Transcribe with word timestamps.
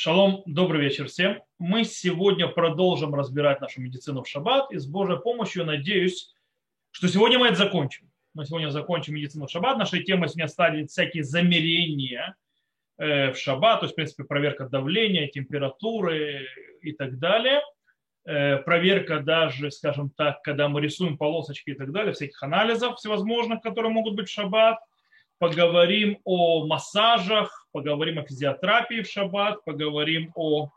Шалом, 0.00 0.44
добрый 0.46 0.80
вечер 0.80 1.08
всем. 1.08 1.42
Мы 1.58 1.82
сегодня 1.82 2.46
продолжим 2.46 3.16
разбирать 3.16 3.60
нашу 3.60 3.80
медицину 3.80 4.22
в 4.22 4.28
шаббат 4.28 4.70
и 4.70 4.78
с 4.78 4.86
Божьей 4.86 5.18
помощью 5.18 5.64
надеюсь, 5.64 6.32
что 6.92 7.08
сегодня 7.08 7.40
мы 7.40 7.48
это 7.48 7.56
закончим. 7.56 8.08
Мы 8.32 8.46
сегодня 8.46 8.68
закончим 8.68 9.16
медицину 9.16 9.48
в 9.48 9.50
шаббат. 9.50 9.76
Нашей 9.76 10.04
темой 10.04 10.28
сегодня 10.28 10.46
стали 10.46 10.86
всякие 10.86 11.24
замерения 11.24 12.36
э, 12.96 13.32
в 13.32 13.38
шаббат, 13.38 13.80
то 13.80 13.86
есть, 13.86 13.94
в 13.94 13.96
принципе, 13.96 14.22
проверка 14.22 14.68
давления, 14.68 15.26
температуры 15.26 16.46
и 16.80 16.92
так 16.92 17.18
далее. 17.18 17.60
Э, 18.24 18.58
проверка 18.58 19.18
даже, 19.18 19.72
скажем 19.72 20.10
так, 20.10 20.42
когда 20.42 20.68
мы 20.68 20.80
рисуем 20.80 21.18
полосочки 21.18 21.70
и 21.70 21.74
так 21.74 21.90
далее, 21.90 22.12
всяких 22.12 22.40
анализов 22.40 22.98
всевозможных, 22.98 23.62
которые 23.62 23.90
могут 23.90 24.14
быть 24.14 24.28
в 24.28 24.32
шаббат 24.32 24.78
поговорим 25.40 26.20
о 26.22 26.66
массажах, 26.66 27.57
поговорим 27.72 28.18
о 28.18 28.24
физиотерапии 28.24 29.02
в 29.02 29.08
шаббат, 29.08 29.64
поговорим 29.64 30.32
о 30.34 30.70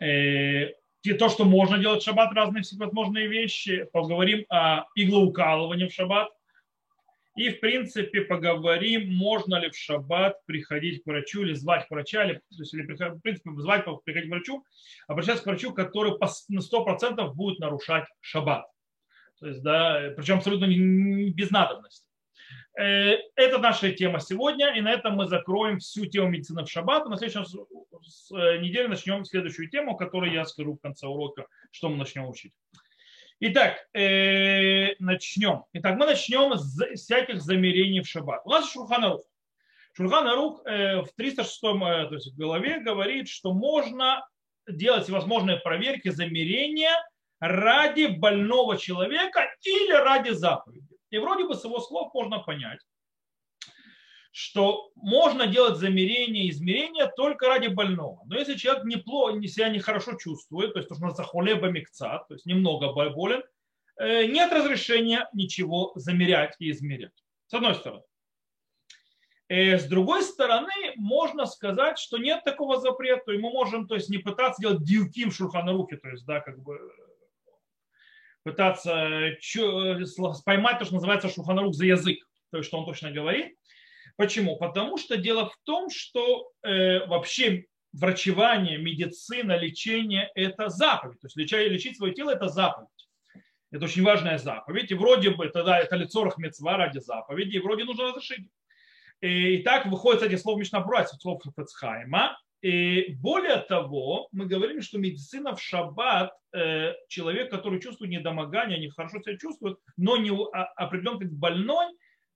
э, 0.00 0.72
то, 1.18 1.28
что 1.28 1.44
можно 1.44 1.78
делать 1.78 2.02
в 2.02 2.04
шаббат, 2.04 2.32
разные 2.32 2.62
всевозможные 2.62 3.28
вещи, 3.28 3.88
поговорим 3.92 4.44
о 4.48 4.84
иглоукалывании 4.94 5.88
в 5.88 5.92
шаббат, 5.92 6.28
и, 7.36 7.50
в 7.50 7.58
принципе, 7.58 8.20
поговорим, 8.20 9.12
можно 9.12 9.56
ли 9.56 9.68
в 9.68 9.76
шаббат 9.76 10.44
приходить 10.46 11.02
к 11.02 11.06
врачу 11.06 11.42
или 11.42 11.52
звать 11.54 11.88
к 11.88 11.90
врачу, 11.90 12.20
или, 12.20 12.34
то 12.34 12.42
есть, 12.60 12.72
или 12.72 12.82
в 12.82 13.20
принципе, 13.20 13.50
звать, 13.56 13.84
приходить 14.04 14.28
к 14.28 14.32
врачу, 14.32 14.64
обращаться 15.08 15.42
к 15.42 15.46
врачу, 15.46 15.72
который 15.72 16.12
на 16.48 16.60
100% 16.60 17.34
будет 17.34 17.58
нарушать 17.58 18.04
шаббат. 18.20 18.66
То 19.40 19.48
есть, 19.48 19.62
да, 19.62 20.12
причем 20.16 20.36
абсолютно 20.36 20.66
без 20.66 21.50
надобности. 21.50 22.06
Э, 22.76 23.18
это 23.36 23.58
наша 23.58 23.92
тема 23.92 24.20
сегодня, 24.20 24.74
и 24.76 24.80
на 24.80 24.92
этом 24.92 25.14
мы 25.14 25.28
закроем 25.28 25.78
всю 25.78 26.06
тему 26.06 26.28
медицины 26.28 26.64
в 26.64 26.70
шаббат. 26.70 27.08
На 27.08 27.16
следующей 27.16 27.38
э, 27.38 28.58
неделе 28.58 28.88
начнем 28.88 29.24
следующую 29.24 29.70
тему, 29.70 29.96
которую 29.96 30.32
я 30.32 30.44
скажу 30.44 30.74
в 30.74 30.80
конце 30.80 31.06
урока, 31.06 31.46
что 31.70 31.88
мы 31.88 31.96
начнем 31.96 32.28
учить. 32.28 32.52
Итак, 33.38 33.86
э, 33.94 34.94
начнем. 34.98 35.64
Итак, 35.72 35.96
мы 35.98 36.06
начнем 36.06 36.56
с 36.56 36.94
всяких 36.94 37.40
замерений 37.40 38.00
в 38.00 38.08
шаббат. 38.08 38.42
У 38.44 38.50
нас 38.50 38.70
Шурханарух. 38.70 39.22
Шурханарух 39.92 40.64
в 40.64 41.08
306 41.16 41.62
э, 41.62 42.06
то 42.08 42.14
есть 42.14 42.32
в 42.32 42.36
голове 42.36 42.80
говорит, 42.80 43.28
что 43.28 43.52
можно 43.52 44.26
делать 44.66 45.04
всевозможные 45.04 45.58
проверки, 45.58 46.08
замерения 46.08 46.92
ради 47.38 48.06
больного 48.06 48.78
человека 48.78 49.48
или 49.62 49.92
ради 49.92 50.30
заповеди. 50.30 50.93
И 51.14 51.18
вроде 51.18 51.46
бы 51.46 51.54
с 51.54 51.64
его 51.64 51.78
слов 51.78 52.12
можно 52.12 52.40
понять, 52.40 52.80
что 54.32 54.90
можно 54.96 55.46
делать 55.46 55.76
замерение 55.76 56.50
измерения 56.50 57.06
только 57.06 57.46
ради 57.46 57.68
больного. 57.68 58.22
Но 58.26 58.36
если 58.36 58.54
человек 58.54 58.84
неплохо, 58.84 59.40
себя 59.46 59.68
нехорошо 59.68 60.16
чувствует, 60.18 60.72
то 60.72 60.80
есть 60.80 60.88
то, 60.88 60.96
что 60.96 61.04
называется 61.04 61.30
холеба 61.30 61.68
микца, 61.68 62.24
то 62.26 62.34
есть 62.34 62.46
немного 62.46 62.92
болен, 62.92 63.44
э, 63.96 64.26
нет 64.26 64.52
разрешения 64.52 65.28
ничего 65.32 65.92
замерять 65.94 66.56
и 66.58 66.72
измерять. 66.72 67.22
С 67.46 67.54
одной 67.54 67.76
стороны. 67.76 68.02
Э, 69.48 69.78
с 69.78 69.84
другой 69.84 70.24
стороны, 70.24 70.94
можно 70.96 71.46
сказать, 71.46 71.96
что 72.00 72.18
нет 72.18 72.42
такого 72.42 72.80
запрета, 72.80 73.30
и 73.30 73.38
мы 73.38 73.50
можем 73.50 73.86
то 73.86 73.94
есть, 73.94 74.08
не 74.08 74.18
пытаться 74.18 74.60
делать 74.60 74.82
дилким 74.82 75.30
в 75.30 75.36
шурханарухе, 75.36 75.96
то 75.96 76.08
есть, 76.08 76.26
да, 76.26 76.40
как 76.40 76.60
бы 76.60 76.80
пытаться 78.44 78.92
э, 78.92 80.04
поймать 80.44 80.78
то, 80.78 80.84
что 80.84 80.94
называется 80.94 81.28
шуханарух 81.28 81.74
за 81.74 81.86
язык, 81.86 82.18
то 82.50 82.58
есть 82.58 82.68
что 82.68 82.78
он 82.78 82.84
точно 82.84 83.10
говорит. 83.10 83.56
Почему? 84.16 84.56
Потому 84.56 84.96
что 84.96 85.16
дело 85.16 85.48
в 85.48 85.56
том, 85.64 85.90
что 85.90 86.52
э, 86.62 87.04
вообще 87.06 87.64
врачевание, 87.92 88.78
медицина, 88.78 89.56
лечение– 89.56 90.30
это 90.34 90.68
заповедь. 90.68 91.20
То 91.20 91.26
есть 91.26 91.36
лечить, 91.36 91.70
лечить 91.70 91.96
свое 91.96 92.12
тело– 92.12 92.30
это 92.34 92.48
заповедь. 92.48 92.88
Это 93.72 93.86
очень 93.86 94.04
важная 94.04 94.38
заповедь. 94.38 94.90
И 94.92 94.94
вроде 94.94 95.30
бы 95.30 95.48
тогда 95.48 95.80
это 95.80 95.96
лицо 95.96 96.22
рахмецва 96.22 96.76
ради 96.76 96.98
заповеди, 96.98 97.56
и 97.56 97.60
вроде 97.60 97.84
нужно 97.84 98.04
разрешить. 98.04 98.46
И, 99.20 99.56
и 99.56 99.62
так 99.62 99.86
выходит, 99.86 100.20
кстати, 100.20 100.40
слово 100.40 100.58
Мишнабрать, 100.58 101.08
слов 101.20 101.42
Фецхайма, 101.56 102.38
и 102.64 103.12
более 103.16 103.58
того, 103.58 104.28
мы 104.32 104.46
говорим, 104.46 104.80
что 104.80 104.96
медицина 104.96 105.54
в 105.54 105.60
шаббат, 105.60 106.32
э, 106.54 106.94
человек, 107.08 107.50
который 107.50 107.78
чувствует 107.78 108.10
недомогание, 108.10 108.78
не 108.78 108.88
хорошо 108.88 109.20
себя 109.20 109.36
чувствует, 109.36 109.76
но 109.98 110.16
не 110.16 110.30
определен 110.76 111.18
как 111.18 111.30
больной, 111.30 111.88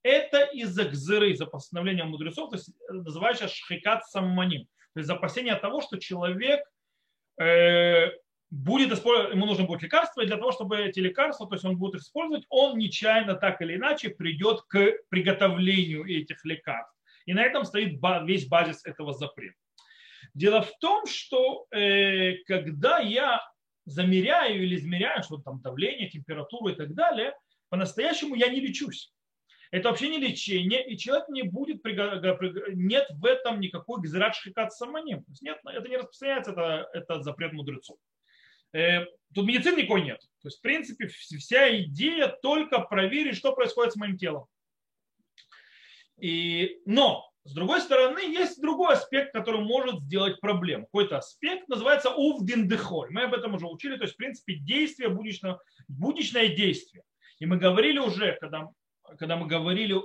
это 0.03 0.43
из-за 0.53 0.84
гзыры, 0.84 1.31
из-за 1.31 1.47
постановления 1.47 2.05
мудрецов, 2.05 2.50
то 2.50 2.56
есть 2.56 2.69
э, 2.69 2.93
называется 2.93 3.49
шхикат 3.49 4.05
самманим. 4.05 4.66
То 4.93 5.00
есть 5.00 5.09
опасение 5.09 5.55
того, 5.55 5.81
что 5.81 5.97
человек 5.97 6.60
э, 7.41 8.10
будет 8.50 8.93
использовать, 8.93 9.33
ему 9.34 9.47
нужно 9.47 9.65
будет 9.65 9.81
лекарство, 9.81 10.21
и 10.21 10.27
для 10.27 10.37
того, 10.37 10.53
чтобы 10.53 10.77
эти 10.77 11.00
лекарства, 11.00 11.49
то 11.49 11.55
есть 11.55 11.65
он 11.65 11.78
будет 11.78 12.03
использовать, 12.03 12.45
он 12.50 12.77
нечаянно 12.77 13.33
так 13.33 13.62
или 13.62 13.77
иначе 13.77 14.10
придет 14.10 14.60
к 14.69 14.93
приготовлению 15.09 16.05
этих 16.05 16.45
лекарств. 16.45 16.95
И 17.25 17.33
на 17.33 17.43
этом 17.43 17.65
стоит 17.65 17.99
весь 18.27 18.47
базис 18.47 18.84
этого 18.84 19.15
запрета. 19.15 19.56
Дело 20.38 20.62
в 20.62 20.71
том, 20.78 21.04
что 21.04 21.66
э, 21.72 22.37
когда 22.47 23.00
я 23.00 23.43
замеряю 23.87 24.62
или 24.62 24.76
измеряю, 24.76 25.25
что 25.25 25.38
там 25.38 25.60
давление, 25.60 26.09
температуру 26.09 26.69
и 26.69 26.76
так 26.76 26.94
далее, 26.94 27.34
по-настоящему 27.71 28.37
я 28.37 28.48
не 28.48 28.60
лечусь. 28.60 29.12
Это 29.72 29.88
вообще 29.88 30.09
не 30.09 30.19
лечение, 30.19 30.88
и 30.88 30.97
человек 30.97 31.28
не 31.28 31.43
будет, 31.43 31.84
нет 31.84 33.06
в 33.10 33.25
этом 33.25 33.59
никакой 33.59 34.00
гзират 34.00 34.37
шхикат 34.37 34.72
саманим. 34.72 35.25
Нет, 35.41 35.59
это 35.65 35.88
не 35.88 35.97
распространяется, 35.97 36.53
это, 36.53 36.88
это 36.93 37.21
запрет 37.22 37.53
мудрецов. 37.53 37.98
Э, 38.72 39.06
тут 39.34 39.44
медицины 39.44 39.78
никакой 39.78 40.03
нет. 40.03 40.21
То 40.21 40.47
есть, 40.47 40.59
в 40.59 40.62
принципе, 40.62 41.09
вся 41.09 41.77
идея 41.82 42.28
только 42.28 42.78
проверить, 42.78 43.37
что 43.37 43.54
происходит 43.54 43.94
с 43.94 43.97
моим 43.97 44.16
телом. 44.16 44.47
И, 46.21 46.81
но 46.87 47.28
с 47.48 47.54
другой 47.54 47.81
стороны, 47.81 48.19
есть 48.19 48.60
другой 48.60 48.92
аспект, 48.92 49.32
который 49.32 49.62
может 49.62 50.03
сделать 50.03 50.38
проблему. 50.38 50.84
Какой-то 50.84 51.16
аспект 51.16 51.66
называется 51.66 52.10
увдиндехоль. 52.10 53.09
Мы 53.10 53.22
об 53.22 53.32
этом 53.32 53.54
уже 53.54 53.66
учили, 53.66 53.97
то 53.97 54.03
есть, 54.03 54.14
в 54.14 54.16
принципе, 54.19 54.56
действие, 54.56 55.09
будничное, 55.09 55.59
будничное 55.88 56.48
действие. 56.48 57.04
И 57.38 57.47
мы 57.47 57.56
говорили 57.56 57.98
уже, 57.98 58.36
когда, 58.38 58.69
когда 59.19 59.38
мы 59.38 59.47
говорили 59.47 59.98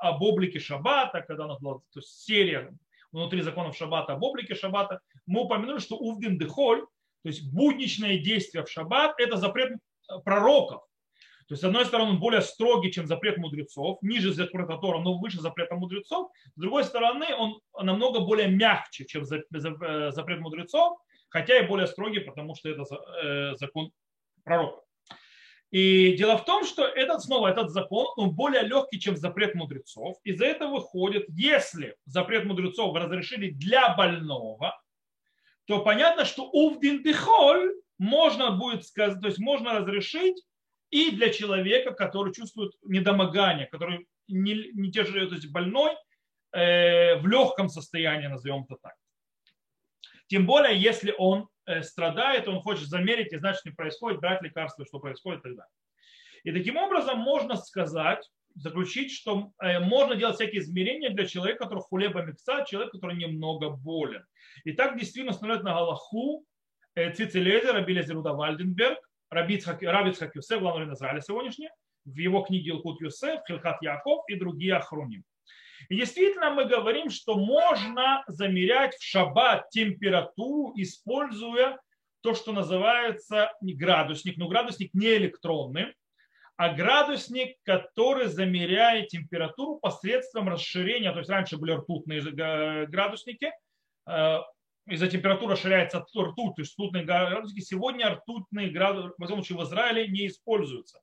об 0.00 0.22
облике 0.22 0.58
шаббата, 0.58 1.20
когда 1.20 1.44
у 1.44 1.48
нас 1.48 1.60
была 1.60 1.74
то 1.74 2.00
есть, 2.00 2.24
серия 2.24 2.74
внутри 3.12 3.42
законов 3.42 3.76
шаббата 3.76 4.14
об 4.14 4.22
облике 4.22 4.54
шаббата, 4.54 5.00
мы 5.26 5.42
упомянули, 5.42 5.80
что 5.80 5.96
увдиндехоль, 5.96 6.80
то 6.80 7.28
есть 7.28 7.52
будничное 7.52 8.16
действие 8.20 8.64
в 8.64 8.70
шаббат, 8.70 9.20
это 9.20 9.36
запрет 9.36 9.76
пророков. 10.24 10.82
То 11.48 11.52
есть, 11.52 11.62
с 11.62 11.64
одной 11.64 11.86
стороны, 11.86 12.10
он 12.10 12.18
более 12.18 12.40
строгий, 12.40 12.90
чем 12.90 13.06
запрет 13.06 13.36
мудрецов, 13.38 13.98
ниже 14.02 14.32
запрета 14.32 14.78
Тора, 14.78 14.98
но 14.98 15.16
выше 15.18 15.40
запрета 15.40 15.76
мудрецов. 15.76 16.30
С 16.56 16.60
другой 16.60 16.82
стороны, 16.82 17.26
он 17.36 17.60
намного 17.80 18.20
более 18.20 18.48
мягче, 18.48 19.04
чем 19.04 19.22
э, 19.22 20.10
запрет 20.10 20.40
мудрецов, 20.40 20.98
хотя 21.28 21.58
и 21.58 21.66
более 21.66 21.86
строгий, 21.86 22.18
потому 22.18 22.56
что 22.56 22.68
это 22.68 22.82
э, 23.22 23.56
закон 23.56 23.92
пророка. 24.42 24.82
И 25.70 26.16
дело 26.16 26.36
в 26.36 26.44
том, 26.44 26.64
что 26.64 26.84
этот, 26.84 27.22
снова 27.22 27.48
этот 27.48 27.70
закон, 27.70 28.06
он 28.16 28.34
более 28.34 28.62
легкий, 28.62 28.98
чем 28.98 29.16
запрет 29.16 29.54
мудрецов. 29.54 30.16
Из-за 30.24 30.46
этого 30.46 30.76
выходит, 30.76 31.26
если 31.28 31.96
запрет 32.06 32.44
мудрецов 32.44 32.94
разрешили 32.96 33.50
для 33.50 33.94
больного, 33.94 34.80
то 35.66 35.80
понятно, 35.80 36.24
что 36.24 36.48
увдин 36.48 37.02
дихоль 37.02 37.72
можно 37.98 38.52
будет 38.52 38.84
сказать, 38.84 39.20
то 39.20 39.26
есть 39.26 39.38
можно 39.38 39.74
разрешить 39.74 40.42
и 40.96 41.10
для 41.10 41.28
человека, 41.28 41.92
который 41.92 42.32
чувствует 42.32 42.72
недомогание, 42.82 43.66
который 43.66 44.06
не, 44.28 44.70
не 44.72 44.90
тяжело, 44.90 45.26
то 45.26 45.34
есть 45.34 45.52
больной, 45.52 45.92
э, 46.52 47.16
в 47.16 47.26
легком 47.26 47.68
состоянии, 47.68 48.28
назовем 48.28 48.64
это 48.64 48.76
так. 48.82 48.94
Тем 50.28 50.46
более, 50.46 50.80
если 50.80 51.14
он 51.18 51.48
э, 51.66 51.82
страдает, 51.82 52.48
он 52.48 52.60
хочет 52.62 52.88
замерить 52.88 53.32
и 53.34 53.38
знать, 53.38 53.56
что 53.56 53.70
происходит, 53.72 54.20
брать 54.20 54.40
лекарства, 54.40 54.86
что 54.86 54.98
происходит 54.98 55.40
и 55.40 55.42
так 55.42 55.56
далее. 55.56 55.72
И 56.44 56.52
таким 56.52 56.78
образом 56.78 57.18
можно 57.18 57.56
сказать, 57.56 58.26
заключить, 58.54 59.12
что 59.12 59.52
э, 59.60 59.80
можно 59.80 60.16
делать 60.16 60.36
всякие 60.36 60.62
измерения 60.62 61.10
для 61.10 61.26
человека, 61.26 61.64
который 61.64 61.80
хулеба 61.80 62.22
микса, 62.22 62.64
человек, 62.66 62.92
который 62.92 63.16
немного 63.16 63.68
болен. 63.68 64.24
И 64.64 64.72
так 64.72 64.98
действительно 64.98 65.34
становится 65.34 65.66
на 65.66 65.74
Галаху 65.74 66.46
э, 66.94 67.12
Цицелезер, 67.12 67.76
Абилезеруда 67.76 68.32
Вальденберг, 68.32 68.98
Рабицхак 69.30 69.82
Юсеф, 70.34 70.60
главный 70.60 70.92
Израиля 70.94 71.20
сегодняшний, 71.20 71.70
в 72.04 72.16
его 72.16 72.42
книге 72.42 72.70
Илкут 72.70 73.00
Юсеф, 73.00 73.40
Хилхат 73.46 73.82
Яков 73.82 74.24
и 74.28 74.36
другие 74.36 74.76
охроним. 74.76 75.24
И 75.88 75.96
действительно 75.96 76.50
мы 76.50 76.64
говорим, 76.64 77.10
что 77.10 77.36
можно 77.36 78.24
замерять 78.28 78.94
в 78.94 79.02
шаббат 79.02 79.68
температуру, 79.70 80.72
используя 80.76 81.78
то, 82.22 82.34
что 82.34 82.52
называется 82.52 83.52
градусник. 83.60 84.36
Но 84.36 84.48
градусник 84.48 84.94
не 84.94 85.16
электронный, 85.16 85.94
а 86.56 86.70
градусник, 86.72 87.56
который 87.64 88.26
замеряет 88.26 89.08
температуру 89.08 89.78
посредством 89.78 90.48
расширения. 90.48 91.12
То 91.12 91.18
есть 91.18 91.30
раньше 91.30 91.58
были 91.58 91.72
ртутные 91.72 92.86
градусники, 92.86 93.52
э, 94.08 94.38
из-за 94.86 95.08
температуры 95.08 95.52
расширяется 95.52 95.98
ртуть, 96.00 96.54
то 96.54 96.62
есть 96.62 96.74
ртутные 96.74 97.04
градусники. 97.04 97.64
Сегодня 97.64 98.10
ртутные 98.10 98.70
градусники, 98.70 99.14
в 99.18 99.24
этом 99.24 99.36
случае 99.36 99.58
в 99.58 99.64
Израиле, 99.64 100.08
не 100.08 100.28
используются. 100.28 101.00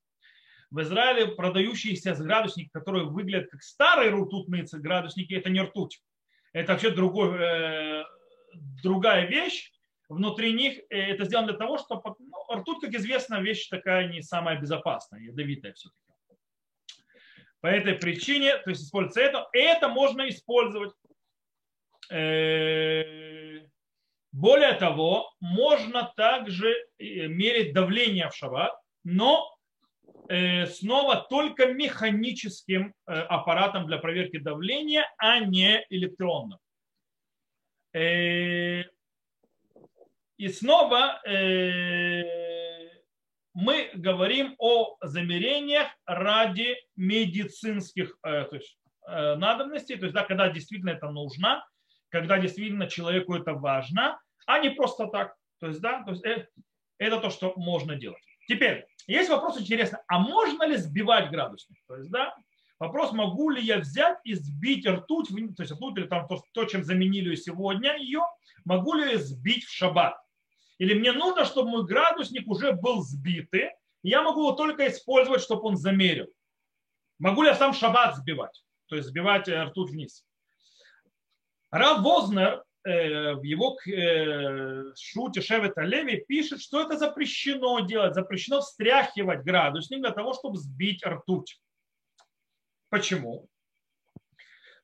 В 0.72 0.82
Израиле 0.82 1.28
продающиеся 1.28 2.16
градусники, 2.16 2.70
которые 2.70 3.06
выглядят 3.06 3.52
как 3.52 3.62
старые 3.62 4.12
ртутные 4.12 4.66
градусники, 4.72 5.34
это 5.34 5.50
не 5.50 5.62
ртуть. 5.62 6.02
Это 6.54 6.74
вообще 6.74 6.92
другой, 6.92 7.38
э, 7.40 8.04
другая 8.82 9.28
вещь. 9.28 9.72
Внутри 10.08 10.54
них 10.54 10.80
э, 10.90 10.98
это 11.12 11.26
сделано 11.26 11.50
для 11.50 11.58
того, 11.58 11.78
чтобы 11.78 12.16
ну, 12.20 12.56
ртуть, 12.56 12.82
как 12.82 12.94
известно, 12.94 13.42
вещь 13.42 13.68
такая 13.68 14.08
не 14.08 14.22
самая 14.22 14.60
безопасная, 14.60 15.22
ядовитая 15.22 15.74
все-таки. 15.74 16.00
По 17.60 17.68
этой 17.68 17.94
причине, 17.94 18.58
то 18.58 18.72
есть 18.72 18.84
используется 18.84 19.22
это, 19.22 19.48
это 19.54 19.90
можно 19.90 20.28
использовать. 20.28 20.94
Э, 22.14 23.66
более 24.32 24.74
того, 24.74 25.34
можно 25.40 26.14
также 26.16 26.72
э, 27.00 27.28
мерить 27.28 27.74
давление 27.74 28.30
в 28.30 28.36
шаббат, 28.36 28.74
но 29.04 29.52
э, 30.30 30.68
снова 30.68 31.26
только 31.28 31.74
механическим 31.74 32.94
аппаратом 33.06 33.88
для 33.88 33.98
проверки 33.98 34.38
давления, 34.38 35.12
а 35.18 35.40
не 35.40 35.84
электронным. 35.90 36.60
И 37.96 38.88
снова 40.50 41.22
мы 43.54 43.92
говорим 43.94 44.56
о 44.58 44.98
замерениях 45.02 45.88
ради 46.08 46.76
медицинских 46.96 48.18
то 48.22 48.50
есть, 48.52 48.80
надобностей, 49.06 49.96
то 49.96 50.06
есть 50.06 50.16
да, 50.16 50.24
когда 50.24 50.50
действительно 50.50 50.90
это 50.90 51.12
нужно, 51.12 51.64
когда 52.14 52.38
действительно 52.38 52.88
человеку 52.88 53.34
это 53.34 53.54
важно, 53.54 54.22
а 54.46 54.60
не 54.60 54.70
просто 54.70 55.08
так. 55.08 55.36
То 55.60 55.68
есть, 55.68 55.82
да, 55.82 56.04
то 56.04 56.12
есть 56.12 56.24
это, 56.24 56.48
это 57.00 57.20
то, 57.20 57.32
что 57.32 57.54
можно 57.56 57.96
делать. 57.96 58.22
Теперь, 58.48 58.86
есть 59.08 59.32
вопрос 59.32 59.60
интересный, 59.60 59.98
а 60.08 60.20
можно 60.20 60.64
ли 60.68 60.78
сбивать 60.78 61.32
градусник? 61.32 61.80
То 61.88 61.96
есть, 61.96 62.12
да, 62.12 62.36
вопрос, 62.78 63.14
могу 63.14 63.50
ли 63.50 63.64
я 63.64 63.80
взять 63.80 64.20
и 64.26 64.36
сбить 64.36 64.88
ртуть, 64.88 65.30
то 65.30 65.64
есть 65.64 65.72
ртуть 65.72 65.98
или 65.98 66.06
там 66.06 66.28
то, 66.28 66.40
то, 66.52 66.66
чем 66.66 66.84
заменили 66.84 67.34
сегодня 67.34 67.98
ее, 67.98 68.22
могу 68.64 68.94
ли 68.94 69.14
я 69.14 69.18
сбить 69.18 69.64
в 69.64 69.74
шаббат? 69.74 70.16
Или 70.78 70.94
мне 70.94 71.14
нужно, 71.14 71.46
чтобы 71.46 71.72
мой 71.72 71.84
градусник 71.84 72.48
уже 72.48 72.74
был 72.74 73.02
сбитый, 73.02 73.72
и 74.04 74.10
я 74.10 74.22
могу 74.22 74.42
его 74.42 74.52
только 74.52 74.88
использовать, 74.88 75.42
чтобы 75.42 75.64
он 75.64 75.78
замерил. 75.78 76.28
Могу 77.18 77.42
ли 77.42 77.48
я 77.48 77.56
сам 77.56 77.74
шаббат 77.74 78.18
сбивать? 78.18 78.64
То 78.86 78.98
есть 78.98 79.08
сбивать 79.08 79.48
э, 79.48 79.64
ртуть 79.64 79.90
вниз. 79.90 80.24
Рав 81.74 82.04
Вознер 82.04 82.64
э, 82.84 83.34
в 83.34 83.42
его 83.42 83.80
э, 83.88 84.94
шуте 84.96 85.42
Шевета 85.42 85.82
Леви 85.82 86.24
пишет, 86.28 86.62
что 86.62 86.84
это 86.84 87.00
запрещено 87.00 87.80
делать, 87.80 88.14
запрещено 88.14 88.62
встряхивать 88.62 89.44
градусник 89.44 90.02
для 90.02 90.12
того, 90.12 90.36
чтобы 90.36 90.58
сбить 90.58 91.04
ртуть. 91.04 91.60
Почему? 92.90 93.48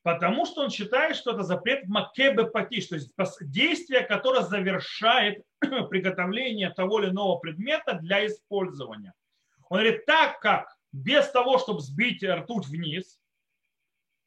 Потому 0.02 0.48
что 0.48 0.62
он 0.62 0.72
считает, 0.72 1.16
что 1.16 1.34
это 1.34 1.44
запрет 1.44 1.88
макебе 1.88 2.46
патиш, 2.48 2.88
то 2.88 2.96
есть 2.96 3.14
действие, 3.42 4.02
которое 4.02 4.42
завершает 4.42 5.44
приготовление 5.60 6.72
того 6.72 7.02
или 7.02 7.12
иного 7.12 7.38
предмета 7.38 8.00
для 8.02 8.26
использования. 8.26 9.14
Он 9.70 9.78
говорит, 9.78 10.08
так 10.08 10.40
как 10.40 10.76
без 10.92 11.30
того, 11.30 11.60
чтобы 11.60 11.82
сбить 11.82 12.24
ртуть 12.24 12.66
вниз, 12.66 13.20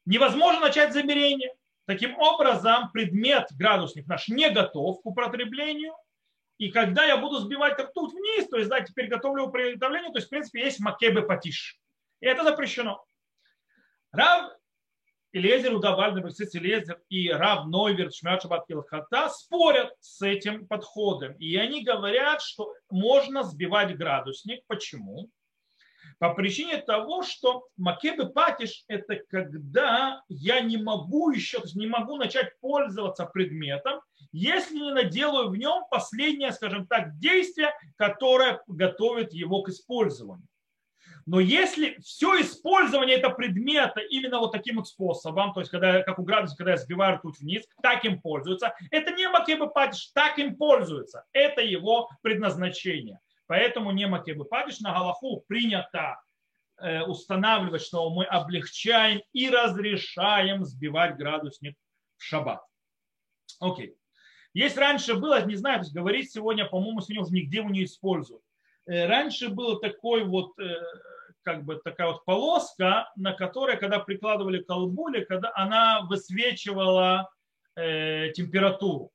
невозможно 0.06 0.60
начать 0.60 0.92
замерение. 0.92 1.52
Таким 1.92 2.18
образом, 2.18 2.90
предмет, 2.90 3.48
градусник 3.50 4.06
наш 4.06 4.26
не 4.28 4.48
готов 4.48 5.02
к 5.02 5.04
употреблению. 5.04 5.92
И 6.56 6.70
когда 6.70 7.04
я 7.04 7.18
буду 7.18 7.40
сбивать 7.40 7.78
ртуть 7.78 8.14
вниз, 8.14 8.48
то 8.48 8.56
есть, 8.56 8.70
да, 8.70 8.80
теперь 8.80 9.08
готовлю 9.08 9.48
к 9.48 9.52
приготовлению, 9.52 10.10
то 10.10 10.16
есть, 10.16 10.28
в 10.28 10.30
принципе, 10.30 10.62
есть 10.62 10.80
макебе 10.80 11.20
патиш. 11.20 11.78
И 12.20 12.26
это 12.26 12.44
запрещено. 12.44 13.04
Рав 14.10 14.52
Элезер 15.32 15.74
Удаваль, 15.74 16.18
Элезер 16.18 16.98
и 17.10 17.28
Рав 17.28 17.66
Нойверт 17.66 18.14
Шмят 18.14 18.42
Килхата 18.66 19.28
спорят 19.28 19.92
с 20.00 20.22
этим 20.22 20.66
подходом. 20.66 21.34
И 21.34 21.54
они 21.56 21.84
говорят, 21.84 22.40
что 22.40 22.72
можно 22.88 23.42
сбивать 23.42 23.94
градусник. 23.98 24.64
Почему? 24.66 25.28
По 26.22 26.34
причине 26.34 26.76
того, 26.76 27.24
что 27.24 27.66
макебы 27.76 28.30
патиш– 28.30 28.84
это 28.86 29.16
когда 29.28 30.22
я 30.28 30.60
не 30.60 30.76
могу 30.76 31.30
еще, 31.30 31.56
то 31.56 31.64
есть 31.64 31.74
не 31.74 31.88
могу 31.88 32.16
начать 32.16 32.56
пользоваться 32.60 33.26
предметом, 33.26 34.00
если 34.30 34.76
не 34.76 34.92
наделаю 34.92 35.48
в 35.48 35.56
нем 35.56 35.82
последнее, 35.90 36.52
скажем 36.52 36.86
так, 36.86 37.18
действие, 37.18 37.72
которое 37.96 38.62
готовит 38.68 39.32
его 39.32 39.62
к 39.62 39.70
использованию. 39.70 40.46
Но 41.26 41.40
если 41.40 41.98
все 42.00 42.40
использование 42.40 43.16
этого 43.16 43.34
предмета 43.34 43.98
именно 43.98 44.38
вот 44.38 44.52
таким 44.52 44.76
вот 44.76 44.86
способом, 44.86 45.52
то 45.52 45.58
есть 45.58 45.72
когда, 45.72 46.04
как 46.04 46.20
у 46.20 46.22
градуса, 46.22 46.56
когда 46.56 46.70
я 46.70 46.76
сбиваю 46.76 47.16
ртуть 47.16 47.40
вниз, 47.40 47.64
так 47.82 48.04
им 48.04 48.20
пользуются, 48.20 48.76
это 48.92 49.10
не 49.10 49.28
макебы 49.28 49.68
патиш, 49.68 50.12
так 50.14 50.38
им 50.38 50.54
пользуются. 50.54 51.24
Это 51.32 51.62
его 51.62 52.08
предназначение. 52.22 53.18
Поэтому 53.52 53.90
не 53.90 54.06
Макебы 54.06 54.46
Падиш 54.46 54.80
на 54.80 54.94
Галаху 54.94 55.44
принято 55.46 56.22
э, 56.78 57.02
устанавливать, 57.02 57.82
что 57.82 58.08
мы 58.08 58.24
облегчаем 58.24 59.20
и 59.34 59.50
разрешаем 59.50 60.64
сбивать 60.64 61.18
градусник 61.18 61.76
в 62.16 62.24
шаббат. 62.24 62.64
Окей. 63.60 63.94
Есть 64.54 64.78
раньше 64.78 65.16
было, 65.16 65.44
не 65.44 65.56
знаю, 65.56 65.80
то 65.80 65.82
есть 65.82 65.94
говорить 65.94 66.32
сегодня, 66.32 66.64
по-моему, 66.64 67.02
сегодня 67.02 67.24
уже 67.24 67.34
нигде 67.34 67.58
его 67.58 67.68
не 67.68 67.84
используют. 67.84 68.42
Э, 68.86 69.04
раньше 69.06 69.50
был 69.50 69.80
такой 69.80 70.24
вот, 70.24 70.58
э, 70.58 70.74
как 71.42 71.66
бы 71.66 71.76
такая 71.76 72.06
вот 72.06 72.24
полоска, 72.24 73.12
на 73.16 73.34
которой, 73.34 73.76
когда 73.76 73.98
прикладывали 73.98 74.62
колбули, 74.62 75.24
когда 75.24 75.52
она 75.54 76.06
высвечивала 76.08 77.30
температуру. 77.74 79.12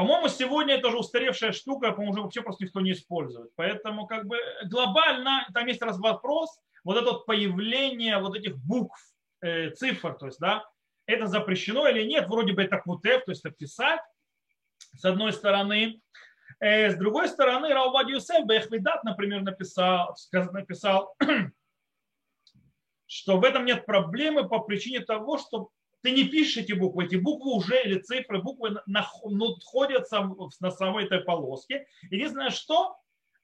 По-моему, 0.00 0.28
сегодня 0.28 0.76
это 0.76 0.88
уже 0.88 0.96
устаревшая 0.96 1.52
штука, 1.52 1.92
по-моему, 1.92 2.12
уже 2.12 2.22
вообще 2.22 2.40
просто 2.40 2.64
никто 2.64 2.80
не 2.80 2.92
использует. 2.92 3.50
Поэтому 3.54 4.06
как 4.06 4.26
бы 4.26 4.38
глобально 4.64 5.46
там 5.52 5.66
есть 5.66 5.82
раз 5.82 5.98
вопрос, 5.98 6.58
вот 6.84 6.96
это 6.96 7.04
вот 7.04 7.26
появление 7.26 8.18
вот 8.18 8.34
этих 8.34 8.56
букв, 8.56 8.98
э, 9.42 9.68
цифр, 9.72 10.14
то 10.14 10.24
есть, 10.24 10.38
да, 10.38 10.64
это 11.04 11.26
запрещено 11.26 11.86
или 11.86 12.02
нет, 12.04 12.28
вроде 12.28 12.54
бы 12.54 12.62
это 12.62 12.78
кутев, 12.78 13.26
то 13.26 13.32
есть 13.32 13.44
это 13.44 13.54
писать, 13.54 14.00
с 14.96 15.04
одной 15.04 15.34
стороны. 15.34 16.00
Э, 16.60 16.88
с 16.88 16.96
другой 16.96 17.28
стороны, 17.28 17.68
Раубад 17.68 18.08
Юсеф 18.08 18.46
Бехвидат, 18.46 19.04
например, 19.04 19.42
написал, 19.42 20.16
написал, 20.32 21.14
что 23.06 23.36
в 23.36 23.44
этом 23.44 23.66
нет 23.66 23.84
проблемы 23.84 24.48
по 24.48 24.60
причине 24.60 25.00
того, 25.00 25.36
что 25.36 25.68
ты 26.02 26.12
не 26.12 26.24
пишешь 26.24 26.64
эти 26.64 26.72
буквы, 26.72 27.04
эти 27.04 27.16
буквы 27.16 27.52
уже 27.52 27.82
или 27.82 27.98
цифры, 27.98 28.42
буквы 28.42 28.80
находятся 28.86 30.30
на 30.60 30.70
самой 30.70 31.04
этой 31.04 31.20
полоске. 31.20 31.86
Единственное, 32.10 32.50
что, 32.50 32.96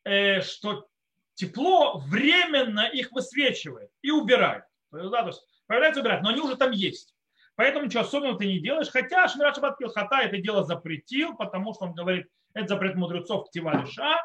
э, 0.05 0.41
что 0.41 0.89
тепло 1.35 1.99
временно 1.99 2.87
их 2.87 3.13
высвечивает 3.13 3.91
и 4.03 4.11
убирает. 4.11 4.65
Да, 4.91 5.23
то 5.23 5.29
есть 5.29 5.43
появляется 5.67 6.01
убирать, 6.01 6.23
но 6.23 6.31
они 6.31 6.41
уже 6.41 6.57
там 6.57 6.71
есть. 6.71 7.15
Поэтому 7.57 7.87
ничего 7.87 8.03
особенного 8.03 8.39
ты 8.39 8.47
не 8.47 8.61
делаешь. 8.61 8.89
Хотя 8.89 9.29
Шмират 9.29 9.57
Шабат 9.57 9.77
Хата 9.95 10.17
это 10.17 10.39
дело 10.39 10.65
запретил, 10.65 11.35
потому 11.37 11.75
что 11.75 11.87
он 11.87 11.95
говорит, 11.95 12.27
это 12.55 12.69
запрет 12.69 12.97
мудрецов 12.97 13.49
Ктива 13.49 13.81
Лиша. 13.81 14.17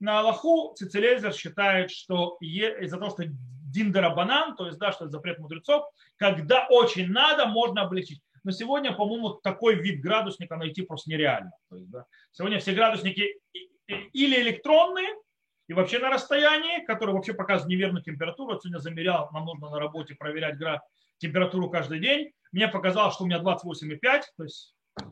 На 0.00 0.20
Аллаху 0.20 0.74
Цицелезер 0.76 1.32
считает, 1.32 1.90
что 1.90 2.36
из-за 2.40 2.98
того, 2.98 3.10
что 3.10 3.24
диндерабанан, 3.72 4.56
то 4.56 4.66
есть, 4.66 4.78
да, 4.78 4.92
что 4.92 5.04
это 5.04 5.12
запрет 5.12 5.38
мудрецов, 5.38 5.84
когда 6.16 6.66
очень 6.68 7.08
надо, 7.08 7.46
можно 7.46 7.82
облегчить. 7.82 8.20
Но 8.44 8.50
сегодня, 8.50 8.92
по-моему, 8.92 9.30
такой 9.30 9.76
вид 9.76 10.00
градусника 10.00 10.56
найти 10.56 10.82
просто 10.82 11.10
нереально. 11.10 11.52
То 11.70 11.76
есть, 11.76 11.90
да, 11.90 12.06
сегодня 12.32 12.58
все 12.58 12.74
градусники 12.74 13.40
или 13.86 14.40
электронные, 14.40 15.08
и 15.68 15.74
вообще 15.74 15.98
на 15.98 16.10
расстоянии, 16.10 16.84
которые 16.84 17.14
вообще 17.14 17.34
показывают 17.34 17.70
неверную 17.70 18.02
температуру. 18.02 18.52
Вот 18.52 18.62
сегодня 18.62 18.78
замерял, 18.78 19.30
нам 19.32 19.44
нужно 19.44 19.70
на 19.70 19.78
работе 19.78 20.14
проверять 20.14 20.58
температуру 21.18 21.70
каждый 21.70 22.00
день. 22.00 22.32
Мне 22.50 22.68
показалось, 22.68 23.14
что 23.14 23.24
у 23.24 23.26
меня 23.26 23.38
28,5, 23.38 24.22
то 24.36 24.42
есть, 24.42 24.74
то 24.96 25.06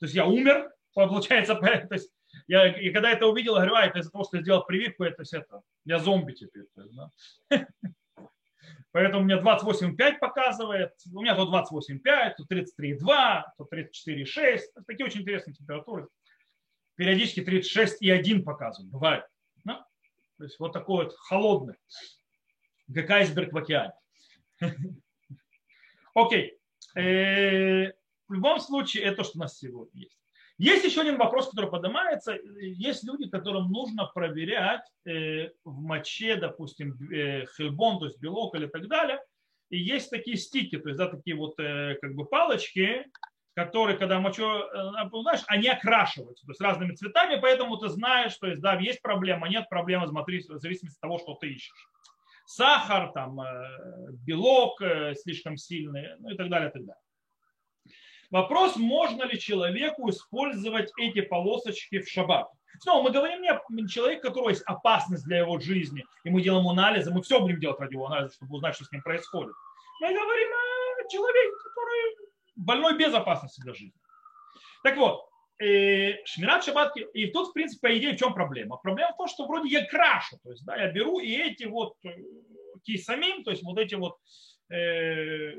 есть 0.00 0.14
я 0.14 0.26
умер, 0.26 0.72
получается, 0.94 1.54
то 1.60 1.88
есть 1.90 2.10
я, 2.46 2.68
и 2.68 2.90
когда 2.90 3.10
это 3.10 3.26
увидел, 3.26 3.54
говорю, 3.54 3.74
а, 3.74 3.86
это 3.86 3.98
из-за 3.98 4.10
того, 4.10 4.24
что 4.24 4.36
я 4.36 4.42
сделал 4.42 4.64
прививку, 4.64 5.04
это, 5.04 5.22
это 5.22 5.62
я 5.84 5.98
зомби 5.98 6.32
теперь. 6.32 6.66
Да? 6.74 7.10
Поэтому 8.92 9.22
у 9.22 9.24
меня 9.24 9.40
28,5 9.40 10.18
показывает, 10.18 10.92
у 11.12 11.22
меня 11.22 11.34
то 11.34 11.50
28,5, 11.50 12.34
то 12.36 12.44
33,2, 12.54 13.42
то 13.56 13.68
34,6. 13.72 14.58
Такие 14.86 15.06
очень 15.06 15.22
интересные 15.22 15.54
температуры. 15.54 16.08
Периодически 16.96 17.40
36,1 17.40 18.42
показывают, 18.42 18.92
бывает. 18.92 19.24
Да? 19.64 19.86
То 20.36 20.44
есть 20.44 20.58
вот 20.58 20.72
такой 20.72 21.04
вот 21.04 21.14
холодный, 21.16 21.76
как 22.92 23.10
айсберг 23.10 23.52
в 23.52 23.56
океане. 23.56 23.94
Окей. 26.14 26.58
Э, 26.94 27.92
в 28.28 28.32
любом 28.32 28.60
случае, 28.60 29.04
это 29.04 29.24
что 29.24 29.38
у 29.38 29.40
нас 29.40 29.58
сегодня 29.58 30.02
есть. 30.02 30.21
Есть 30.62 30.84
еще 30.84 31.00
один 31.00 31.16
вопрос, 31.16 31.50
который 31.50 31.68
поднимается. 31.68 32.38
Есть 32.60 33.02
люди, 33.02 33.28
которым 33.28 33.72
нужно 33.72 34.06
проверять 34.06 34.88
э, 35.04 35.48
в 35.64 35.82
моче, 35.82 36.36
допустим, 36.36 36.92
э, 37.12 37.46
хельбон, 37.56 37.98
то 37.98 38.04
есть 38.04 38.20
белок 38.20 38.54
или 38.54 38.68
так 38.68 38.86
далее. 38.86 39.20
И 39.70 39.78
есть 39.78 40.10
такие 40.10 40.36
стики, 40.36 40.78
то 40.78 40.88
есть 40.88 40.98
да, 40.98 41.08
такие 41.08 41.34
вот 41.34 41.58
э, 41.58 41.96
как 42.00 42.14
бы 42.14 42.26
палочки, 42.26 43.06
которые, 43.54 43.98
когда 43.98 44.20
мочу, 44.20 44.44
знаешь, 45.22 45.42
они 45.48 45.66
окрашиваются, 45.66 46.46
то 46.46 46.52
есть 46.52 46.60
разными 46.60 46.94
цветами, 46.94 47.40
поэтому 47.40 47.76
ты 47.78 47.88
знаешь, 47.88 48.30
что 48.30 48.46
есть, 48.46 48.62
да, 48.62 48.78
есть 48.78 49.02
проблема, 49.02 49.48
нет 49.48 49.68
проблемы, 49.68 50.06
смотри, 50.06 50.44
в 50.48 50.60
зависимости 50.60 50.96
от 50.96 51.00
того, 51.00 51.18
что 51.18 51.34
ты 51.34 51.48
ищешь. 51.54 51.88
Сахар, 52.46 53.10
там, 53.12 53.40
белок 54.24 54.80
слишком 55.22 55.56
сильный, 55.56 56.16
ну 56.20 56.30
и 56.30 56.36
так 56.36 56.48
далее, 56.48 56.70
и 56.70 56.72
так 56.72 56.84
далее. 56.84 57.02
Вопрос, 58.32 58.76
можно 58.76 59.24
ли 59.24 59.38
человеку 59.38 60.08
использовать 60.08 60.90
эти 60.98 61.20
полосочки 61.20 61.98
в 62.00 62.08
шаббат. 62.08 62.48
Снова 62.80 63.02
мы 63.02 63.10
говорим 63.10 63.42
не 63.42 63.50
о 63.50 63.60
человеке, 63.86 64.20
у 64.20 64.22
которого 64.22 64.48
есть 64.48 64.62
опасность 64.62 65.24
для 65.24 65.40
его 65.40 65.60
жизни, 65.60 66.02
и 66.24 66.30
мы 66.30 66.40
делаем 66.40 66.66
анализы, 66.66 67.12
мы 67.12 67.20
все 67.20 67.40
будем 67.40 67.60
делать 67.60 67.78
ради 67.78 67.92
его 67.92 68.06
анализа, 68.06 68.34
чтобы 68.34 68.56
узнать, 68.56 68.74
что 68.74 68.86
с 68.86 68.90
ним 68.90 69.02
происходит. 69.02 69.52
Мы 70.00 70.08
говорим 70.08 70.48
о 70.50 71.08
человеке, 71.10 71.52
который 71.62 72.16
больной 72.56 72.96
без 72.96 73.12
опасности 73.12 73.60
для 73.60 73.74
жизни. 73.74 74.00
Так 74.82 74.96
вот, 74.96 75.28
э, 75.62 76.24
Шмират 76.24 76.64
Шаббат, 76.64 76.96
и 76.96 77.26
тут, 77.26 77.50
в 77.50 77.52
принципе, 77.52 77.86
по 77.86 77.98
идее, 77.98 78.14
в 78.14 78.18
чем 78.18 78.32
проблема? 78.32 78.78
Проблема 78.78 79.12
в 79.12 79.18
том, 79.18 79.28
что 79.28 79.46
вроде 79.46 79.68
я 79.68 79.84
крашу, 79.84 80.38
то 80.42 80.52
есть, 80.52 80.64
да, 80.64 80.74
я 80.76 80.90
беру 80.90 81.20
и 81.20 81.36
эти 81.36 81.64
вот 81.64 81.96
э, 82.02 82.16
кисамим, 82.82 83.44
то 83.44 83.50
есть 83.50 83.62
вот 83.62 83.78
эти 83.78 83.94
вот 83.94 84.16
э, 84.70 85.52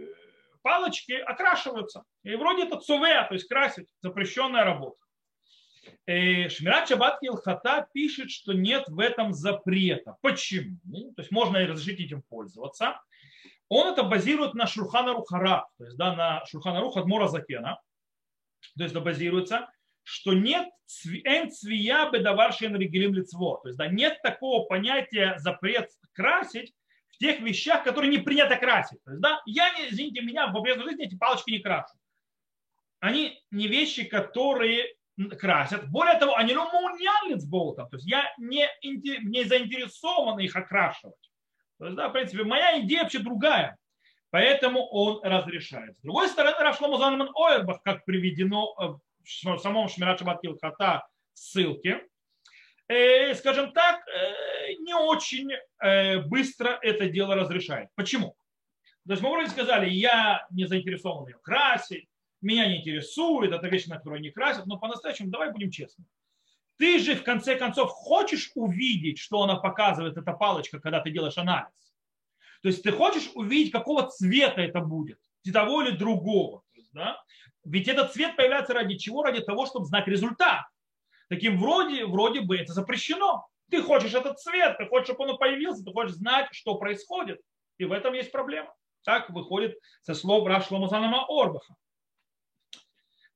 палочки 0.63 1.13
окрашиваются. 1.13 2.03
И 2.23 2.35
вроде 2.35 2.65
это 2.65 2.79
цувея, 2.79 3.25
то 3.27 3.35
есть 3.35 3.47
красить, 3.47 3.89
запрещенная 4.01 4.63
работа. 4.63 4.97
Шмират 6.05 6.87
Шаббат 6.87 7.21
Илхата 7.21 7.87
пишет, 7.93 8.31
что 8.31 8.53
нет 8.53 8.85
в 8.87 8.99
этом 8.99 9.33
запрета. 9.33 10.17
Почему? 10.21 11.13
То 11.15 11.21
есть 11.21 11.31
можно 11.31 11.57
и 11.57 11.65
разрешить 11.65 11.99
этим 11.99 12.21
пользоваться. 12.23 13.01
Он 13.69 13.93
это 13.93 14.03
базирует 14.03 14.53
на 14.53 14.67
Шурхана 14.67 15.13
Рухара, 15.13 15.67
то 15.77 15.83
есть 15.85 15.97
да, 15.97 16.15
на 16.15 16.45
Шурхана 16.45 16.79
Рух 16.81 16.97
от 16.97 17.05
Мора 17.05 17.27
Закена. 17.27 17.79
То 18.77 18.83
есть 18.83 18.95
это 18.95 19.03
базируется, 19.03 19.69
что 20.03 20.33
нет 20.33 20.69
эн 21.25 21.49
цвия 21.49 22.09
бедаваршин 22.11 22.75
регилим 22.75 23.13
лицво. 23.13 23.59
То 23.63 23.69
есть 23.69 23.77
да, 23.77 23.87
нет 23.87 24.21
такого 24.21 24.65
понятия 24.65 25.35
запрет 25.37 25.89
красить, 26.13 26.73
в 27.13 27.17
тех 27.19 27.39
вещах, 27.39 27.83
которые 27.83 28.11
не 28.11 28.17
принято 28.17 28.55
красить. 28.57 29.03
То 29.03 29.11
есть, 29.11 29.21
да, 29.21 29.41
я, 29.45 29.69
извините 29.89 30.21
меня, 30.21 30.47
в 30.47 30.57
обрезанной 30.57 30.89
жизни 30.91 31.05
эти 31.05 31.15
палочки 31.15 31.51
не 31.51 31.59
крашу. 31.59 31.95
Они 32.99 33.39
не 33.51 33.67
вещи, 33.67 34.03
которые 34.03 34.95
красят. 35.39 35.89
Более 35.89 36.17
того, 36.17 36.35
они 36.35 36.53
не 36.53 37.39
с 37.39 37.45
болтом. 37.45 37.89
То 37.89 37.97
есть 37.97 38.07
я 38.07 38.33
не, 38.37 38.67
не 38.81 39.43
заинтересован 39.43 40.39
их 40.39 40.55
окрашивать. 40.55 41.31
То 41.77 41.85
есть, 41.85 41.97
да, 41.97 42.09
в 42.09 42.13
принципе, 42.13 42.43
моя 42.43 42.79
идея 42.81 43.03
вообще 43.03 43.19
другая. 43.19 43.77
Поэтому 44.31 44.87
он 44.87 45.21
разрешает. 45.23 45.95
С 45.99 46.01
другой 46.01 46.27
стороны, 46.29 46.55
Рашлому 46.57 46.97
Занман 46.97 47.29
Ойербах, 47.35 47.83
как 47.83 48.03
приведено 48.05 48.99
в 49.19 49.57
самом 49.59 49.89
Шмират 49.89 50.21
Килхата 50.41 51.05
ссылке, 51.33 52.01
Э, 52.01 52.12
скажем 53.35 53.71
так, 53.71 54.01
э, 54.07 54.73
не 54.81 54.93
очень 54.93 55.49
э, 55.51 56.19
быстро 56.19 56.77
это 56.81 57.07
дело 57.07 57.35
разрешает. 57.35 57.89
Почему? 57.95 58.35
То 59.05 59.13
есть 59.13 59.23
мы 59.23 59.31
вроде 59.31 59.49
сказали, 59.49 59.89
я 59.89 60.45
не 60.51 60.65
заинтересован 60.65 61.27
ее 61.27 61.37
красить, 61.41 62.07
меня 62.41 62.67
не 62.67 62.79
интересует, 62.79 63.51
это 63.51 63.67
вещь, 63.67 63.87
на 63.87 63.97
которую 63.97 64.21
не 64.21 64.31
красят, 64.31 64.65
но 64.65 64.77
по-настоящему 64.77 65.29
давай 65.29 65.51
будем 65.51 65.71
честны. 65.71 66.05
Ты 66.77 66.99
же 66.99 67.15
в 67.15 67.23
конце 67.23 67.55
концов 67.55 67.89
хочешь 67.91 68.51
увидеть, 68.55 69.19
что 69.19 69.43
она 69.43 69.55
показывает, 69.55 70.17
эта 70.17 70.33
палочка, 70.33 70.79
когда 70.79 70.99
ты 70.99 71.11
делаешь 71.11 71.37
анализ. 71.37 71.71
То 72.61 72.69
есть 72.69 72.83
ты 72.83 72.91
хочешь 72.91 73.29
увидеть, 73.35 73.71
какого 73.71 74.09
цвета 74.09 74.61
это 74.61 74.79
будет, 74.79 75.19
того 75.51 75.83
или 75.83 75.91
другого. 75.91 76.63
Да? 76.93 77.21
Ведь 77.63 77.87
этот 77.87 78.13
цвет 78.13 78.35
появляется 78.35 78.73
ради 78.73 78.97
чего? 78.97 79.23
Ради 79.23 79.41
того, 79.41 79.65
чтобы 79.65 79.85
знать 79.85 80.07
результат. 80.07 80.63
Таким 81.33 81.57
вроде, 81.57 82.05
вроде 82.05 82.41
бы 82.41 82.55
это 82.59 82.73
запрещено. 82.73 83.47
Ты 83.71 83.81
хочешь 83.81 84.13
этот 84.13 84.39
цвет, 84.39 84.77
ты 84.77 84.85
хочешь, 84.85 85.07
чтобы 85.07 85.31
он 85.31 85.37
появился, 85.39 85.83
ты 85.83 85.91
хочешь 85.91 86.13
знать, 86.13 86.47
что 86.51 86.75
происходит. 86.75 87.41
И 87.79 87.85
в 87.85 87.91
этом 87.91 88.13
есть 88.13 88.31
проблема. 88.31 88.71
Так 89.03 89.31
выходит 89.31 89.75
со 90.03 90.13
слов 90.13 90.47
Рашлама 90.47 90.85
Орбаха. 91.27 91.73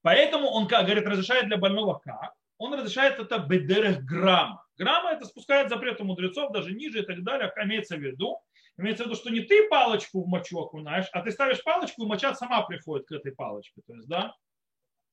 Поэтому 0.04 0.48
он 0.48 0.68
как 0.68 0.86
говорит, 0.86 1.08
разрешает 1.08 1.48
для 1.48 1.58
больного 1.58 2.00
как? 2.04 2.36
Он 2.60 2.72
разрешает 2.76 3.18
это 3.18 3.40
бедерех 3.40 4.04
грамма. 4.06 4.64
Грамма 4.78 5.10
это 5.10 5.26
спускает 5.26 5.70
запрет 5.70 6.00
у 6.00 6.04
мудрецов, 6.04 6.52
даже 6.52 6.76
ниже 6.76 7.00
и 7.00 7.04
так 7.04 7.24
далее. 7.24 7.52
Имеется 7.64 7.96
в 7.96 8.00
виду, 8.00 8.40
имеется 8.78 9.06
в 9.06 9.08
виду, 9.08 9.16
что 9.16 9.32
не 9.32 9.40
ты 9.40 9.68
палочку 9.70 10.24
в 10.24 10.28
мочу 10.28 10.60
окунаешь, 10.60 11.08
а 11.14 11.24
ты 11.24 11.32
ставишь 11.32 11.64
палочку, 11.64 12.04
и 12.04 12.08
моча 12.08 12.36
сама 12.36 12.62
приходит 12.62 13.08
к 13.08 13.12
этой 13.14 13.32
палочке. 13.32 13.82
То 13.88 13.96
есть, 13.96 14.08
да, 14.08 14.36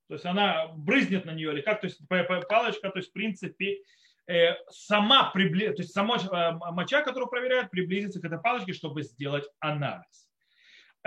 то 0.09 0.15
есть 0.15 0.27
она 0.27 0.69
брызнет 0.69 1.25
на 1.25 1.33
нее 1.33 1.53
или 1.53 1.61
как, 1.61 1.81
то 1.81 1.87
есть 1.87 2.01
палочка, 2.09 2.91
то 2.91 2.99
есть 2.99 3.11
в 3.11 3.13
принципе 3.13 3.83
э, 4.27 4.55
сама 4.71 5.31
прибли... 5.31 5.69
то 5.69 5.83
есть 5.83 5.93
сама 5.93 6.17
э, 6.17 6.53
моча, 6.73 7.03
которую 7.03 7.29
проверяют, 7.29 7.71
приблизится 7.71 8.21
к 8.21 8.25
этой 8.25 8.39
палочке, 8.39 8.73
чтобы 8.73 9.03
сделать 9.03 9.49
анализ. 9.61 10.29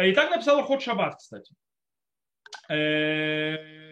И 0.02 0.12
так 0.14 0.30
написал 0.30 0.64
Ход 0.64 0.82
Шаббат, 0.82 1.18
кстати. 1.18 1.54
Э, 2.70 3.88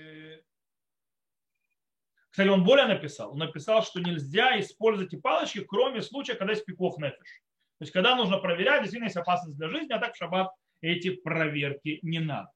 кстати, 2.30 2.50
он 2.50 2.66
более 2.66 2.86
написал. 2.86 3.32
Он 3.32 3.38
написал, 3.38 3.82
что 3.84 4.02
нельзя 4.02 4.60
использовать 4.60 5.14
эти 5.14 5.22
палочки, 5.22 5.64
кроме 5.64 6.02
случая, 6.02 6.36
когда 6.36 6.52
есть 6.52 6.66
пикох 6.66 6.98
нефиш. 6.98 7.42
То 7.78 7.84
есть, 7.84 7.94
когда 7.94 8.16
нужно 8.16 8.40
проверять, 8.40 8.82
действительно 8.82 9.08
есть 9.08 9.18
опасность 9.18 9.58
для 9.58 9.70
жизни, 9.70 9.94
а 9.94 10.00
так 10.00 10.14
в 10.14 10.18
шаббат 10.18 10.52
эти 10.82 11.12
проверки 11.12 12.00
не 12.02 12.20
надо. 12.20 12.50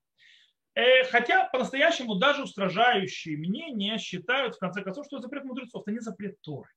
Э, 0.75 1.03
хотя 1.05 1.45
по-настоящему 1.45 2.15
даже 2.15 2.43
устражающие 2.43 3.37
мнения 3.37 3.97
считают, 3.97 4.55
в 4.55 4.59
конце 4.59 4.81
концов, 4.81 5.05
что 5.05 5.19
запрет 5.19 5.43
мудрецов, 5.43 5.81
это 5.81 5.91
не 5.91 5.99
запрет 5.99 6.39
Торы. 6.41 6.69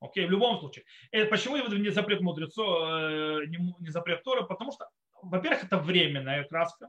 Окей, 0.00 0.26
в 0.26 0.30
любом 0.30 0.58
случае. 0.58 0.84
Э, 1.10 1.24
почему 1.26 1.56
это 1.56 1.76
не 1.76 1.90
запрет 1.90 2.20
мудрецов, 2.20 2.66
э, 2.88 3.46
не 3.46 3.90
запрет 3.90 4.22
Торы? 4.22 4.46
Потому 4.46 4.72
что, 4.72 4.88
во-первых, 5.22 5.64
это 5.64 5.78
временная 5.78 6.44
краска, 6.44 6.88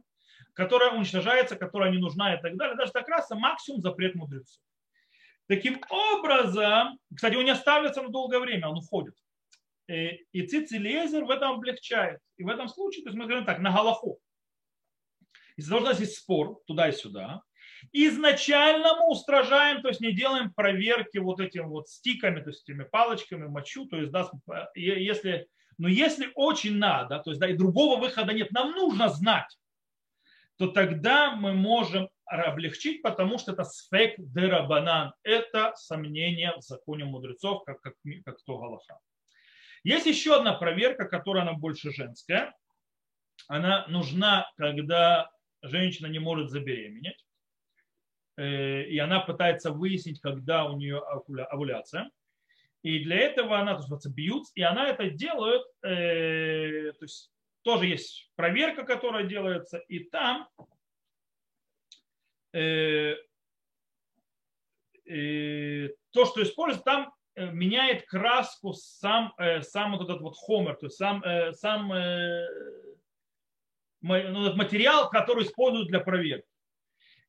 которая 0.54 0.92
уничтожается, 0.92 1.56
которая 1.56 1.92
не 1.92 1.98
нужна 1.98 2.36
и 2.36 2.42
так 2.42 2.56
далее. 2.58 2.76
Даже 2.76 2.92
эта 2.92 3.04
краска 3.04 3.36
максимум 3.36 3.82
запрет 3.82 4.16
мудрецов. 4.16 4.62
Таким 5.48 5.82
образом, 5.90 6.98
кстати, 7.14 7.36
он 7.36 7.44
не 7.44 7.52
оставится 7.52 8.02
на 8.02 8.10
долгое 8.10 8.40
время, 8.40 8.70
он 8.70 8.78
уходит. 8.78 9.16
И 9.88 10.48
Цицилезер 10.48 11.26
в 11.26 11.30
этом 11.30 11.54
облегчает. 11.54 12.20
И 12.38 12.44
в 12.44 12.48
этом 12.48 12.70
случае, 12.70 13.04
то 13.04 13.10
есть 13.10 13.20
мы 13.20 13.26
говорим 13.26 13.46
так, 13.46 13.60
на 13.60 13.74
Галаху. 13.74 14.20
Нас 15.70 16.00
есть 16.00 16.18
спор 16.18 16.62
туда 16.66 16.90
и 16.90 16.92
сюда, 16.92 17.42
изначально 17.92 18.96
мы 18.96 19.10
устражаем, 19.10 19.82
то 19.82 19.90
есть 19.90 20.02
не 20.02 20.12
делаем 20.12 20.54
проверки 20.54 21.18
вот 21.18 21.40
этими 21.40 21.64
вот 21.64 21.90
стиками, 21.90 22.42
то 22.42 22.50
есть 22.50 22.68
этими 22.68 22.84
палочками, 22.84 23.48
мочу, 23.48 23.86
то 23.86 23.98
есть 23.98 24.12
да, 24.12 24.30
если, 24.76 25.48
но 25.78 25.88
если 25.88 26.32
очень 26.36 26.78
надо, 26.78 27.20
то 27.20 27.32
есть 27.32 27.40
да, 27.40 27.48
и 27.48 27.58
другого 27.58 28.00
выхода 28.00 28.34
нет, 28.34 28.52
нам 28.52 28.72
нужно 28.72 29.10
знать, 29.10 29.58
то 30.58 30.68
тогда 30.68 31.36
мы 31.36 31.54
можем 31.54 32.10
облегчить, 32.26 33.02
потому 33.02 33.40
что 33.40 33.52
это 33.52 33.64
сфек 33.64 34.14
дерабанан, 34.18 35.14
это 35.24 35.74
сомнение 35.76 36.54
в 36.58 36.62
законе 36.62 37.04
мудрецов, 37.04 37.64
как, 37.66 37.82
как, 37.82 37.96
как 38.26 38.38
то 38.46 38.58
Галаха. 38.58 39.00
Есть 39.84 40.06
еще 40.06 40.36
одна 40.36 40.54
проверка, 40.54 41.06
которая 41.06 41.44
она 41.44 41.54
больше 41.54 41.92
женская. 41.92 42.56
Она 43.48 43.88
нужна, 43.88 44.50
когда 44.56 45.32
женщина 45.62 46.08
не 46.08 46.20
может 46.20 46.50
забеременеть, 46.50 47.26
э, 48.38 48.84
и 48.84 48.98
она 48.98 49.20
пытается 49.20 49.72
выяснить, 49.72 50.20
когда 50.20 50.66
у 50.66 50.78
нее 50.78 51.00
овуляция. 51.00 52.10
И 52.84 53.04
для 53.04 53.18
этого 53.18 53.60
она, 53.60 53.76
то 53.80 53.94
есть, 53.94 54.08
бьют, 54.08 54.48
и 54.56 54.64
она 54.64 54.88
это 54.88 55.10
делает, 55.10 55.62
э, 55.84 56.94
то 56.94 57.04
есть 57.04 57.32
тоже 57.62 57.86
есть 57.86 58.32
проверка, 58.36 58.84
которая 58.84 59.26
делается, 59.26 59.78
и 59.88 60.00
там 60.06 60.50
э, 62.54 63.16
то, 65.04 66.26
что 66.26 66.42
используется, 66.42 66.86
там 66.86 67.14
меняет 67.36 68.06
краску 68.06 68.74
сам, 68.74 69.34
сам 69.62 69.98
вот 69.98 70.10
этот 70.10 70.22
вот 70.22 70.36
хомер, 70.38 70.76
то 70.76 70.86
есть 70.86 70.98
сам, 70.98 71.22
сам 71.54 71.92
материал, 74.02 75.10
который 75.10 75.44
используют 75.46 75.90
для 75.90 76.00
проверки. 76.00 76.48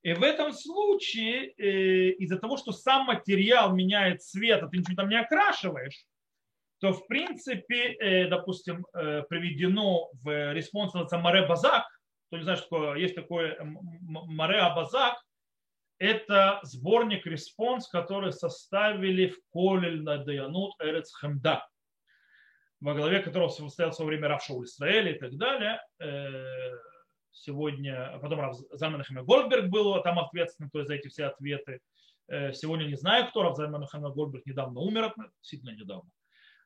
И 0.02 0.14
в 0.14 0.23
этом 0.23 0.52
случае, 0.52 1.52
э, 1.57 2.11
из-за 2.19 2.38
того, 2.38 2.57
что 2.57 2.73
сам 2.73 3.07
материал 3.07 3.73
меняет 3.73 4.23
цвет, 4.23 4.62
а 4.62 4.69
ты 4.69 4.79
ничего 4.79 4.97
там 4.97 5.09
не 5.09 5.21
окрашиваешь, 5.21 6.05
то 6.81 6.93
в 6.93 7.07
принципе, 7.07 7.93
э, 7.93 8.26
допустим, 8.26 8.85
э, 8.95 9.23
приведено 9.29 10.11
в 10.23 10.52
респонсе 10.52 10.99
במראה 10.99 11.47
הבזק, 11.47 11.87
кто 12.26 12.37
не 12.37 12.43
знает, 12.43 12.59
что 12.59 12.69
такое, 12.69 12.97
есть 12.97 13.14
такое 13.14 13.57
מראה 13.62 14.61
הבזק, 14.75 15.23
это 15.99 16.59
сборник 16.64 17.25
респонс, 17.25 17.87
который 17.87 18.33
составили 18.33 19.29
в 19.29 19.37
Колель 19.52 20.02
на 20.02 20.19
דיינות 20.19 20.75
Эрец 20.81 21.12
Хемда, 21.17 21.64
во 22.83 22.95
главе 22.95 23.21
которого 23.21 23.49
состоял 23.49 23.93
во 23.97 24.05
время 24.05 24.29
Рав 24.29 24.37
Шауль 24.37 24.55
Исраэли 24.65 25.15
и 25.15 25.19
так 25.19 25.37
далее. 25.37 25.81
Э, 26.01 26.77
сегодня, 27.31 28.12
а 28.12 28.19
потом 28.19 28.41
Рав 28.41 28.57
Зальман 28.73 29.05
Гольдберг 29.25 29.71
был 29.71 30.03
там 30.03 30.19
ответственный 30.19 30.69
то 30.69 30.81
есть 30.81 30.89
за 30.89 30.95
эти 30.97 31.09
все 31.09 31.27
ответы. 31.27 31.81
Э, 32.27 32.53
сегодня 32.53 32.85
не 32.85 32.97
знаю, 32.97 33.29
кто 33.29 33.45
Рав 33.45 33.57
Зальман 33.57 33.87
Гольдберг 33.93 34.45
недавно 34.47 34.81
умер, 34.81 35.15
действительно 35.41 35.71
недавно. 35.71 36.11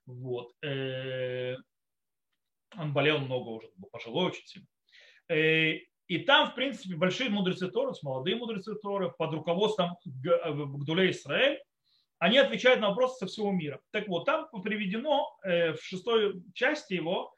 Вот. 0.06 0.52
Э, 0.64 1.56
он 2.78 2.94
болел 2.94 3.18
много 3.18 3.50
уже, 3.50 3.68
был 3.76 3.90
пожилой 3.90 4.28
очень 4.28 4.46
сильно. 4.46 4.68
И 6.08 6.18
там, 6.20 6.50
в 6.50 6.54
принципе, 6.54 6.94
большие 6.94 7.28
мудрецы 7.28 7.68
Торы, 7.68 7.92
молодые 8.02 8.37
мудрецы 8.37 8.75
Торы, 8.76 9.11
под 9.11 9.35
руководством 9.35 9.96
Гдулей 10.04 11.11
Израиль, 11.11 11.61
они 12.18 12.38
отвечают 12.38 12.80
на 12.80 12.88
вопросы 12.88 13.18
со 13.18 13.26
всего 13.26 13.52
мира. 13.52 13.80
Так 13.90 14.08
вот, 14.08 14.25
там 14.25 14.49
приведено 14.62 15.37
э, 15.44 15.73
в 15.75 15.82
шестой 15.82 16.42
части 16.54 16.94
его, 16.94 17.35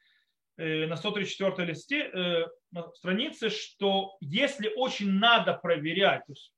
э, 0.56 0.86
на 0.86 0.96
134 0.96 1.68
листе 1.68 2.48
на 2.70 2.92
странице, 2.92 3.50
что 3.50 4.16
если 4.20 4.72
очень 4.76 5.10
надо 5.10 5.54
проверять, 5.54 6.24
то 6.26 6.32
есть 6.32 6.52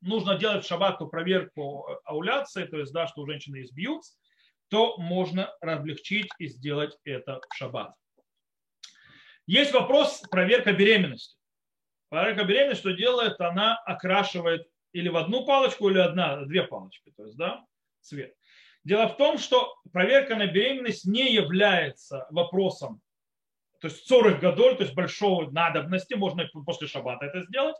нужно 0.00 0.36
делать 0.36 0.68
в 0.70 1.06
проверку 1.06 1.86
ауляции, 2.04 2.64
то 2.64 2.78
есть, 2.78 2.92
да, 2.92 3.06
что 3.06 3.22
у 3.22 3.26
женщины 3.26 3.62
избьются, 3.62 4.16
то 4.68 4.96
можно 4.98 5.46
облегчить 5.60 6.28
и 6.38 6.46
сделать 6.46 6.96
это 7.04 7.40
в 7.48 7.54
шаббат. 7.56 7.94
Есть 9.46 9.72
вопрос 9.72 10.22
проверка 10.30 10.72
беременности. 10.72 11.36
Проверка 12.08 12.44
беременности, 12.44 12.80
что 12.80 12.92
делает, 12.92 13.40
она 13.40 13.76
окрашивает 13.84 14.66
или 14.94 15.08
в 15.08 15.16
одну 15.16 15.44
палочку, 15.44 15.90
или 15.90 15.98
одна, 15.98 16.44
две 16.46 16.62
палочки, 16.62 17.12
то 17.16 17.24
есть, 17.24 17.36
да, 17.36 17.64
цвет. 18.00 18.34
Дело 18.84 19.08
в 19.08 19.16
том, 19.16 19.38
что 19.38 19.74
проверка 19.92 20.36
на 20.36 20.46
беременность 20.46 21.04
не 21.04 21.32
является 21.32 22.26
вопросом, 22.30 23.02
то 23.80 23.88
есть 23.88 24.06
40 24.06 24.40
годов, 24.40 24.78
то 24.78 24.84
есть 24.84 24.94
большой 24.94 25.50
надобности, 25.50 26.14
можно 26.14 26.48
после 26.64 26.86
шаббата 26.86 27.26
это 27.26 27.42
сделать, 27.42 27.76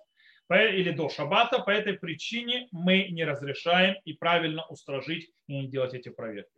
или 0.50 0.90
до 0.90 1.08
шаббата. 1.08 1.60
По 1.60 1.70
этой 1.70 1.94
причине 1.94 2.68
мы 2.72 3.08
не 3.08 3.24
разрешаем 3.24 3.96
и 4.04 4.12
правильно 4.12 4.66
устражить 4.66 5.30
и 5.46 5.60
не 5.60 5.68
делать 5.68 5.94
эти 5.94 6.10
проверки. 6.10 6.50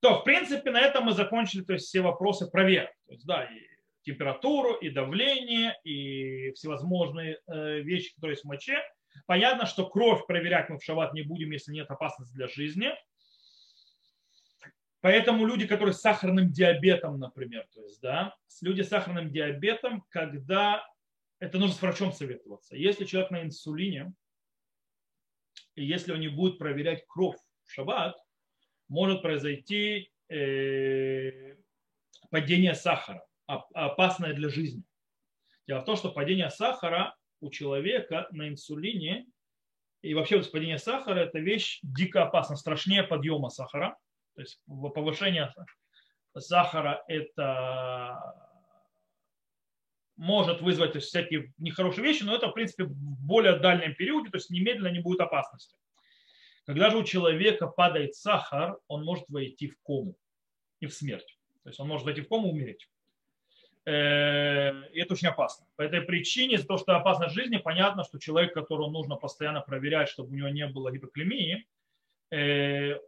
То, 0.00 0.20
в 0.20 0.24
принципе, 0.24 0.70
на 0.70 0.80
этом 0.80 1.04
мы 1.04 1.12
закончили 1.12 1.62
то 1.62 1.74
есть, 1.74 1.86
все 1.86 2.00
вопросы 2.00 2.50
проверок. 2.50 2.94
То 3.06 3.12
есть, 3.12 3.26
да, 3.26 3.44
и 3.44 3.60
температуру, 4.02 4.74
и 4.74 4.88
давление, 4.88 5.78
и 5.84 6.52
всевозможные 6.52 7.38
э, 7.46 7.80
вещи, 7.80 8.14
которые 8.14 8.32
есть 8.32 8.44
в 8.44 8.48
моче. 8.48 8.82
Понятно, 9.26 9.66
что 9.66 9.88
кровь 9.88 10.26
проверять 10.26 10.68
мы 10.68 10.78
в 10.78 10.84
шаббат 10.84 11.14
не 11.14 11.22
будем, 11.22 11.50
если 11.50 11.72
нет 11.72 11.90
опасности 11.90 12.34
для 12.34 12.48
жизни. 12.48 12.90
Поэтому 15.00 15.46
люди, 15.46 15.66
которые 15.66 15.94
с 15.94 16.00
сахарным 16.00 16.52
диабетом, 16.52 17.18
например, 17.18 17.66
то 17.72 17.80
есть, 17.82 18.00
да, 18.00 18.36
люди 18.60 18.82
с 18.82 18.88
сахарным 18.88 19.30
диабетом, 19.30 20.04
когда 20.10 20.86
это 21.38 21.58
нужно 21.58 21.74
с 21.74 21.80
врачом 21.80 22.12
советоваться. 22.12 22.76
Если 22.76 23.06
человек 23.06 23.30
на 23.30 23.42
инсулине, 23.42 24.12
и 25.74 25.84
если 25.84 26.12
он 26.12 26.20
не 26.20 26.28
будет 26.28 26.58
проверять 26.58 27.06
кровь 27.06 27.38
в 27.64 27.72
шаббат, 27.72 28.16
может 28.88 29.22
произойти 29.22 30.12
э, 30.28 31.56
падение 32.30 32.74
сахара 32.74 33.24
опасное 33.46 34.34
для 34.34 34.48
жизни. 34.48 34.84
Дело 35.66 35.80
в 35.80 35.84
том, 35.84 35.96
что 35.96 36.10
падение 36.10 36.50
сахара 36.50 37.16
у 37.40 37.50
человека 37.50 38.28
на 38.30 38.48
инсулине 38.48 39.26
и 40.02 40.14
вообще 40.14 40.42
падение 40.42 40.78
сахара– 40.78 41.18
это 41.20 41.38
вещь 41.38 41.80
дико 41.82 42.22
опасна, 42.22 42.56
страшнее 42.56 43.02
подъема 43.02 43.50
сахара. 43.50 43.98
То 44.34 44.42
есть 44.42 44.62
повышение 44.66 45.52
сахара– 46.38 47.04
это 47.08 48.18
может 50.16 50.60
вызвать 50.60 50.94
есть, 50.94 51.08
всякие 51.08 51.52
нехорошие 51.58 52.04
вещи, 52.04 52.22
но 52.22 52.34
это, 52.34 52.48
в 52.48 52.52
принципе, 52.52 52.84
в 52.84 52.92
более 52.92 53.58
дальнем 53.58 53.94
периоде, 53.94 54.30
то 54.30 54.36
есть 54.36 54.50
немедленно 54.50 54.92
не 54.92 55.00
будет 55.00 55.20
опасности. 55.20 55.76
Когда 56.66 56.90
же 56.90 56.98
у 56.98 57.04
человека 57.04 57.66
падает 57.66 58.14
сахар, 58.14 58.78
он 58.86 59.04
может 59.04 59.28
войти 59.28 59.68
в 59.68 59.80
кому 59.82 60.16
и 60.80 60.86
в 60.86 60.94
смерть. 60.94 61.38
То 61.62 61.70
есть 61.70 61.80
он 61.80 61.88
может 61.88 62.04
войти 62.04 62.20
в 62.20 62.28
кому 62.28 62.48
и 62.48 62.50
умереть. 62.50 62.88
Э, 63.86 64.82
это 64.94 65.14
очень 65.14 65.28
опасно. 65.28 65.66
По 65.76 65.82
этой 65.82 66.02
причине, 66.02 66.56
из-за 66.56 66.66
того, 66.66 66.78
что 66.78 66.96
опасность 66.96 67.34
жизни, 67.34 67.56
понятно, 67.56 68.04
что 68.04 68.18
человек, 68.18 68.52
которого 68.52 68.90
нужно 68.90 69.16
постоянно 69.16 69.60
проверять, 69.62 70.08
чтобы 70.08 70.30
у 70.30 70.34
него 70.34 70.48
не 70.48 70.66
было 70.66 70.92
гипоклемии, 70.92 71.66
э, 72.30 72.98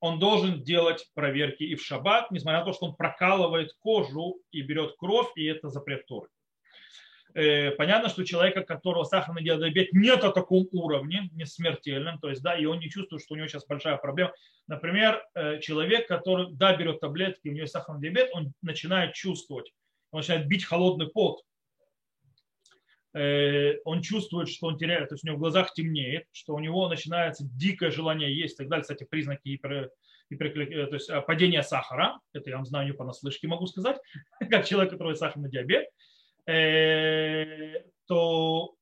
он 0.00 0.18
должен 0.18 0.62
делать 0.62 1.08
проверки 1.14 1.62
и 1.62 1.76
в 1.76 1.82
шаббат, 1.82 2.30
несмотря 2.30 2.60
на 2.60 2.66
то, 2.66 2.72
что 2.72 2.86
он 2.86 2.96
прокалывает 2.96 3.72
кожу 3.78 4.40
и 4.50 4.62
берет 4.62 4.96
кровь, 4.98 5.28
и 5.36 5.44
это 5.44 5.68
запрет 5.68 6.06
Торы. 6.06 6.28
Э, 7.34 7.70
понятно, 7.70 8.08
что 8.08 8.22
у 8.22 8.24
человека, 8.24 8.60
у 8.60 8.66
которого 8.66 9.04
сахарный 9.04 9.44
диабет 9.44 9.92
нет 9.92 10.24
о 10.24 10.32
таком 10.32 10.66
уровне, 10.72 11.30
не 11.32 11.46
смертельном, 11.46 12.18
то 12.18 12.30
есть, 12.30 12.42
да, 12.42 12.58
и 12.58 12.64
он 12.64 12.80
не 12.80 12.90
чувствует, 12.90 13.22
что 13.22 13.34
у 13.34 13.36
него 13.36 13.46
сейчас 13.46 13.64
большая 13.64 13.96
проблема. 13.96 14.32
Например, 14.66 15.24
человек, 15.60 16.08
который, 16.08 16.52
да, 16.52 16.76
берет 16.76 17.00
таблетки, 17.00 17.48
у 17.48 17.52
него 17.52 17.66
сахарный 17.66 18.02
диабет, 18.02 18.30
он 18.32 18.52
начинает 18.60 19.14
чувствовать 19.14 19.72
он 20.14 20.20
начинает 20.20 20.46
бить 20.46 20.64
холодный 20.64 21.08
пот, 21.08 21.42
э, 23.14 23.78
он 23.84 24.00
чувствует, 24.00 24.48
что 24.48 24.68
он 24.68 24.78
теряет, 24.78 25.08
то 25.08 25.14
есть 25.14 25.24
у 25.24 25.26
него 25.26 25.36
в 25.36 25.40
глазах 25.40 25.72
темнеет, 25.74 26.26
что 26.30 26.54
у 26.54 26.60
него 26.60 26.88
начинается 26.88 27.44
дикое 27.44 27.90
желание 27.90 28.34
есть 28.34 28.54
и 28.54 28.58
так 28.58 28.68
далее. 28.68 28.82
Кстати, 28.82 29.04
признаки 29.04 29.40
гипер, 29.44 29.90
гипер, 30.30 30.46
э, 30.46 30.86
то 30.86 30.94
есть 30.94 31.10
э, 31.10 31.20
падения 31.22 31.62
сахара, 31.62 32.20
это 32.32 32.48
я 32.48 32.56
вам 32.56 32.64
знаю 32.64 32.86
не 32.86 32.92
понаслышке 32.92 33.48
могу 33.48 33.66
сказать, 33.66 33.98
как 34.50 34.66
человек, 34.66 34.92
у 34.92 34.94
которого 34.94 35.14
сахарный 35.14 35.50
диабет, 35.50 35.88
то 38.06 38.74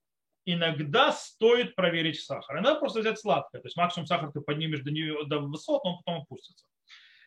иногда 0.44 1.12
стоит 1.12 1.76
проверить 1.76 2.20
сахар. 2.20 2.56
Иногда 2.56 2.74
просто 2.74 3.00
взять 3.00 3.20
сладкое, 3.20 3.62
то 3.62 3.66
есть 3.66 3.76
максимум 3.76 4.06
сахар 4.06 4.32
ты 4.32 4.40
поднимешь 4.40 4.80
до, 4.80 4.90
нее, 4.90 5.24
до 5.26 5.38
высот, 5.38 5.82
но 5.84 5.92
он 5.92 6.02
потом 6.04 6.22
опустится. 6.22 6.66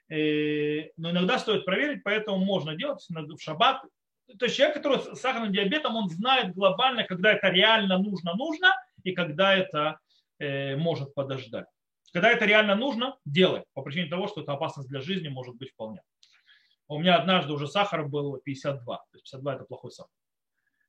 Но 0.08 1.12
иногда 1.12 1.40
стоит 1.40 1.66
проверить, 1.66 2.04
поэтому 2.04 2.38
можно 2.38 2.76
делать 2.76 3.04
в 3.10 3.40
шаббат 3.40 3.84
то 4.40 4.46
есть 4.46 4.58
человек, 4.58 4.78
который 4.78 5.00
с 5.00 5.20
сахарным 5.20 5.52
диабетом, 5.52 5.96
он 5.96 6.10
знает 6.10 6.54
глобально, 6.54 7.04
когда 7.04 7.34
это 7.34 7.50
реально 7.50 8.00
нужно, 8.00 8.34
нужно, 8.34 8.76
и 9.04 9.14
когда 9.14 9.56
это 9.56 10.00
э, 10.40 10.76
может 10.76 11.14
подождать. 11.14 11.68
Когда 12.12 12.32
это 12.32 12.46
реально 12.46 12.76
нужно, 12.76 13.18
делай, 13.26 13.64
по 13.74 13.82
причине 13.82 14.10
того, 14.10 14.28
что 14.28 14.42
это 14.42 14.54
опасность 14.54 14.90
для 14.90 15.02
жизни 15.02 15.28
может 15.28 15.56
быть 15.56 15.72
вполне. 15.72 16.02
У 16.88 17.00
меня 17.00 17.18
однажды 17.18 17.54
уже 17.54 17.68
сахар 17.68 18.08
был 18.08 18.38
52. 18.38 18.98
То 18.98 19.04
есть 19.14 19.26
52 19.26 19.56
это 19.56 19.64
плохой 19.66 19.92
сахар. 19.92 20.12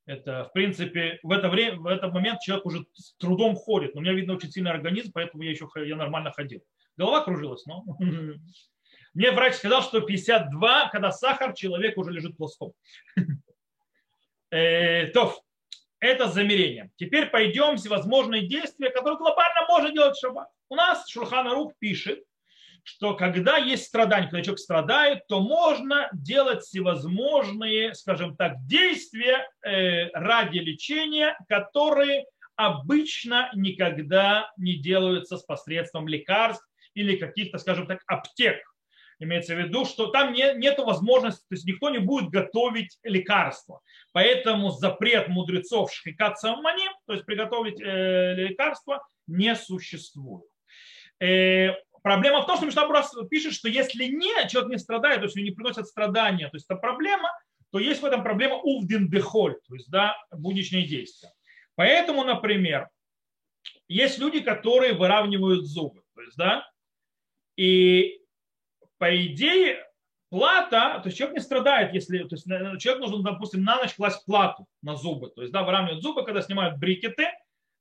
Это, 0.06 0.44
в 0.44 0.52
принципе, 0.52 1.18
в 1.22 1.32
это 1.32 1.48
время, 1.48 1.80
в 1.80 1.86
этот 1.86 2.12
момент 2.12 2.40
человек 2.40 2.64
уже 2.64 2.86
с 2.94 3.14
трудом 3.16 3.56
ходит. 3.56 3.94
Но 3.94 4.00
у 4.00 4.02
меня, 4.02 4.12
видно, 4.12 4.34
очень 4.34 4.50
сильный 4.50 4.70
организм, 4.70 5.10
поэтому 5.12 5.42
я 5.42 5.50
еще 5.50 5.68
я 5.84 5.96
нормально 5.96 6.30
ходил. 6.30 6.62
Голова 6.96 7.22
кружилась, 7.22 7.66
но 7.66 7.84
Мне 9.16 9.30
врач 9.30 9.54
сказал, 9.54 9.82
что 9.82 10.02
52, 10.02 10.90
когда 10.90 11.10
сахар, 11.10 11.54
человек 11.54 11.96
уже 11.96 12.10
лежит 12.12 12.36
плоском. 12.36 12.72
Э, 14.52 15.08
то, 15.08 15.42
это 15.98 16.28
замерение. 16.28 16.92
Теперь 16.94 17.26
пойдем 17.26 17.76
всевозможные 17.76 18.46
действия, 18.46 18.90
которые 18.90 19.18
глобально 19.18 19.66
можно 19.68 19.90
делать 19.90 20.16
шаббат. 20.16 20.48
У 20.68 20.76
нас 20.76 21.08
Шурхана 21.08 21.50
Рух 21.50 21.72
пишет, 21.80 22.22
что 22.84 23.14
когда 23.14 23.56
есть 23.56 23.86
страдания, 23.86 24.28
когда 24.28 24.42
человек 24.42 24.60
страдает, 24.60 25.26
то 25.26 25.40
можно 25.40 26.08
делать 26.12 26.62
всевозможные, 26.62 27.92
скажем 27.96 28.36
так, 28.36 28.64
действия 28.66 29.50
э, 29.62 30.10
ради 30.12 30.58
лечения, 30.58 31.36
которые 31.48 32.24
обычно 32.54 33.50
никогда 33.52 34.52
не 34.56 34.76
делаются 34.76 35.36
с 35.36 35.42
посредством 35.42 36.06
лекарств 36.06 36.64
или 36.94 37.16
каких-то, 37.16 37.58
скажем 37.58 37.88
так, 37.88 38.04
аптек. 38.06 38.62
Имеется 39.18 39.54
в 39.54 39.58
виду, 39.58 39.86
что 39.86 40.08
там 40.08 40.32
не, 40.34 40.54
нет 40.54 40.78
возможности, 40.78 41.40
то 41.48 41.54
есть 41.54 41.64
никто 41.64 41.88
не 41.88 41.98
будет 41.98 42.30
готовить 42.30 42.98
лекарства. 43.02 43.80
Поэтому 44.12 44.70
запрет 44.70 45.28
мудрецов 45.28 45.92
шхикат 45.92 46.38
саманим, 46.38 46.92
то 47.06 47.14
есть 47.14 47.24
приготовить 47.24 47.80
э, 47.80 48.34
лекарство, 48.34 49.06
не 49.26 49.54
существует. 49.54 50.44
Э, 51.18 51.70
проблема 52.02 52.42
в 52.42 52.46
том, 52.46 52.56
что 52.56 52.66
Мишнабрас 52.66 53.14
пишет, 53.30 53.54
что 53.54 53.68
если 53.68 54.04
не, 54.04 54.48
человек 54.48 54.70
не 54.70 54.78
страдает, 54.78 55.20
то 55.20 55.24
есть 55.24 55.36
не 55.36 55.50
приносят 55.50 55.86
страдания, 55.86 56.48
то 56.48 56.56
есть 56.56 56.66
это 56.68 56.78
проблема, 56.78 57.30
то 57.72 57.78
есть 57.78 58.02
в 58.02 58.04
этом 58.04 58.22
проблема 58.22 58.56
увдин 58.56 59.08
дехоль, 59.08 59.56
то 59.66 59.74
есть 59.74 59.90
да, 59.90 60.14
будничные 60.30 60.86
действия. 60.86 61.30
Поэтому, 61.74 62.22
например, 62.22 62.88
есть 63.88 64.18
люди, 64.18 64.40
которые 64.40 64.92
выравнивают 64.92 65.64
зубы, 65.64 66.02
то 66.14 66.20
есть 66.22 66.36
да, 66.36 66.68
и 67.56 68.20
по 68.98 69.26
идее, 69.26 69.84
плата, 70.28 71.00
то 71.00 71.06
есть 71.06 71.16
человек 71.16 71.36
не 71.36 71.42
страдает, 71.42 71.94
если, 71.94 72.18
то 72.24 72.34
есть 72.34 72.46
человек 72.80 73.00
нужно, 73.00 73.22
допустим, 73.22 73.62
на 73.62 73.76
ночь 73.76 73.94
класть 73.94 74.24
плату 74.26 74.66
на 74.82 74.96
зубы, 74.96 75.30
то 75.30 75.42
есть, 75.42 75.52
да, 75.52 75.62
выравнивать 75.62 76.02
зубы, 76.02 76.24
когда 76.24 76.42
снимают 76.42 76.78
брикеты, 76.78 77.28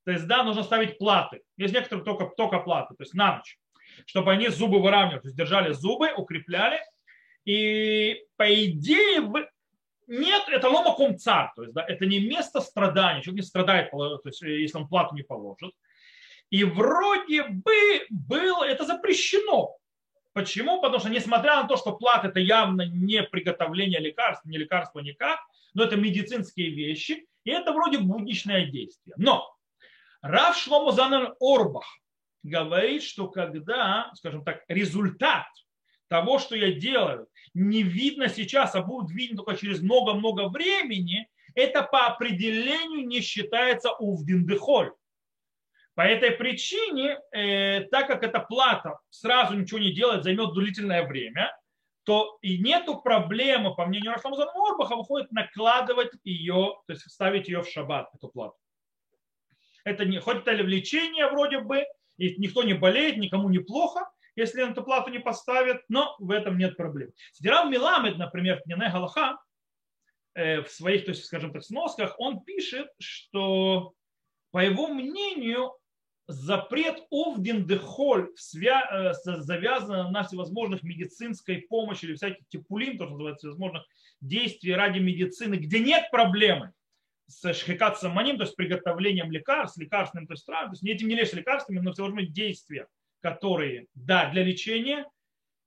То 0.06 0.12
есть, 0.12 0.28
да, 0.28 0.44
нужно 0.44 0.64
ставить 0.64 0.98
платы. 1.00 1.42
Есть 1.58 1.74
некоторые 1.74 2.06
только, 2.06 2.28
только 2.38 2.60
платы, 2.60 2.94
то 2.96 3.04
есть 3.04 3.16
на 3.16 3.38
ночь, 3.38 3.58
чтобы 4.06 4.32
они 4.32 4.50
зубы 4.50 4.80
выравнивали, 4.80 5.22
то 5.22 5.28
есть 5.28 5.38
держали 5.38 5.74
зубы, 5.74 6.12
укрепляли. 6.16 6.80
И 7.44 8.24
по 8.38 8.54
идее 8.54 9.22
нет, 10.08 10.44
это 10.50 10.70
ломаком 10.70 11.18
царь, 11.18 11.50
то 11.56 11.64
есть 11.64 11.74
да, 11.74 11.84
это 11.84 12.06
не 12.06 12.20
место 12.20 12.62
страдания, 12.62 13.24
человек 13.24 13.42
не 13.42 13.48
страдает, 13.48 13.90
то 13.90 14.22
есть, 14.26 14.42
если 14.42 14.78
он 14.78 14.88
плату 14.88 15.16
не 15.16 15.24
положит. 15.24 15.74
И 16.52 16.64
вроде 16.64 17.44
бы 17.44 18.06
было, 18.12 18.64
это 18.64 18.86
запрещено. 18.86 19.76
Почему? 20.36 20.82
Потому 20.82 21.00
что 21.00 21.10
несмотря 21.10 21.62
на 21.62 21.64
то, 21.64 21.78
что 21.78 21.94
плата 21.94 22.28
это 22.28 22.42
явно 22.42 22.82
не 22.82 23.24
приготовление 23.24 24.02
лекарств, 24.02 24.44
не 24.44 24.58
лекарство 24.58 25.00
никак, 25.00 25.40
но 25.74 25.86
это 25.86 25.96
медицинские 25.96 26.72
вещи, 26.72 27.26
и 27.46 27.52
это 27.52 27.72
вроде 27.72 28.00
будничное 28.00 28.66
действие. 28.66 29.16
Но 29.18 29.50
Рав 30.22 30.58
Шломо 30.58 30.92
Орбах 31.40 31.86
говорит, 32.44 33.04
что 33.04 33.30
когда, 33.30 34.12
скажем 34.16 34.44
так, 34.44 34.66
результат 34.68 35.46
того, 36.10 36.38
что 36.40 36.58
я 36.58 36.74
делаю, 36.74 37.30
не 37.54 37.84
видно 37.84 38.28
сейчас, 38.28 38.76
а 38.76 38.82
будет 38.82 39.12
видно 39.12 39.38
только 39.38 39.56
через 39.56 39.82
много-много 39.82 40.50
времени, 40.50 41.30
это 41.54 41.82
по 41.82 42.08
определению 42.08 43.08
не 43.08 43.22
считается 43.22 43.94
увдиндехоль. 43.94 44.92
По 45.96 46.02
этой 46.02 46.32
причине, 46.32 47.20
э, 47.32 47.86
так 47.90 48.08
как 48.08 48.24
эта 48.24 48.42
плата 48.42 49.00
сразу 49.10 49.56
ничего 49.56 49.80
не 49.80 49.94
делает, 49.94 50.24
займет 50.24 50.54
длительное 50.54 51.08
время, 51.08 51.58
то 52.04 52.38
и 52.42 52.58
нету 52.58 53.02
проблемы, 53.02 53.74
по 53.74 53.86
мнению 53.86 54.12
Рашлама 54.12 54.44
Орбаха, 54.44 54.98
выходит 54.98 55.32
накладывать 55.32 56.12
ее, 56.24 56.76
то 56.86 56.94
есть 56.94 57.10
ставить 57.10 57.48
ее 57.48 57.62
в 57.62 57.70
шаббат, 57.70 58.10
эту 58.14 58.28
плату. 58.28 58.56
Это 59.86 60.04
не, 60.04 60.20
хоть 60.20 60.38
это 60.38 60.52
лечение 60.52 61.30
вроде 61.30 61.60
бы, 61.60 61.86
и 62.18 62.36
никто 62.40 62.64
не 62.64 62.74
болеет, 62.74 63.18
никому 63.18 63.50
не 63.50 63.60
плохо, 63.60 64.02
если 64.36 64.64
на 64.64 64.72
эту 64.72 64.84
плату 64.84 65.12
не 65.12 65.20
поставят, 65.20 65.82
но 65.88 66.16
в 66.20 66.30
этом 66.30 66.58
нет 66.58 66.76
проблем. 66.76 67.12
Сидирав 67.32 67.70
Миламед, 67.70 68.18
например, 68.18 68.62
Нене 68.66 68.90
Галаха, 68.90 69.38
э, 70.34 70.62
в 70.62 70.70
своих, 70.70 71.06
то 71.06 71.12
есть, 71.12 71.24
скажем 71.24 71.54
так, 71.54 71.64
сносках, 71.64 72.16
он 72.20 72.44
пишет, 72.44 72.90
что, 73.00 73.94
по 74.52 74.60
его 74.60 74.88
мнению, 74.90 75.72
запрет 76.28 77.04
овдин 77.12 77.66
дехоль 77.68 78.30
э, 78.30 79.14
завязан 79.14 80.12
на 80.12 80.24
всевозможных 80.24 80.84
медицинской 80.84 81.66
помощи 81.70 82.06
или 82.06 82.16
всяких 82.16 82.48
типулин, 82.48 82.98
то, 82.98 83.06
что 83.06 83.14
называется, 83.14 83.48
всевозможных 83.48 83.84
действий 84.22 84.74
ради 84.74 85.00
медицины, 85.00 85.56
где 85.56 85.80
нет 85.80 86.10
проблемы 86.12 86.74
с 87.28 87.54
шхикат 87.54 88.00
саманим, 88.00 88.38
то 88.38 88.44
есть 88.44 88.56
приготовлением 88.56 89.32
лекарств, 89.32 89.78
лекарственным, 89.78 90.28
то 90.28 90.34
есть 90.34 90.46
травм, 90.46 90.68
то 90.68 90.74
есть 90.74 90.84
не 90.84 90.92
этим 90.92 91.08
не 91.08 91.16
лишь 91.16 91.34
лекарствами, 91.34 91.80
но 91.80 91.92
всевозможные 91.92 92.28
действия, 92.28 92.88
которые, 93.22 93.88
да, 93.94 94.30
для 94.30 94.44
лечения, 94.44 95.06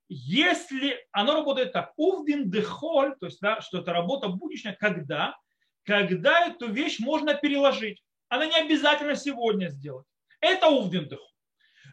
если 0.09 0.97
оно 1.13 1.35
работает 1.35 1.73
так, 1.73 1.93
увдин 1.97 2.51
дехоль, 2.51 3.17
то 3.19 3.27
есть, 3.27 3.41
да, 3.41 3.61
что 3.61 3.79
это 3.79 3.93
работа 3.93 4.29
будничная, 4.29 4.77
когда? 4.79 5.37
Когда 5.85 6.47
эту 6.47 6.71
вещь 6.71 6.99
можно 6.99 7.35
переложить. 7.35 8.03
Она 8.29 8.47
не 8.47 8.57
обязательно 8.57 9.17
сегодня 9.17 9.69
сделать. 9.69 10.07
Это 10.41 10.69
увдин 10.69 11.11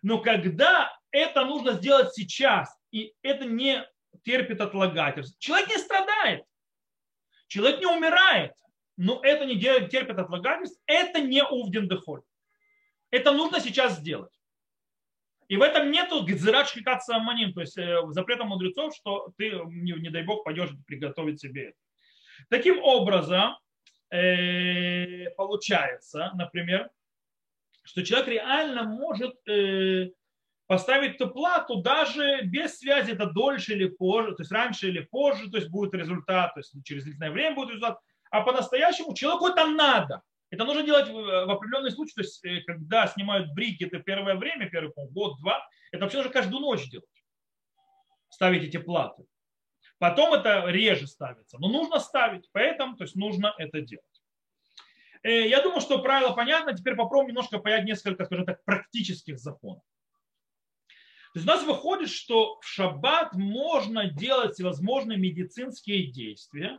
Но 0.02 0.22
когда 0.22 0.96
это 1.12 1.46
нужно 1.46 1.74
сделать 1.74 2.14
сейчас, 2.14 2.76
и 2.92 3.14
это 3.22 3.46
не 3.46 3.84
терпит 4.24 4.62
отлагательств, 4.62 5.40
человек 5.40 5.70
не 5.70 5.78
страдает, 5.78 6.46
человек 7.48 7.80
не 7.80 7.88
умирает, 7.88 8.54
но 8.98 9.20
это 9.24 9.46
не 9.46 9.60
терпит 9.60 10.18
отлагательств, 10.18 10.82
это 10.86 11.22
не 11.22 11.44
увдин 11.44 11.90
Это 13.12 13.32
нужно 13.32 13.60
сейчас 13.60 13.98
сделать. 13.98 14.32
И 15.48 15.58
в 15.58 15.62
этом 15.62 15.92
нету 15.92 16.24
гзират 16.24 16.70
шхикат 16.70 17.06
то 17.06 17.62
есть 17.62 17.78
э, 17.78 18.02
запрета 18.10 18.46
мудрецов, 18.46 18.96
что 18.96 19.32
ты, 19.38 19.52
не, 19.66 19.94
не 19.94 20.10
дай 20.10 20.24
бог, 20.24 20.44
пойдешь 20.44 20.72
приготовить 20.88 21.40
себе 21.40 21.70
это. 21.70 21.78
Таким 22.50 22.80
образом, 22.80 23.56
э, 24.10 25.30
получается, 25.38 26.32
например, 26.34 26.90
что 27.86 28.04
человек 28.04 28.28
реально 28.28 28.84
может 28.84 29.36
э, 29.48 30.10
поставить 30.68 31.16
эту 31.16 31.30
плату 31.30 31.82
даже 31.82 32.42
без 32.42 32.80
связи, 32.80 33.12
это 33.12 33.28
дольше 33.28 33.74
или 33.74 33.88
позже, 33.88 34.36
то 34.36 34.42
есть 34.42 34.52
раньше 34.52 34.90
или 34.90 35.02
позже, 35.02 35.50
то 35.50 35.58
есть 35.58 35.70
будет 35.70 35.94
результат, 35.94 36.54
то 36.54 36.60
есть 36.60 36.74
через 36.84 37.04
длительное 37.04 37.32
время 37.32 37.56
будет 37.56 37.70
результат, 37.70 38.00
а 38.32 38.42
по-настоящему 38.42 39.14
человеку 39.14 39.48
это 39.48 39.68
надо. 39.68 40.22
Это 40.50 40.64
нужно 40.64 40.84
делать 40.84 41.10
в 41.10 41.52
определенный 41.52 41.92
случай, 41.92 42.14
то 42.16 42.22
есть 42.22 42.44
э, 42.44 42.62
когда 42.62 43.08
снимают 43.08 43.54
брики, 43.54 43.84
это 43.84 44.00
первое 44.00 44.36
время, 44.36 44.70
первый 44.70 44.92
год, 45.12 45.40
два, 45.40 45.68
это 45.92 46.04
вообще 46.04 46.18
нужно 46.18 46.32
каждую 46.34 46.62
ночь 46.62 46.90
делать, 46.90 47.24
ставить 48.30 48.64
эти 48.64 48.78
платы. 48.78 49.24
Потом 50.00 50.34
это 50.34 50.66
реже 50.68 51.08
ставится, 51.08 51.58
но 51.60 51.70
нужно 51.70 52.00
ставить, 52.00 52.50
поэтому 52.52 52.98
то 52.98 53.04
есть 53.04 53.16
нужно 53.16 53.54
это 53.58 53.82
делать. 53.82 54.15
Э, 55.26 55.48
я 55.48 55.62
думаю, 55.62 55.82
что 55.82 56.00
правило 56.04 56.34
понятно. 56.34 56.74
Теперь 56.74 56.96
попробуем 56.96 57.30
немножко 57.30 57.58
понять 57.58 57.86
несколько, 57.86 58.26
скажем 58.26 58.46
так, 58.46 58.64
практических 58.64 59.40
законов. 59.40 59.84
То 61.34 61.40
есть 61.40 61.48
у 61.48 61.52
нас 61.52 61.64
выходит, 61.64 62.10
что 62.10 62.60
в 62.62 62.66
шаббат 62.66 63.34
можно 63.34 64.08
делать 64.08 64.54
всевозможные 64.54 65.18
медицинские 65.18 66.12
действия, 66.12 66.78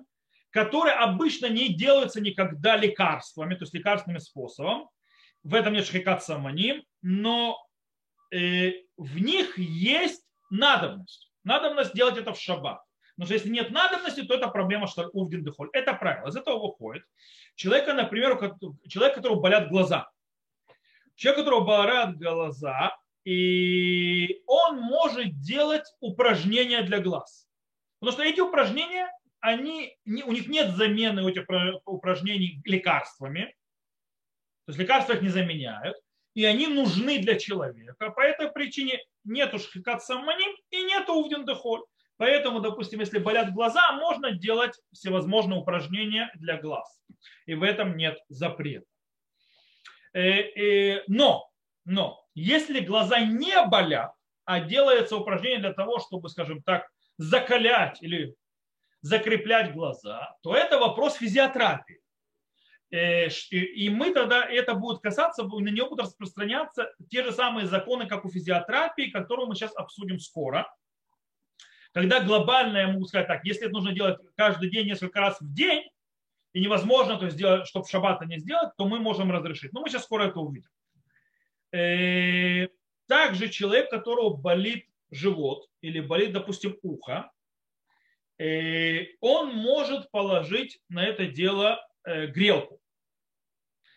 которые 0.50 0.94
обычно 0.94 1.46
не 1.46 1.74
делаются 1.74 2.20
никогда 2.20 2.76
лекарствами, 2.76 3.56
то 3.56 3.64
есть 3.64 3.74
лекарственным 3.74 4.20
способом. 4.20 4.88
В 5.42 5.52
этом 5.52 5.74
нет 5.74 5.84
шхикат 5.84 6.22
саманим, 6.22 6.84
но 7.02 7.58
э, 8.32 8.74
в 8.96 9.18
них 9.18 9.58
есть 9.58 10.24
надобность. 10.50 11.32
Надобность 11.42 11.94
делать 11.94 12.16
это 12.16 12.32
в 12.32 12.40
шаббат. 12.40 12.80
Потому 13.16 13.26
что 13.26 13.34
если 13.34 13.48
нет 13.48 13.70
надобности, 13.70 14.22
то 14.22 14.34
это 14.34 14.48
проблема, 14.48 14.86
что 14.86 15.08
увдин 15.08 15.42
дехоль. 15.42 15.70
Это 15.72 15.94
правило. 15.94 16.28
Из 16.28 16.36
этого 16.36 16.58
выходит. 16.58 17.04
Человека, 17.54 17.94
например, 17.94 18.38
человек, 18.88 19.14
которого 19.14 19.40
болят 19.40 19.70
глаза. 19.70 20.10
Человек, 21.14 21.38
которого 21.38 21.64
болят 21.64 22.18
глаза, 22.18 22.94
и 23.24 24.42
он 24.46 24.78
может 24.80 25.40
делать 25.40 25.86
упражнения 26.00 26.82
для 26.82 27.00
глаз. 27.00 27.48
Потому 27.98 28.12
что 28.12 28.22
эти 28.22 28.40
упражнения, 28.40 29.10
они, 29.40 29.96
у 30.04 30.32
них 30.32 30.46
нет 30.48 30.76
замены 30.76 31.24
у 31.24 31.28
этих 31.28 31.46
упражнений 31.86 32.60
лекарствами. 32.64 33.56
То 34.66 34.72
есть 34.72 34.78
лекарства 34.78 35.14
их 35.14 35.22
не 35.22 35.30
заменяют. 35.30 35.96
И 36.34 36.44
они 36.44 36.66
нужны 36.66 37.18
для 37.18 37.38
человека. 37.38 38.10
По 38.10 38.20
этой 38.20 38.52
причине 38.52 39.02
нету 39.24 39.58
шхикат 39.58 40.04
саманим 40.04 40.54
и 40.68 40.82
нету 40.82 41.14
увдин 41.14 41.46
дехоль. 41.46 41.80
Поэтому, 42.18 42.60
допустим, 42.60 43.00
если 43.00 43.18
болят 43.18 43.52
глаза, 43.52 43.92
можно 43.92 44.32
делать 44.32 44.74
всевозможные 44.92 45.60
упражнения 45.60 46.30
для 46.36 46.56
глаз. 46.56 47.00
И 47.44 47.54
в 47.54 47.62
этом 47.62 47.96
нет 47.96 48.18
запрета. 48.28 48.86
Э, 50.14 50.20
э, 50.20 51.04
но, 51.08 51.50
но, 51.84 52.24
если 52.34 52.80
глаза 52.80 53.20
не 53.20 53.62
болят, 53.66 54.12
а 54.44 54.60
делается 54.60 55.16
упражнение 55.16 55.58
для 55.58 55.74
того, 55.74 55.98
чтобы, 55.98 56.28
скажем 56.30 56.62
так, 56.62 56.88
закалять 57.18 58.02
или 58.02 58.34
закреплять 59.02 59.74
глаза, 59.74 60.34
то 60.42 60.54
это 60.54 60.78
вопрос 60.78 61.16
физиотерапии. 61.16 62.00
Э, 62.90 63.28
и 63.28 63.90
мы 63.90 64.14
тогда, 64.14 64.42
это 64.42 64.74
будет 64.74 65.02
касаться, 65.02 65.42
на 65.42 65.68
нее 65.68 65.84
будут 65.84 66.06
распространяться 66.06 66.90
те 67.10 67.22
же 67.22 67.32
самые 67.32 67.66
законы, 67.66 68.06
как 68.06 68.24
у 68.24 68.30
физиотерапии, 68.30 69.10
которые 69.10 69.46
мы 69.46 69.54
сейчас 69.54 69.76
обсудим 69.76 70.18
скоро 70.18 70.66
когда 71.96 72.20
глобально 72.20 72.76
я 72.76 72.88
могу 72.88 73.06
сказать 73.06 73.26
так, 73.26 73.42
если 73.46 73.64
это 73.64 73.72
нужно 73.72 73.90
делать 73.90 74.18
каждый 74.36 74.68
день, 74.68 74.86
несколько 74.86 75.18
раз 75.18 75.40
в 75.40 75.54
день, 75.54 75.88
и 76.52 76.60
невозможно 76.60 77.16
то 77.16 77.30
сделать, 77.30 77.66
чтобы 77.66 77.86
в 77.86 77.88
шаббат 77.88 78.20
не 78.26 78.38
сделать, 78.38 78.68
то 78.76 78.86
мы 78.86 78.98
можем 78.98 79.32
разрешить. 79.32 79.72
Но 79.72 79.80
мы 79.80 79.88
сейчас 79.88 80.04
скоро 80.04 80.24
это 80.24 80.38
увидим. 80.38 80.68
Э, 81.72 82.68
также 83.06 83.48
человек, 83.48 83.88
которого 83.88 84.36
болит 84.36 84.84
живот 85.10 85.70
или 85.80 86.00
болит, 86.00 86.34
допустим, 86.34 86.76
ухо, 86.82 87.32
э, 88.38 89.06
он 89.20 89.54
может 89.54 90.10
положить 90.10 90.82
на 90.90 91.02
это 91.02 91.24
дело 91.24 91.80
э, 92.04 92.26
грелку. 92.26 92.78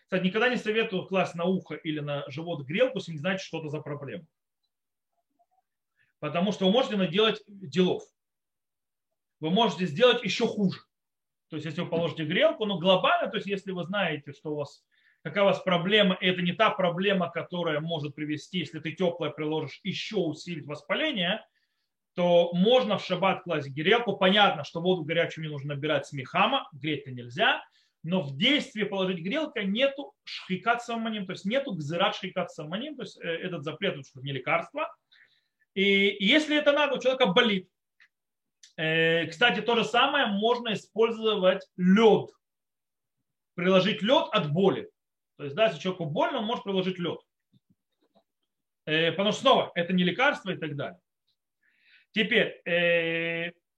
Кстати, 0.04 0.24
никогда 0.24 0.48
не 0.48 0.56
советую 0.56 1.04
класть 1.04 1.34
на 1.34 1.44
ухо 1.44 1.74
или 1.74 2.00
на 2.00 2.24
живот 2.30 2.64
грелку, 2.64 2.96
если 2.96 3.12
не 3.12 3.18
знаете, 3.18 3.44
что 3.44 3.58
это 3.58 3.68
за 3.68 3.82
проблема 3.82 4.24
потому 6.20 6.52
что 6.52 6.66
вы 6.66 6.72
можете 6.72 6.96
наделать 6.96 7.42
делов. 7.46 8.02
Вы 9.40 9.50
можете 9.50 9.86
сделать 9.86 10.22
еще 10.22 10.46
хуже. 10.46 10.80
То 11.48 11.56
есть, 11.56 11.66
если 11.66 11.80
вы 11.80 11.88
положите 11.88 12.24
грелку, 12.24 12.64
но 12.64 12.78
глобально, 12.78 13.30
то 13.30 13.36
есть, 13.36 13.48
если 13.48 13.72
вы 13.72 13.84
знаете, 13.84 14.32
что 14.32 14.52
у 14.52 14.56
вас 14.56 14.84
какая 15.22 15.44
у 15.44 15.48
вас 15.48 15.60
проблема, 15.60 16.16
и 16.20 16.26
это 16.26 16.42
не 16.42 16.52
та 16.52 16.70
проблема, 16.70 17.30
которая 17.30 17.80
может 17.80 18.14
привести, 18.14 18.58
если 18.58 18.80
ты 18.80 18.92
теплое 18.92 19.30
приложишь, 19.30 19.80
еще 19.82 20.16
усилить 20.16 20.66
воспаление, 20.66 21.44
то 22.14 22.52
можно 22.52 22.98
в 22.98 23.04
шаббат 23.04 23.42
класть 23.42 23.70
грелку. 23.70 24.16
Понятно, 24.16 24.64
что 24.64 24.80
воду 24.80 25.04
горячую 25.04 25.44
не 25.44 25.50
нужно 25.50 25.74
набирать 25.74 26.06
с 26.06 26.12
мехама, 26.12 26.68
греть-то 26.72 27.10
нельзя, 27.10 27.62
но 28.02 28.22
в 28.22 28.36
действии 28.36 28.84
положить 28.84 29.18
грелка 29.18 29.62
нету 29.62 30.14
шхикат 30.24 30.82
саманим, 30.82 31.26
то 31.26 31.32
есть 31.32 31.44
нету 31.44 31.72
гзират 31.74 32.16
шхикат 32.16 32.50
саманим, 32.50 32.96
то 32.96 33.02
есть 33.02 33.18
э, 33.20 33.28
этот 33.28 33.62
запрет, 33.62 34.04
что 34.06 34.20
не 34.22 34.32
лекарство. 34.32 34.88
И 35.74 36.16
если 36.24 36.56
это 36.56 36.72
надо, 36.72 36.96
у 36.96 37.00
человека 37.00 37.26
болит. 37.26 37.68
Э, 38.76 39.26
кстати, 39.26 39.60
то 39.60 39.76
же 39.76 39.84
самое 39.84 40.26
можно 40.26 40.72
использовать 40.72 41.68
лед. 41.76 42.30
Приложить 43.54 44.02
лед 44.02 44.28
от 44.32 44.52
боли. 44.52 44.90
То 45.36 45.44
есть, 45.44 45.56
да, 45.56 45.66
если 45.66 45.80
человеку 45.80 46.06
больно, 46.06 46.38
он 46.38 46.44
может 46.44 46.64
приложить 46.64 46.98
лед. 46.98 47.20
Э, 48.86 49.12
потому 49.12 49.32
что 49.32 49.40
снова 49.42 49.72
это 49.74 49.92
не 49.92 50.04
лекарство 50.04 50.50
и 50.50 50.56
так 50.56 50.76
далее. 50.76 51.00
Теперь, 52.12 52.60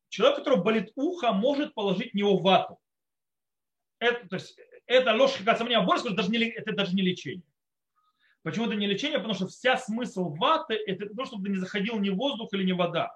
человек, 0.09 0.39
у 0.39 0.41
которого 0.41 0.63
болит 0.63 0.91
ухо, 0.95 1.33
может 1.33 1.75
положить 1.75 2.13
в 2.13 2.15
него 2.15 2.39
вату 2.39 2.79
это, 4.03 4.29
то 4.29 4.37
есть, 4.37 4.59
это 4.87 5.15
ложь 5.15 5.39
сомнения 5.57 5.81
боль, 5.81 6.01
это 6.01 6.11
даже, 6.11 6.31
не, 6.31 6.39
это 6.39 6.73
даже 6.73 6.95
не 6.95 7.03
лечение. 7.03 7.47
Почему 8.43 8.67
это 8.67 8.75
не 8.75 8.87
лечение? 8.87 9.19
Потому 9.19 9.35
что 9.35 9.47
вся 9.47 9.77
смысл 9.77 10.35
ваты– 10.35 10.75
это 10.87 11.09
то, 11.15 11.25
чтобы 11.25 11.49
не 11.49 11.57
заходил 11.57 11.99
ни 11.99 12.11
воздух 12.11 12.53
или 12.53 12.65
ни 12.65 12.73
вода. 12.73 13.09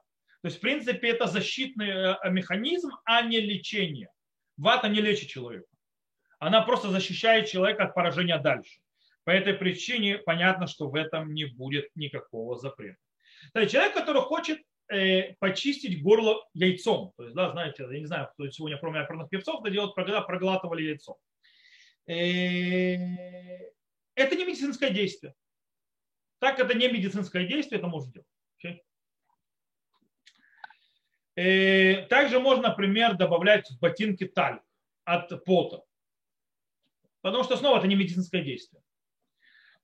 То 0.43 0.49
есть, 0.49 0.59
в 0.59 0.61
принципе, 0.61 1.09
это 1.09 1.27
защитный 1.27 1.89
э, 1.89 2.31
механизм, 2.31 2.91
а 3.05 3.23
не 3.23 3.41
лечение. 3.41 4.11
Вата 4.57 4.89
не 4.89 5.01
лечит 5.01 5.29
человека. 5.29 5.67
Она 6.39 6.63
просто 6.63 6.91
защищает 6.91 7.49
человека 7.49 7.85
от 7.85 7.95
поражения 7.95 8.39
дальше. 8.39 8.79
По 9.25 9.31
этой 9.31 9.55
причине 9.55 10.19
понятно, 10.19 10.69
что 10.69 10.89
в 10.89 10.95
этом 10.95 11.35
не 11.35 11.47
будет 11.47 11.89
никакого 11.97 12.57
запрета. 12.57 12.99
То 13.53 13.61
есть 13.61 13.73
человек, 13.73 13.95
который 13.95 14.23
хочет 14.23 14.61
э, 14.89 15.35
почистить 15.41 16.01
горло 16.01 16.45
яйцом. 16.55 17.13
То 17.17 17.25
есть, 17.25 17.35
да, 17.35 17.51
знаете, 17.51 17.87
я 17.91 17.99
не 17.99 18.07
знаю, 18.07 18.29
кто 18.33 18.49
сегодня, 18.51 18.79
кроме 18.79 19.01
оперных 19.01 19.29
певцов, 19.29 19.63
это 19.63 19.71
делают, 19.73 19.97
когда 19.97 20.21
проглатывали 20.21 20.83
яйцо. 20.83 21.17
Э, 22.07 22.97
это 24.17 24.35
не 24.35 24.45
медицинское 24.45 24.91
действие. 24.91 25.35
Так 26.41 26.59
это 26.59 26.75
не 26.75 26.89
медицинское 26.89 27.47
действие, 27.47 27.79
это 27.79 27.87
можно 27.87 28.13
делать. 28.13 28.29
Okay? 28.63 28.81
Э, 31.37 32.07
также 32.07 32.41
можно, 32.41 32.71
например, 32.71 33.17
добавлять 33.17 33.71
в 33.71 33.79
ботинки 33.79 34.27
таль 34.27 34.61
от 35.05 35.45
пота. 35.45 35.83
Потому 37.21 37.45
что 37.45 37.57
снова 37.57 37.79
это 37.79 37.87
не 37.87 37.95
медицинское 37.95 38.43
действие. 38.43 38.83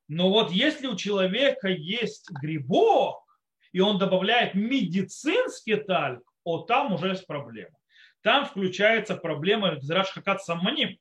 Но 0.09 0.31
вот 0.31 0.51
если 0.51 0.87
у 0.87 0.97
человека 0.97 1.69
есть 1.69 2.31
грибок, 2.43 3.23
и 3.73 3.81
он 3.81 3.99
добавляет 3.99 4.55
медицинский 4.55 5.77
тальк, 5.77 6.23
о, 6.45 6.59
там 6.59 6.93
уже 6.93 7.09
есть 7.09 7.27
проблема. 7.27 7.77
Там 8.21 8.47
включается 8.47 9.17
проблема 9.17 9.81
зрашхакат 9.81 10.43
самманим, 10.43 10.99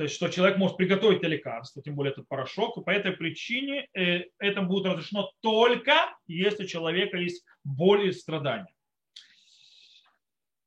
то 0.00 0.04
есть, 0.04 0.16
что 0.16 0.30
человек 0.30 0.56
может 0.56 0.78
приготовить 0.78 1.22
лекарство, 1.22 1.82
тем 1.82 1.94
более 1.94 2.12
этот 2.12 2.26
порошок, 2.26 2.78
и 2.78 2.82
по 2.82 2.88
этой 2.88 3.12
причине 3.12 3.86
э, 3.92 4.22
это 4.38 4.62
будет 4.62 4.86
разрешено 4.86 5.30
только, 5.42 5.92
если 6.26 6.64
у 6.64 6.66
человека 6.66 7.18
есть 7.18 7.44
боль 7.64 8.08
и 8.08 8.12
страдания. 8.12 8.74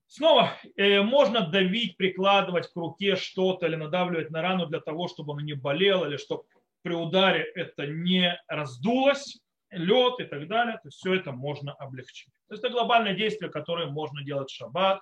Снова 0.06 0.52
э, 0.76 1.02
можно 1.02 1.50
давить, 1.50 1.98
прикладывать 1.98 2.72
к 2.72 2.76
руке 2.76 3.16
что-то 3.16 3.66
или 3.66 3.74
надавливать 3.74 4.30
на 4.30 4.44
рану 4.44 4.68
для 4.68 4.80
того, 4.80 5.08
чтобы 5.08 5.34
она 5.34 5.42
не 5.42 5.54
болела, 5.54 6.06
или 6.06 6.18
чтобы 6.18 6.44
при 6.84 6.94
ударе 6.94 7.42
это 7.56 7.88
не 7.88 8.40
раздулось 8.48 9.42
лед 9.72 10.20
и 10.20 10.26
так 10.26 10.48
далее, 10.48 10.76
то 10.76 10.90
есть 10.90 11.00
все 11.00 11.16
это 11.16 11.32
можно 11.32 11.74
облегчить. 11.74 12.32
То 12.50 12.54
есть 12.54 12.64
это 12.64 12.72
глобальное 12.72 13.16
действие, 13.16 13.50
которое 13.50 13.88
можно 13.88 14.24
делать 14.24 14.52
в 14.52 14.56
шаббат, 14.56 15.02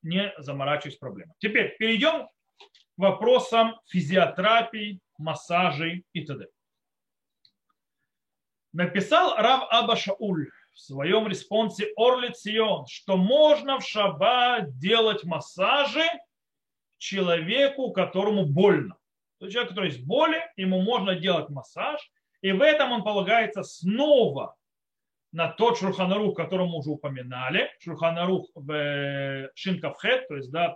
не 0.00 0.32
заморачиваясь 0.38 0.96
проблемой. 0.96 1.34
Теперь 1.40 1.76
перейдем 1.78 2.26
вопросам 2.96 3.78
физиотерапии, 3.86 5.00
массажей 5.18 6.04
и 6.12 6.24
т.д. 6.24 6.48
Написал 8.72 9.36
Рав 9.36 9.66
Аба 9.70 9.96
Шауль 9.96 10.50
в 10.72 10.80
своем 10.80 11.26
респонсе 11.26 11.92
Орли 11.96 12.32
Цион, 12.32 12.86
что 12.86 13.16
можно 13.16 13.78
в 13.78 13.86
шаббат 13.86 14.76
делать 14.78 15.24
массажи 15.24 16.06
человеку, 16.98 17.92
которому 17.92 18.44
больно. 18.44 18.96
То 19.38 19.46
есть 19.46 19.54
человек, 19.54 19.70
который 19.70 19.90
есть 19.90 20.04
боли, 20.04 20.42
ему 20.56 20.82
можно 20.82 21.14
делать 21.14 21.48
массаж– 21.48 22.00
и 22.46 22.52
в 22.52 22.62
этом 22.62 22.92
он 22.92 23.02
полагается 23.02 23.62
снова 23.62 24.54
на 25.32 25.48
тот 25.48 25.78
Шурханарух, 25.78 26.36
который 26.36 26.66
мы 26.66 26.78
уже 26.78 26.90
упоминали. 26.90 27.70
Шурханарух 27.80 28.48
в 28.54 28.70
э, 28.70 29.50
Шинкавхет, 29.54 30.28
то 30.28 30.36
есть 30.36 30.50
да, 30.50 30.70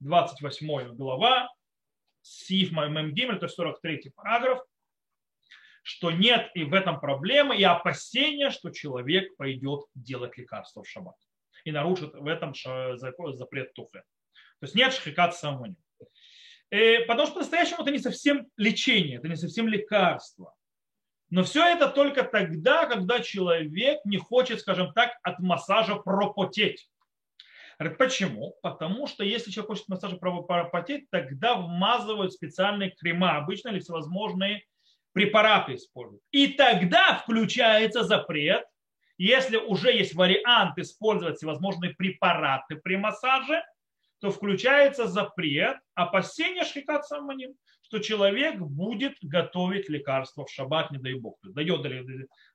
328 0.00 0.94
глава, 0.94 1.48
Сиф 2.22 2.72
Мемгимель, 2.72 3.38
то 3.38 3.46
есть 3.46 3.56
43 3.56 4.12
параграф, 4.14 4.60
что 5.82 6.10
нет 6.10 6.50
и 6.54 6.64
в 6.64 6.74
этом 6.74 6.98
проблемы, 6.98 7.56
и 7.56 7.62
опасения, 7.62 8.50
что 8.50 8.70
человек 8.70 9.36
пойдет 9.36 9.84
делать 9.94 10.36
лекарство 10.36 10.82
в 10.82 10.88
шаббат 10.88 11.14
и 11.64 11.72
нарушит 11.72 12.14
в 12.14 12.26
этом 12.26 12.54
запрет 12.96 13.72
тухе. 13.74 14.00
То 14.60 14.64
есть 14.64 14.74
нет 14.74 14.92
шхикат 14.92 15.36
самони. 15.36 15.76
Э, 16.70 17.00
потому 17.04 17.26
что 17.26 17.34
по-настоящему 17.34 17.82
это 17.82 17.90
не 17.90 17.98
совсем 17.98 18.48
лечение, 18.56 19.18
это 19.18 19.28
не 19.28 19.36
совсем 19.36 19.68
лекарство. 19.68 20.54
Но 21.30 21.42
все 21.42 21.64
это 21.64 21.88
только 21.88 22.22
тогда, 22.22 22.86
когда 22.86 23.20
человек 23.20 24.04
не 24.04 24.18
хочет, 24.18 24.60
скажем 24.60 24.92
так, 24.92 25.12
от 25.22 25.40
массажа 25.40 25.96
пропотеть. 25.96 26.88
Почему? 27.78 28.56
Потому 28.62 29.06
что 29.06 29.22
если 29.22 29.50
человек 29.50 29.68
хочет 29.68 29.88
массажа 29.88 30.16
пропотеть, 30.16 31.10
тогда 31.10 31.56
вмазывают 31.56 32.32
специальные 32.32 32.90
крема, 32.90 33.36
обычно 33.36 33.68
или 33.68 33.80
всевозможные 33.80 34.64
препараты 35.12 35.74
используют. 35.74 36.22
И 36.30 36.48
тогда 36.48 37.16
включается 37.22 38.04
запрет, 38.04 38.64
если 39.18 39.56
уже 39.56 39.92
есть 39.92 40.14
вариант 40.14 40.78
использовать 40.78 41.36
всевозможные 41.36 41.94
препараты 41.94 42.76
при 42.76 42.96
массаже, 42.96 43.62
то 44.20 44.30
включается 44.30 45.06
запрет 45.06 45.78
опасения 45.94 46.64
шхикат 46.64 47.06
саманим 47.06 47.54
что 47.86 48.00
человек 48.00 48.58
будет 48.58 49.16
готовить 49.22 49.88
лекарства 49.88 50.44
в 50.44 50.50
шаббат, 50.50 50.90
не 50.90 50.98
дай 50.98 51.14
бог, 51.14 51.38
дает 51.42 51.82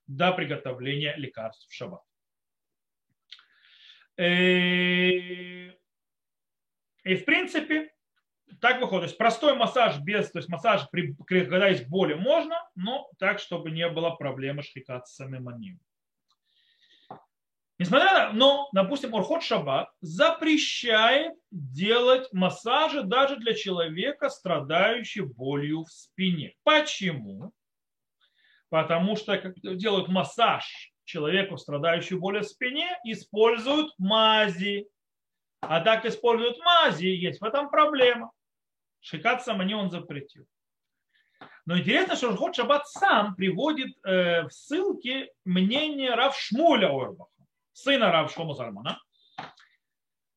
до 0.07 0.31
приготовления 0.33 1.15
лекарств 1.15 1.69
в 1.69 1.73
шаббат. 1.73 2.01
Э, 4.21 5.71
и 7.03 7.15
в 7.15 7.25
принципе, 7.25 7.91
так 8.59 8.79
выходит. 8.79 9.01
То 9.01 9.07
есть 9.07 9.17
простой 9.17 9.55
массаж 9.55 9.97
без, 9.99 10.29
то 10.29 10.37
есть 10.37 10.49
массаж, 10.49 10.87
при, 10.91 11.15
когда 11.25 11.69
есть 11.69 11.87
боли, 11.87 12.13
можно, 12.13 12.55
но 12.75 13.09
так, 13.17 13.39
чтобы 13.39 13.71
не 13.71 13.89
было 13.89 14.11
проблемы 14.11 14.61
шхикат 14.61 15.07
с 15.07 15.15
самим 15.15 15.49
Несмотря 17.79 18.13
на, 18.13 18.31
но, 18.33 18.69
допустим, 18.73 19.15
Орхот 19.15 19.41
Шаббат 19.41 19.89
запрещает 20.01 21.33
делать 21.49 22.31
массажи 22.31 23.01
даже 23.01 23.37
для 23.37 23.55
человека, 23.55 24.29
страдающего 24.29 25.25
болью 25.25 25.85
в 25.85 25.91
спине. 25.91 26.53
Почему? 26.61 27.53
Потому 28.69 29.15
что 29.15 29.35
делают 29.63 30.09
массаж 30.09 30.90
человеку, 31.11 31.57
страдающему 31.57 32.19
болью 32.19 32.41
в 32.41 32.47
спине, 32.47 32.97
используют 33.03 33.93
мази. 33.97 34.87
А 35.59 35.81
так 35.81 36.05
используют 36.05 36.57
мази, 36.59 37.05
есть 37.05 37.41
в 37.41 37.43
этом 37.43 37.69
проблема. 37.69 38.31
Шикат 39.01 39.43
самани 39.43 39.75
он 39.75 39.91
запретил. 39.91 40.45
Но 41.65 41.77
интересно, 41.77 42.15
что 42.15 42.31
Рхот 42.31 42.55
Шаббат 42.55 42.87
сам 42.87 43.35
приводит 43.35 43.95
э, 44.03 44.43
в 44.43 44.51
ссылке 44.51 45.31
мнение 45.45 46.15
Рав 46.15 46.37
Шмуля 46.37 46.87
Орбаха 46.87 47.29
сына 47.73 48.11
Рав 48.11 48.31
Шлома 48.31 48.53
Зармана, 48.53 48.99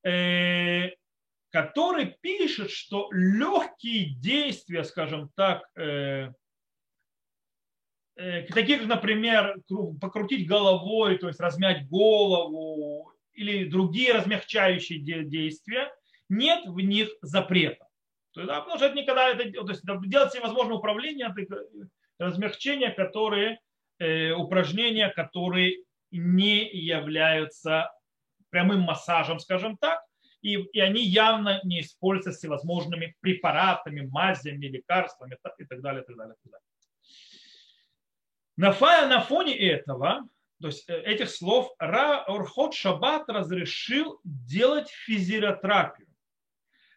э, 0.05 0.91
который 1.51 2.17
пишет, 2.21 2.71
что 2.71 3.09
легкие 3.13 4.15
действия, 4.17 4.85
скажем 4.85 5.31
так, 5.35 5.65
э, 5.77 6.33
такие 8.15 8.79
как, 8.79 8.87
например, 8.87 9.57
покрутить 10.01 10.47
головой, 10.47 11.19
то 11.19 11.29
есть 11.29 11.41
размять 11.41 11.89
голову 11.89 13.13
или 13.33 13.65
другие 13.69 14.13
размягчающие 14.13 15.01
действия, 15.25 15.93
нет 16.29 16.65
в 16.67 16.79
них 16.81 17.09
запрета. 17.23 17.87
То 18.33 18.41
есть, 18.41 18.49
да, 18.49 18.61
потому 18.61 18.79
что 18.79 18.87
это 18.87 18.97
никогда 18.97 19.31
это, 19.31 19.51
то 19.51 19.71
есть, 19.71 19.83
делать 20.09 20.31
всевозможные 20.31 20.79
упражнения, 20.79 21.35
размягчения, 22.19 22.91
которые, 22.91 23.61
э, 23.99 24.33
упражнения, 24.33 25.09
которые 25.09 25.85
не 26.11 26.69
являются 26.69 27.91
прямым 28.51 28.81
массажем, 28.81 29.39
скажем 29.39 29.77
так, 29.77 30.01
и, 30.43 30.57
и 30.57 30.81
они 30.81 31.03
явно 31.03 31.61
не 31.65 31.81
используются 31.81 32.39
всевозможными 32.39 33.17
препаратами, 33.21 34.07
мазями, 34.07 34.67
лекарствами 34.67 35.37
и 35.59 35.65
так 35.65 35.81
далее. 35.81 36.03
И 36.03 36.07
так 36.07 36.17
далее, 36.17 36.35
и 36.35 36.49
так 36.49 36.53
далее. 36.53 36.65
На, 38.57 38.73
фоне 38.73 39.57
этого, 39.57 40.29
то 40.61 40.69
есть 40.69 40.89
э, 40.89 41.01
этих 41.03 41.31
слов, 41.31 41.73
Ра 41.79 42.25
Орхот 42.25 42.75
Шаббат 42.75 43.29
разрешил 43.29 44.21
делать 44.25 44.89
физиотерапию. 44.89 46.09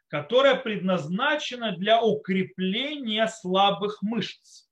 которая 0.09 0.55
предназначена 0.55 1.75
для 1.75 2.01
укрепления 2.01 3.27
слабых 3.27 4.01
мышц. 4.01 4.69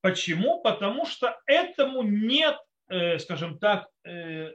Почему? 0.00 0.62
Потому 0.62 1.04
что 1.04 1.36
этому 1.46 2.02
нет, 2.02 2.56
э, 2.88 3.18
скажем 3.18 3.58
так, 3.58 3.88
э, 4.04 4.52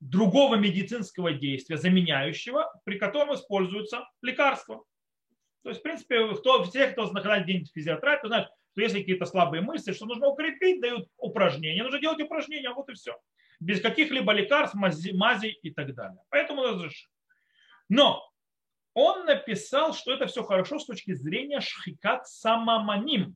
другого 0.00 0.56
медицинского 0.56 1.32
действия, 1.32 1.78
заменяющего, 1.78 2.70
при 2.84 2.98
котором 2.98 3.34
используются 3.34 4.06
лекарства. 4.22 4.84
То 5.62 5.70
есть, 5.70 5.80
в 5.80 5.82
принципе, 5.82 6.34
кто, 6.34 6.62
все, 6.64 6.88
кто 6.88 7.06
знает 7.06 7.46
день 7.46 7.66
физиотерапии, 7.66 8.28
знают, 8.28 8.48
что 8.78 8.82
если 8.84 9.00
какие-то 9.00 9.26
слабые 9.26 9.60
мышцы, 9.60 9.92
что 9.92 10.06
нужно 10.06 10.28
укрепить, 10.28 10.80
дают 10.80 11.08
упражнения. 11.16 11.82
Нужно 11.82 11.98
делать 11.98 12.20
упражнения, 12.20 12.70
вот 12.70 12.88
и 12.88 12.94
все. 12.94 13.18
Без 13.58 13.80
каких-либо 13.80 14.32
лекарств, 14.32 14.76
мази, 14.76 15.10
мази 15.10 15.48
и 15.48 15.72
так 15.72 15.92
далее. 15.96 16.20
Поэтому 16.28 16.62
разрешено. 16.62 17.10
Но 17.88 18.30
он 18.94 19.24
написал, 19.24 19.94
что 19.94 20.12
это 20.12 20.28
все 20.28 20.44
хорошо 20.44 20.78
с 20.78 20.86
точки 20.86 21.12
зрения 21.12 21.60
шхикат 21.60 22.28
самаманим. 22.28 23.34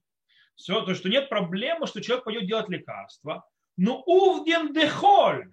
Все, 0.55 0.81
то 0.83 0.91
есть, 0.91 1.01
что 1.01 1.09
нет 1.09 1.29
проблемы, 1.29 1.89
что 1.89 2.01
человек 2.01 2.25
пойдет 2.25 2.47
делать 2.47 2.69
лекарства. 2.69 3.45
Но 3.77 4.01
увден 4.03 4.73
дехоль, 4.73 5.51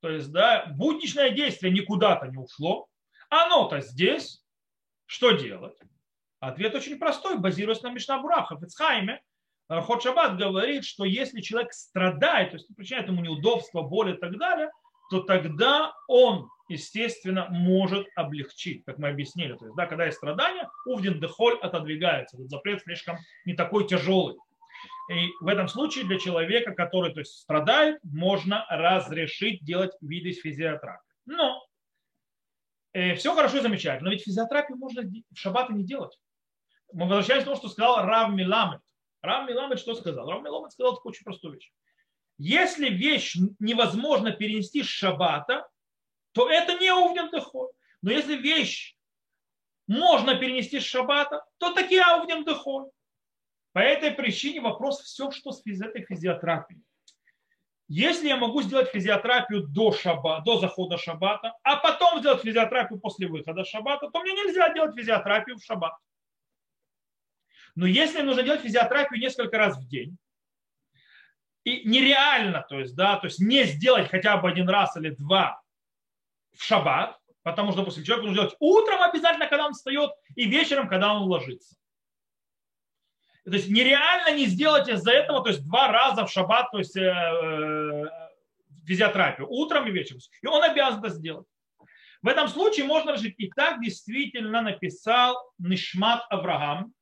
то 0.00 0.10
есть, 0.10 0.32
да, 0.32 0.66
будничное 0.76 1.30
действие 1.30 1.72
никуда-то 1.72 2.26
не 2.26 2.38
ушло, 2.38 2.88
оно-то 3.28 3.78
здесь, 3.78 4.44
что 5.06 5.30
делать? 5.30 5.78
Ответ 6.40 6.74
очень 6.74 6.98
простой, 6.98 7.38
базируясь 7.38 7.82
на 7.82 7.90
Мишнабураха. 7.90 8.56
В 8.56 8.64
Ицхайме 8.64 9.22
э, 9.68 9.80
Ход 9.82 10.02
Шаббат 10.02 10.38
говорит, 10.38 10.84
что 10.84 11.04
если 11.04 11.42
человек 11.42 11.72
страдает, 11.74 12.50
то 12.50 12.56
есть 12.56 12.74
причиняет 12.74 13.08
ему 13.08 13.20
неудобства, 13.20 13.82
боль 13.82 14.14
и 14.14 14.16
так 14.16 14.38
далее, 14.38 14.70
то 15.10 15.20
тогда 15.20 15.92
он, 16.08 16.48
естественно, 16.68 17.48
может 17.50 18.06
облегчить, 18.16 18.84
как 18.86 18.98
мы 18.98 19.08
объяснили. 19.08 19.54
То 19.54 19.66
есть, 19.66 19.76
да, 19.76 19.86
когда 19.86 20.06
есть 20.06 20.16
страдания, 20.16 20.70
увден 20.86 21.20
дехоль 21.20 21.58
отодвигается. 21.60 22.36
Этот 22.36 22.48
запрет 22.48 22.82
слишком 22.82 23.18
не 23.44 23.54
такой 23.54 23.86
тяжелый. 23.86 24.36
И 25.12 25.28
в 25.40 25.48
этом 25.48 25.68
случае 25.68 26.06
для 26.06 26.18
человека, 26.18 26.72
который 26.72 27.12
то 27.12 27.20
есть, 27.20 27.32
страдает, 27.32 27.98
можно 28.04 28.64
разрешить 28.70 29.62
делать 29.62 29.92
виды 30.00 30.32
физиотерапии. 30.32 31.04
Но 31.26 31.60
э, 32.92 33.14
все 33.16 33.34
хорошо 33.34 33.58
и 33.58 33.60
замечательно, 33.60 34.08
но 34.08 34.12
ведь 34.12 34.24
физиотерапию 34.24 34.78
можно 34.78 35.02
в 35.02 35.36
шаббаты 35.36 35.74
не 35.74 35.84
делать. 35.84 36.16
Мы 36.92 37.06
возвращаемся 37.06 37.42
к 37.42 37.48
тому, 37.48 37.56
что 37.56 37.68
сказал 37.68 38.04
Рав 38.04 38.30
Миламет. 38.32 38.80
Рав 39.22 39.48
Миламет 39.48 39.78
что 39.78 39.94
сказал? 39.94 40.28
Рав 40.28 40.42
Миламет 40.42 40.72
сказал 40.72 40.94
такую 40.94 41.10
очень 41.10 41.24
простую 41.24 41.54
вещь. 41.54 41.72
Если 42.38 42.88
вещь 42.88 43.36
невозможно 43.58 44.32
перенести 44.32 44.82
с 44.82 44.86
шаббата, 44.86 45.68
то 46.32 46.48
это 46.48 46.78
не 46.78 46.92
увнен 46.92 47.30
доход. 47.30 47.70
Но 48.02 48.10
если 48.10 48.36
вещь 48.36 48.96
можно 49.86 50.36
перенести 50.36 50.80
с 50.80 50.84
шаббата, 50.84 51.44
то 51.58 51.74
таки 51.74 51.98
аувнен 51.98 52.44
доход. 52.44 52.90
По 53.72 53.80
этой 53.80 54.10
причине 54.12 54.60
вопрос 54.60 55.00
все, 55.00 55.30
что 55.30 55.52
с 55.52 55.62
этой 55.66 56.04
физиотерапией. 56.04 56.82
Если 57.88 58.28
я 58.28 58.36
могу 58.36 58.62
сделать 58.62 58.88
физиотерапию 58.90 59.66
до, 59.66 59.90
шаба, 59.90 60.42
до 60.44 60.60
захода 60.60 60.96
шаббата, 60.96 61.54
а 61.64 61.76
потом 61.76 62.20
сделать 62.20 62.40
физиотерапию 62.40 63.00
после 63.00 63.26
выхода 63.26 63.64
шаббата, 63.64 64.08
то 64.08 64.20
мне 64.20 64.32
нельзя 64.32 64.72
делать 64.72 64.94
физиотерапию 64.94 65.58
в 65.58 65.64
шаббат. 65.64 65.94
Но 67.80 67.86
если 67.86 68.20
нужно 68.20 68.42
делать 68.42 68.60
физиотерапию 68.60 69.18
несколько 69.18 69.56
раз 69.56 69.78
в 69.78 69.88
день, 69.88 70.18
и 71.64 71.88
нереально, 71.88 72.62
то 72.68 72.78
есть, 72.78 72.94
да, 72.94 73.16
то 73.16 73.26
есть 73.26 73.40
не 73.40 73.64
сделать 73.64 74.10
хотя 74.10 74.36
бы 74.36 74.50
один 74.50 74.68
раз 74.68 74.98
или 74.98 75.08
два 75.08 75.62
в 76.54 76.62
шаббат, 76.62 77.18
потому 77.42 77.72
что, 77.72 77.80
допустим, 77.80 78.04
человек 78.04 78.26
нужно 78.26 78.42
делать 78.42 78.56
утром 78.60 79.00
обязательно, 79.00 79.46
когда 79.46 79.64
он 79.64 79.72
встает, 79.72 80.10
и 80.36 80.44
вечером, 80.44 80.88
когда 80.88 81.14
он 81.14 81.22
ложится. 81.22 81.74
То 83.46 83.52
есть 83.52 83.70
нереально 83.70 84.36
не 84.36 84.44
сделать 84.44 84.86
из-за 84.86 85.12
этого, 85.12 85.42
то 85.42 85.48
есть 85.48 85.64
два 85.64 85.90
раза 85.90 86.26
в 86.26 86.30
шаббат, 86.30 86.70
то 86.70 86.76
есть 86.76 86.94
э, 86.98 87.00
э, 87.00 88.04
физиотерапию, 88.86 89.48
утром 89.48 89.88
и 89.88 89.90
вечером. 89.90 90.20
И 90.42 90.46
он 90.46 90.62
обязан 90.62 91.02
это 91.02 91.08
сделать. 91.08 91.46
В 92.20 92.28
этом 92.28 92.46
случае 92.48 92.84
можно 92.84 93.12
решить, 93.12 93.36
и 93.38 93.48
так 93.48 93.80
действительно 93.80 94.60
написал 94.60 95.34
Нишмат 95.56 96.26
Авраам, 96.28 96.92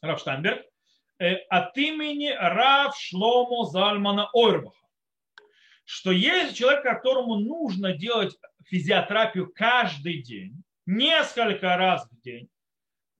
Рав 0.00 0.20
Штайнберг, 0.20 0.64
э, 1.18 1.34
от 1.48 1.76
имени 1.76 2.30
Рав 2.30 2.96
Шломо 2.96 3.64
Зальмана 3.64 4.28
Ойрбаха, 4.32 4.76
что 5.84 6.10
есть 6.10 6.56
человек, 6.56 6.82
которому 6.82 7.36
нужно 7.36 7.92
делать 7.92 8.36
физиотерапию 8.64 9.52
каждый 9.54 10.22
день, 10.22 10.62
несколько 10.86 11.76
раз 11.76 12.08
в 12.10 12.20
день, 12.20 12.48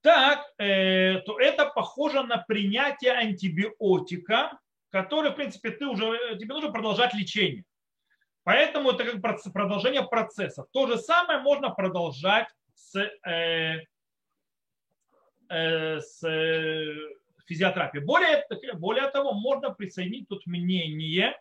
так, 0.02 0.44
э, 0.58 1.20
то 1.20 1.38
это 1.38 1.66
похоже 1.66 2.24
на 2.24 2.38
принятие 2.38 3.12
антибиотика, 3.12 4.58
который, 4.90 5.30
в 5.30 5.36
принципе, 5.36 5.70
ты 5.70 5.86
уже, 5.86 6.36
тебе 6.38 6.52
нужно 6.54 6.72
продолжать 6.72 7.14
лечение. 7.14 7.64
Поэтому 8.44 8.90
это 8.90 9.04
как 9.04 9.52
продолжение 9.52 10.02
процесса. 10.02 10.64
То 10.72 10.88
же 10.88 10.98
самое 10.98 11.38
можно 11.40 11.70
продолжать 11.70 12.48
с, 12.74 12.96
э, 12.98 13.80
с 15.52 16.22
э, 16.26 16.94
физиотерапией. 17.46 18.04
Более, 18.04 18.46
более 18.74 19.08
того, 19.10 19.32
можно 19.32 19.70
присоединить 19.70 20.28
тут 20.28 20.46
мнение, 20.46 21.38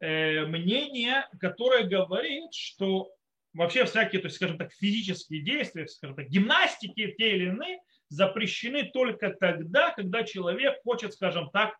э, 0.00 0.44
мнение, 0.46 1.26
которое 1.40 1.84
говорит, 1.84 2.52
что 2.52 3.10
вообще 3.54 3.84
всякие, 3.84 4.20
то 4.20 4.26
есть, 4.26 4.36
скажем 4.36 4.58
так, 4.58 4.72
физические 4.72 5.42
действия, 5.42 5.86
скажем 5.86 6.16
так, 6.16 6.28
гимнастики 6.28 7.14
те 7.16 7.36
или 7.36 7.46
иные 7.46 7.80
запрещены 8.08 8.84
только 8.84 9.30
тогда, 9.30 9.90
когда 9.90 10.24
человек 10.24 10.82
хочет, 10.82 11.14
скажем 11.14 11.50
так, 11.50 11.76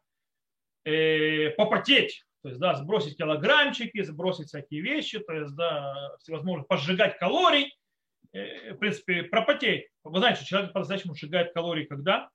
э, 0.85 1.51
попотеть, 1.51 2.25
то 2.43 2.49
есть, 2.49 2.61
да, 2.61 2.75
сбросить 2.77 3.17
килограммчики, 3.17 4.03
сбросить 4.03 4.49
всякие 4.49 4.81
вещи, 4.81 5.19
то 5.19 5.33
есть, 5.33 5.55
да, 5.55 6.17
всевозможно 6.21 6.65
поджигать 6.65 7.19
калорий, 7.19 7.67
э, 7.67 7.78
в 8.33 8.77
принципе, 8.79 9.23
пропотеть. 9.25 9.89
Вы 10.05 10.19
знаете, 10.19 10.45
человек 10.45 10.73
по-настоящему 10.73 11.15
сжигает 11.15 11.53
калории 11.53 11.85
когда? 11.85 12.29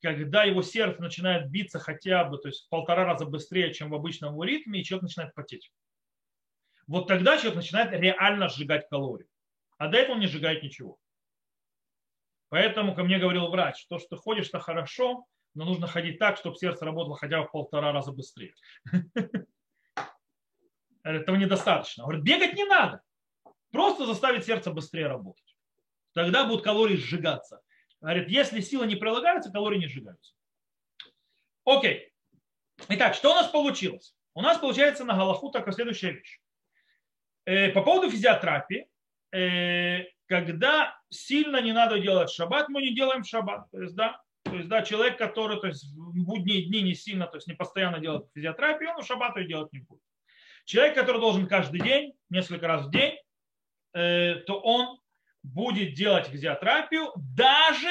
Когда 0.00 0.44
его 0.44 0.62
сердце 0.62 1.00
начинает 1.00 1.50
биться 1.50 1.78
хотя 1.78 2.24
бы, 2.24 2.38
то 2.38 2.48
есть 2.48 2.66
в 2.66 2.68
полтора 2.68 3.04
раза 3.04 3.24
быстрее, 3.24 3.72
чем 3.72 3.90
в 3.90 3.94
обычном 3.94 4.32
его 4.32 4.44
ритме, 4.44 4.80
и 4.80 4.84
человек 4.84 5.04
начинает 5.04 5.34
потеть 5.34 5.70
вот 6.86 7.06
тогда 7.06 7.36
человек 7.36 7.56
начинает 7.56 7.92
реально 7.92 8.48
сжигать 8.48 8.88
калории. 8.88 9.26
А 9.78 9.88
до 9.88 9.98
этого 9.98 10.14
он 10.14 10.20
не 10.20 10.26
сжигает 10.26 10.62
ничего. 10.62 10.98
Поэтому 12.48 12.94
ко 12.94 13.02
мне 13.02 13.18
говорил 13.18 13.48
врач, 13.48 13.86
то, 13.86 13.98
что 13.98 14.10
ты 14.10 14.16
ходишь, 14.16 14.48
то 14.48 14.60
хорошо, 14.60 15.24
но 15.54 15.64
нужно 15.64 15.86
ходить 15.86 16.18
так, 16.18 16.36
чтобы 16.36 16.56
сердце 16.56 16.84
работало 16.84 17.16
хотя 17.16 17.40
бы 17.40 17.48
в 17.48 17.50
полтора 17.50 17.92
раза 17.92 18.12
быстрее. 18.12 18.54
Этого 21.02 21.36
недостаточно. 21.36 22.04
Говорит, 22.04 22.22
бегать 22.22 22.54
не 22.54 22.64
надо. 22.64 23.02
Просто 23.72 24.06
заставить 24.06 24.44
сердце 24.44 24.70
быстрее 24.70 25.08
работать. 25.08 25.56
Тогда 26.12 26.44
будут 26.44 26.62
калории 26.62 26.96
сжигаться. 26.96 27.62
Говорит, 28.00 28.28
если 28.28 28.60
сила 28.60 28.84
не 28.84 28.96
прилагается, 28.96 29.50
калории 29.50 29.78
не 29.78 29.88
сжигаются. 29.88 30.34
Окей. 31.64 32.12
Итак, 32.88 33.14
что 33.14 33.32
у 33.32 33.34
нас 33.34 33.48
получилось? 33.48 34.14
У 34.34 34.42
нас 34.42 34.58
получается 34.58 35.04
на 35.04 35.14
Галаху 35.14 35.50
такая 35.50 35.72
следующая 35.74 36.12
вещь. 36.12 36.40
Э, 37.44 37.70
по 37.70 37.82
поводу 37.82 38.10
физиотерапии, 38.10 38.88
э, 39.32 40.04
когда 40.26 40.98
сильно 41.08 41.60
не 41.60 41.72
надо 41.72 41.98
делать 41.98 42.30
шаббат, 42.30 42.68
мы 42.68 42.82
не 42.82 42.94
делаем 42.94 43.24
шаббат. 43.24 43.70
То 43.70 43.80
есть, 43.82 43.94
да, 43.94 44.20
то 44.44 44.54
есть, 44.54 44.68
да, 44.68 44.82
человек, 44.82 45.16
который 45.16 45.60
то 45.60 45.68
есть, 45.68 45.84
в 45.94 46.24
будние 46.24 46.66
дни 46.66 46.82
не 46.82 46.94
сильно, 46.94 47.26
то 47.26 47.36
есть 47.36 47.46
не 47.46 47.54
постоянно 47.54 48.00
делает 48.00 48.26
физиотерапию, 48.34 48.90
он 48.90 49.02
в 49.02 49.06
шаббат 49.06 49.36
ее 49.36 49.46
делать 49.46 49.72
не 49.72 49.80
будет. 49.80 50.02
Человек, 50.64 50.94
который 50.94 51.20
должен 51.20 51.46
каждый 51.46 51.80
день, 51.80 52.14
несколько 52.30 52.66
раз 52.66 52.86
в 52.86 52.90
день, 52.90 53.16
то 53.92 54.60
он 54.62 54.98
будет 55.42 55.94
делать 55.94 56.26
физиотерапию, 56.26 57.12
даже 57.16 57.88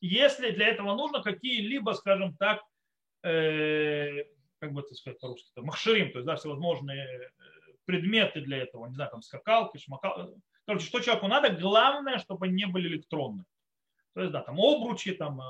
если 0.00 0.50
для 0.50 0.68
этого 0.68 0.94
нужно 0.94 1.22
какие-либо, 1.22 1.92
скажем 1.92 2.36
так, 2.36 2.62
как 3.22 4.72
бы 4.72 4.80
это 4.80 4.94
сказать 4.94 5.18
по-русски, 5.20 5.50
махширим, 5.56 6.12
то 6.12 6.18
есть 6.18 6.26
да, 6.26 6.36
всевозможные 6.36 7.30
предметы 7.84 8.40
для 8.40 8.58
этого, 8.58 8.86
не 8.86 8.94
знаю, 8.94 9.10
там 9.10 9.22
скакалки, 9.22 9.78
шмакалки. 9.78 10.40
Короче, 10.66 10.86
что 10.86 11.00
человеку 11.00 11.26
надо, 11.26 11.50
главное, 11.50 12.18
чтобы 12.18 12.46
они 12.46 12.54
не 12.54 12.66
были 12.66 12.88
электронные. 12.88 13.44
То 14.14 14.20
есть, 14.20 14.32
да, 14.32 14.40
там 14.40 14.58
обручи, 14.60 15.12
там 15.12 15.40
э, 15.40 15.44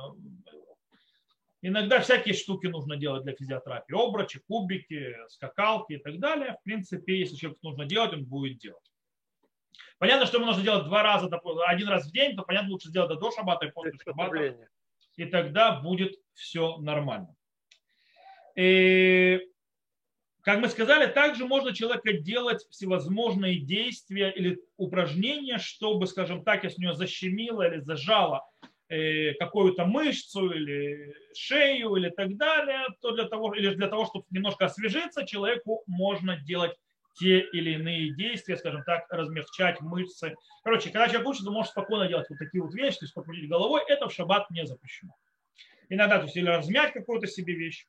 Иногда 1.66 1.98
всякие 2.00 2.34
штуки 2.34 2.66
нужно 2.66 2.96
делать 2.96 3.22
для 3.22 3.34
физиотерапии. 3.34 3.94
Обручи, 3.94 4.38
кубики, 4.46 5.16
скакалки 5.28 5.94
и 5.94 5.96
так 5.96 6.18
далее. 6.18 6.58
В 6.60 6.62
принципе, 6.62 7.18
если 7.18 7.36
человеку 7.36 7.60
нужно 7.62 7.86
делать, 7.86 8.12
он 8.12 8.26
будет 8.26 8.58
делать. 8.58 8.84
Понятно, 9.98 10.26
что 10.26 10.36
ему 10.36 10.46
нужно 10.46 10.62
делать 10.62 10.84
два 10.84 11.02
раза, 11.02 11.30
один 11.66 11.88
раз 11.88 12.06
в 12.06 12.12
день, 12.12 12.36
то 12.36 12.42
понятно, 12.42 12.70
лучше 12.70 12.88
сделать 12.88 13.18
до 13.18 13.30
шабата 13.30 13.66
и 13.66 13.70
после 13.70 13.92
шабата. 14.04 14.68
И 15.16 15.24
тогда 15.26 15.80
будет 15.80 16.14
все 16.34 16.76
нормально. 16.78 17.34
И 18.56 19.40
Как 20.42 20.60
мы 20.60 20.68
сказали, 20.68 21.10
также 21.10 21.46
можно 21.46 21.74
человека 21.74 22.12
делать 22.12 22.66
всевозможные 22.70 23.60
действия 23.60 24.30
или 24.30 24.60
упражнения, 24.76 25.58
чтобы, 25.58 26.06
скажем 26.06 26.44
так, 26.44 26.64
если 26.64 26.80
у 26.80 26.82
него 26.82 26.92
защемило 26.92 27.66
или 27.66 27.80
зажало 27.80 28.46
э, 28.88 29.32
какую-то 29.34 29.86
мышцу 29.86 30.50
или 30.50 31.14
шею 31.34 31.96
или 31.96 32.10
так 32.10 32.36
далее, 32.36 32.84
то 33.00 33.12
для 33.12 33.24
того, 33.24 33.54
или 33.54 33.74
для 33.74 33.88
того, 33.88 34.04
чтобы 34.04 34.26
немножко 34.30 34.66
освежиться, 34.66 35.24
человеку 35.26 35.82
можно 35.86 36.36
делать 36.36 36.76
те 37.14 37.40
или 37.40 37.72
иные 37.74 38.14
действия, 38.14 38.56
скажем 38.56 38.82
так, 38.84 39.06
размягчать 39.10 39.80
мышцы. 39.80 40.34
Короче, 40.62 40.90
когда 40.90 41.08
человек 41.08 41.28
учится, 41.28 41.50
может 41.50 41.72
спокойно 41.72 42.08
делать 42.08 42.28
вот 42.28 42.38
такие 42.38 42.62
вот 42.62 42.74
вещи, 42.74 42.98
то 42.98 43.04
есть 43.04 43.14
покрутить 43.14 43.48
головой, 43.48 43.82
это 43.88 44.08
в 44.08 44.12
шаббат 44.12 44.50
не 44.50 44.66
запрещено. 44.66 45.14
Иногда, 45.88 46.18
то 46.18 46.24
есть, 46.24 46.36
или 46.36 46.48
размять 46.48 46.92
какую-то 46.92 47.26
себе 47.26 47.54
вещь. 47.54 47.86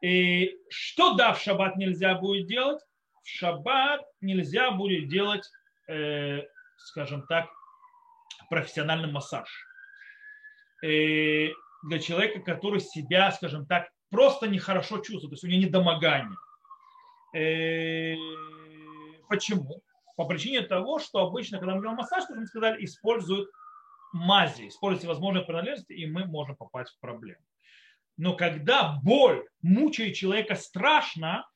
И 0.00 0.56
что 0.68 1.14
да, 1.14 1.32
в 1.32 1.40
шаббат 1.40 1.76
нельзя 1.76 2.14
будет 2.14 2.46
делать? 2.46 2.80
В 3.22 3.28
шаббат 3.28 4.02
нельзя 4.20 4.70
будет 4.70 5.08
делать, 5.08 5.48
э, 5.88 6.42
скажем 6.76 7.26
так, 7.26 7.48
профессиональный 8.50 9.10
массаж. 9.10 9.48
И 10.82 11.52
для 11.84 11.98
человека, 11.98 12.40
который 12.40 12.80
себя, 12.80 13.32
скажем 13.32 13.66
так, 13.66 13.88
просто 14.10 14.46
нехорошо 14.46 14.98
чувствует, 14.98 15.30
то 15.30 15.34
есть 15.34 15.44
у 15.44 15.48
него 15.48 15.62
недомогание. 15.62 16.36
Э, 17.34 18.14
почему? 19.28 19.82
По 20.16 20.26
причине 20.26 20.62
того, 20.62 21.00
что 21.00 21.18
обычно, 21.18 21.58
когда 21.58 21.74
мы 21.74 21.80
делаем 21.80 21.98
массаж, 21.98 22.24
как 22.26 22.36
мы 22.36 22.46
сказали, 22.46 22.84
используют 22.84 23.50
мази, 24.12 24.68
используют 24.68 25.00
всевозможные 25.00 25.44
принадлежности, 25.44 25.92
и 25.92 26.06
мы 26.06 26.24
можем 26.24 26.56
попасть 26.56 26.92
в 26.92 27.00
проблему. 27.00 27.42
Но 28.16 28.36
когда 28.36 29.00
боль 29.02 29.44
мучает 29.60 30.14
человека 30.14 30.54
страшно, 30.54 31.48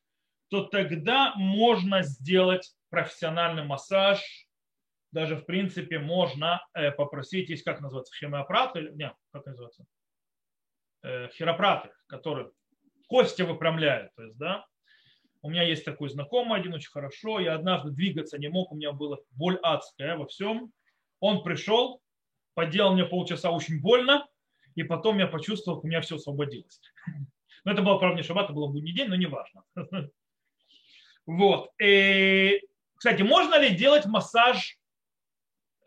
то 0.49 0.65
тогда 0.65 1.33
можно 1.35 2.03
сделать 2.03 2.75
профессиональный 2.89 3.63
массаж. 3.63 4.21
Даже, 5.11 5.37
в 5.37 5.45
принципе, 5.45 5.99
можно 5.99 6.61
э, 6.73 6.91
попросить, 6.91 7.49
есть 7.49 7.63
как 7.63 7.79
называется, 7.79 8.13
хемиопрат, 8.15 8.75
или, 8.75 8.91
нет, 8.91 9.13
как 9.31 9.45
называется, 9.45 9.85
э, 11.03 11.29
хиропраты, 11.29 11.91
которые 12.07 12.51
кости 13.07 13.43
выпрямляют. 13.43 14.13
То 14.15 14.23
есть, 14.23 14.37
да, 14.37 14.65
у 15.41 15.49
меня 15.49 15.63
есть 15.63 15.85
такой 15.85 16.09
знакомый 16.09 16.59
один 16.59 16.73
очень 16.73 16.89
хорошо. 16.89 17.39
Я 17.39 17.55
однажды 17.55 17.91
двигаться 17.91 18.37
не 18.37 18.49
мог, 18.49 18.71
у 18.71 18.75
меня 18.75 18.91
была 18.91 19.17
боль 19.31 19.57
адская 19.63 20.17
во 20.17 20.27
всем. 20.27 20.71
Он 21.19 21.43
пришел, 21.43 22.01
поделал 22.53 22.93
мне 22.93 23.05
полчаса 23.05 23.51
очень 23.51 23.81
больно, 23.81 24.27
и 24.75 24.83
потом 24.83 25.17
я 25.17 25.27
почувствовал, 25.27 25.77
как 25.77 25.85
у 25.85 25.87
меня 25.87 26.01
все 26.01 26.15
освободилось. 26.15 26.81
Но 27.63 27.71
это 27.71 27.81
было, 27.81 27.97
правда, 27.97 28.17
не 28.17 28.23
шаббат, 28.23 28.45
это 28.45 28.53
был 28.53 28.69
будний 28.69 28.93
день, 28.93 29.07
но 29.09 29.15
не 29.15 29.27
важно. 29.27 29.63
Вот. 31.25 31.69
И, 31.79 32.59
кстати, 32.95 33.21
можно 33.21 33.59
ли 33.59 33.75
делать 33.75 34.07
массаж, 34.07 34.79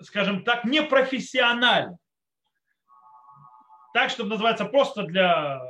скажем 0.01 0.45
так, 0.45 0.65
непрофессионально? 0.65 1.99
Так, 3.93 4.11
чтобы 4.11 4.31
называется 4.31 4.67
просто 4.67 5.03
для, 5.03 5.61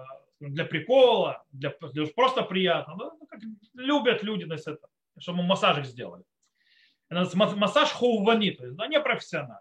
для 0.48 0.64
прикола, 0.64 1.44
для, 1.52 1.74
для 1.92 2.06
просто 2.06 2.42
приятно. 2.42 2.94
Ну, 2.96 3.26
как 3.26 3.40
любят 3.74 4.22
люди, 4.22 4.46
то 4.46 4.54
это, 4.54 4.78
чтобы 5.18 5.42
массажик 5.42 5.84
сделали. 5.84 6.24
Массаж 7.10 7.90
хоувани, 7.90 8.50
то 8.50 8.64
есть 8.64 8.76
да, 8.76 8.86
непрофессионально. 8.86 9.60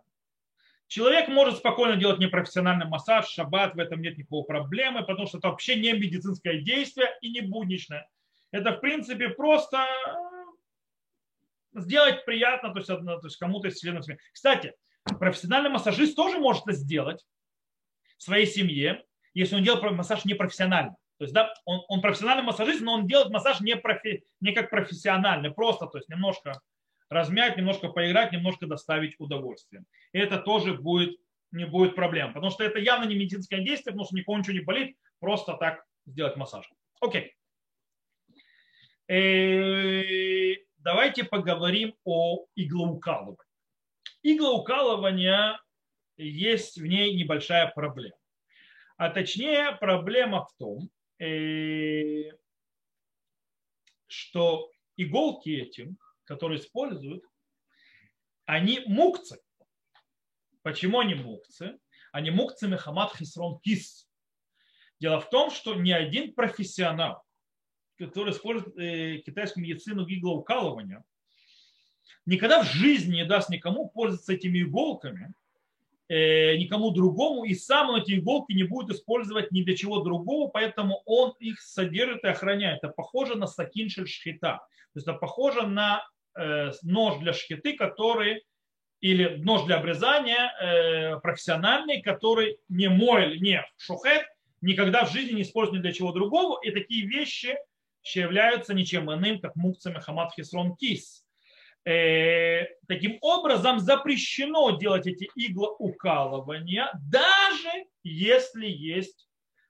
Человек 0.88 1.30
может 1.30 1.58
спокойно 1.58 1.96
делать 1.96 2.20
непрофессиональный 2.20 2.86
массаж, 2.86 3.30
шаббат, 3.30 3.76
в 3.76 3.80
этом 3.80 4.02
нет 4.02 4.18
никакой 4.18 4.44
проблемы, 4.44 5.06
потому 5.06 5.28
что 5.28 5.38
это 5.38 5.50
вообще 5.50 5.80
не 5.80 5.94
медицинское 5.94 6.62
действие 6.62 7.08
и 7.22 7.32
не 7.32 7.42
будничное. 7.42 8.10
Это, 8.52 8.74
в 8.74 8.82
принципе, 8.82 9.30
просто 9.30 9.78
э, 9.78 11.80
сделать 11.80 12.26
приятно, 12.26 12.74
то 12.74 12.80
есть, 12.80 12.88
то 12.88 13.22
есть 13.24 13.38
кому-то 13.38 13.70
из 13.70 13.80
членов 13.80 14.04
семьи. 14.04 14.20
Кстати, 14.34 14.74
профессиональный 15.20 15.70
массажист 15.70 16.16
тоже 16.16 16.40
может 16.40 16.68
это 16.68 16.74
сделать 16.74 17.26
своей 18.18 18.46
семье, 18.46 19.06
если 19.34 19.56
он 19.56 19.64
делает 19.64 19.84
массаж 19.92 20.26
непрофессионально. 20.26 20.96
То 21.18 21.26
есть, 21.26 21.34
да, 21.34 21.54
он, 21.66 21.82
он 21.88 22.02
профессиональный 22.02 22.44
массажист, 22.44 22.82
но 22.82 22.94
он 22.94 23.08
делает 23.08 23.30
массаж 23.30 23.62
не, 23.62 23.76
профи, 23.76 24.24
не 24.40 24.54
как 24.54 24.72
профессиональный, 24.72 25.52
просто, 25.52 25.86
то 25.86 26.00
есть 26.00 26.10
немножко 26.10 26.60
размять, 27.10 27.58
немножко 27.58 27.90
поиграть, 27.90 28.32
немножко 28.32 28.66
доставить 28.66 29.20
удовольствие. 29.20 29.84
И 30.14 30.18
это 30.18 30.40
тоже 30.40 30.74
будет, 30.74 31.20
не 31.52 31.66
будет 31.66 31.94
проблем, 31.96 32.34
потому 32.34 32.52
что 32.52 32.64
это 32.64 32.80
явно 32.80 33.06
не 33.06 33.16
медицинское 33.16 33.62
действие, 33.62 33.94
потому 33.94 34.06
что 34.06 34.16
никого 34.16 34.38
ничего 34.38 34.54
не 34.54 34.62
болит, 34.62 34.98
просто 35.20 35.54
так 35.54 35.84
сделать 36.08 36.38
массаж. 36.38 36.68
Окей. 37.02 37.36
И 39.08 39.14
э, 39.14 40.56
давайте 40.78 41.24
поговорим 41.24 41.94
о 42.06 42.46
иглоукалывании. 42.56 43.38
Иглоукалывание 44.24 45.60
есть 46.18 46.78
в 46.78 46.86
ней 46.86 47.14
небольшая 47.14 47.68
проблема. 47.68 48.16
А 49.02 49.10
точнее, 49.10 49.72
проблема 49.80 50.46
в 50.46 50.56
том, 50.58 50.92
э, 51.18 52.30
что 54.06 54.70
иголки 54.96 55.50
этим 55.50 55.98
которые 56.26 56.60
используют, 56.60 57.24
они 58.46 58.82
мукцы. 58.86 59.42
Почему 60.62 61.00
они 61.00 61.16
мукцы? 61.16 61.80
Они 62.12 62.30
мукцы 62.30 62.68
Мехамад 62.68 63.16
Хисрон 63.16 63.60
Кис. 63.62 64.08
Дело 65.00 65.20
в 65.20 65.32
том, 65.32 65.50
что 65.50 65.74
ни 65.74 65.92
один 65.92 66.36
профессионал, 66.36 67.24
который 67.98 68.34
использует 68.34 68.78
э, 68.78 69.18
китайскую 69.26 69.64
медицину 69.64 70.06
иглоукалывания, 70.08 71.04
никогда 72.28 72.62
в 72.64 72.68
жизни 72.68 73.16
не 73.16 73.26
даст 73.26 73.50
никому 73.50 73.90
пользоваться 73.90 74.34
этими 74.34 74.62
иголками, 74.62 75.34
никому 76.12 76.92
другому, 76.92 77.46
и 77.46 77.54
сам 77.56 77.90
он 77.90 78.02
эти 78.02 78.20
иголки 78.20 78.54
не 78.54 78.64
будет 78.64 78.90
использовать 78.90 79.52
ни 79.52 79.64
для 79.64 79.78
чего 79.78 80.02
другого, 80.02 80.50
поэтому 80.50 81.02
он 81.06 81.34
их 81.40 81.62
содержит 81.62 82.24
и 82.24 82.28
охраняет. 82.28 82.84
Это 82.84 82.92
похоже 82.92 83.36
на 83.36 83.48
сакин 83.48 83.90
шельшхита. 83.90 84.60
То 84.94 84.98
есть 84.98 85.08
это 85.08 85.18
похоже 85.18 85.68
на 85.68 86.04
Э, 86.34 86.72
нож 86.84 87.20
для 87.20 87.34
шхиты, 87.34 87.76
который 87.76 88.44
или 89.02 89.36
нож 89.38 89.64
для 89.64 89.78
обрезания 89.78 90.54
э, 90.62 91.20
профессиональный, 91.20 92.02
который 92.02 92.60
не 92.70 92.88
мой, 92.88 93.38
не 93.40 93.66
шухет, 93.76 94.26
никогда 94.62 95.06
в 95.06 95.12
жизни 95.12 95.34
не 95.34 95.42
используют 95.42 95.82
для 95.82 95.92
чего 95.92 96.14
другого. 96.14 96.62
И 96.64 96.72
такие 96.72 97.06
вещи 97.06 97.58
являются 98.14 98.74
ничем 98.74 99.12
иным, 99.12 99.42
как 99.42 99.56
мукцами 99.56 100.00
хамат 100.00 100.34
хисрон 100.34 100.76
кис. 100.78 101.26
Э, 101.84 102.66
таким 102.88 103.18
образом, 103.22 103.80
запрещено 103.80 104.78
делать 104.78 105.08
эти 105.08 105.28
иглоукалывания, 105.36 106.92
даже 107.10 107.86
если 108.04 108.68
есть, 108.68 109.28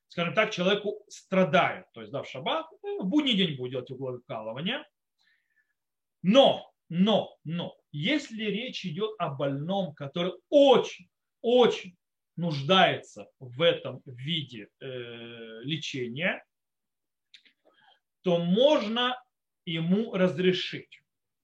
скажем 0.09 0.34
так, 0.34 0.51
человеку 0.51 1.05
страдает. 1.07 1.86
То 1.93 2.01
есть, 2.01 2.12
да, 2.12 2.24
в 2.24 2.28
шаббат, 2.28 2.68
в 2.82 3.05
будний 3.05 3.36
день 3.36 3.55
будет 3.55 3.72
делать 3.72 3.91
иглоукалывание. 3.91 4.84
Но, 6.22 6.72
но, 6.89 7.38
но, 7.45 7.76
если 7.93 8.43
речь 8.43 8.86
идет 8.86 9.12
о 9.18 9.30
больном, 9.30 9.93
который 9.93 10.34
очень, 10.49 11.07
очень 11.41 11.95
нуждается 12.36 13.30
в 13.39 13.62
этом 13.62 14.01
виде 14.05 14.68
э, 14.80 14.86
лечения, 15.64 16.43
то 18.22 18.38
можно 18.38 19.16
ему 19.66 20.14
разрешить. 20.14 21.01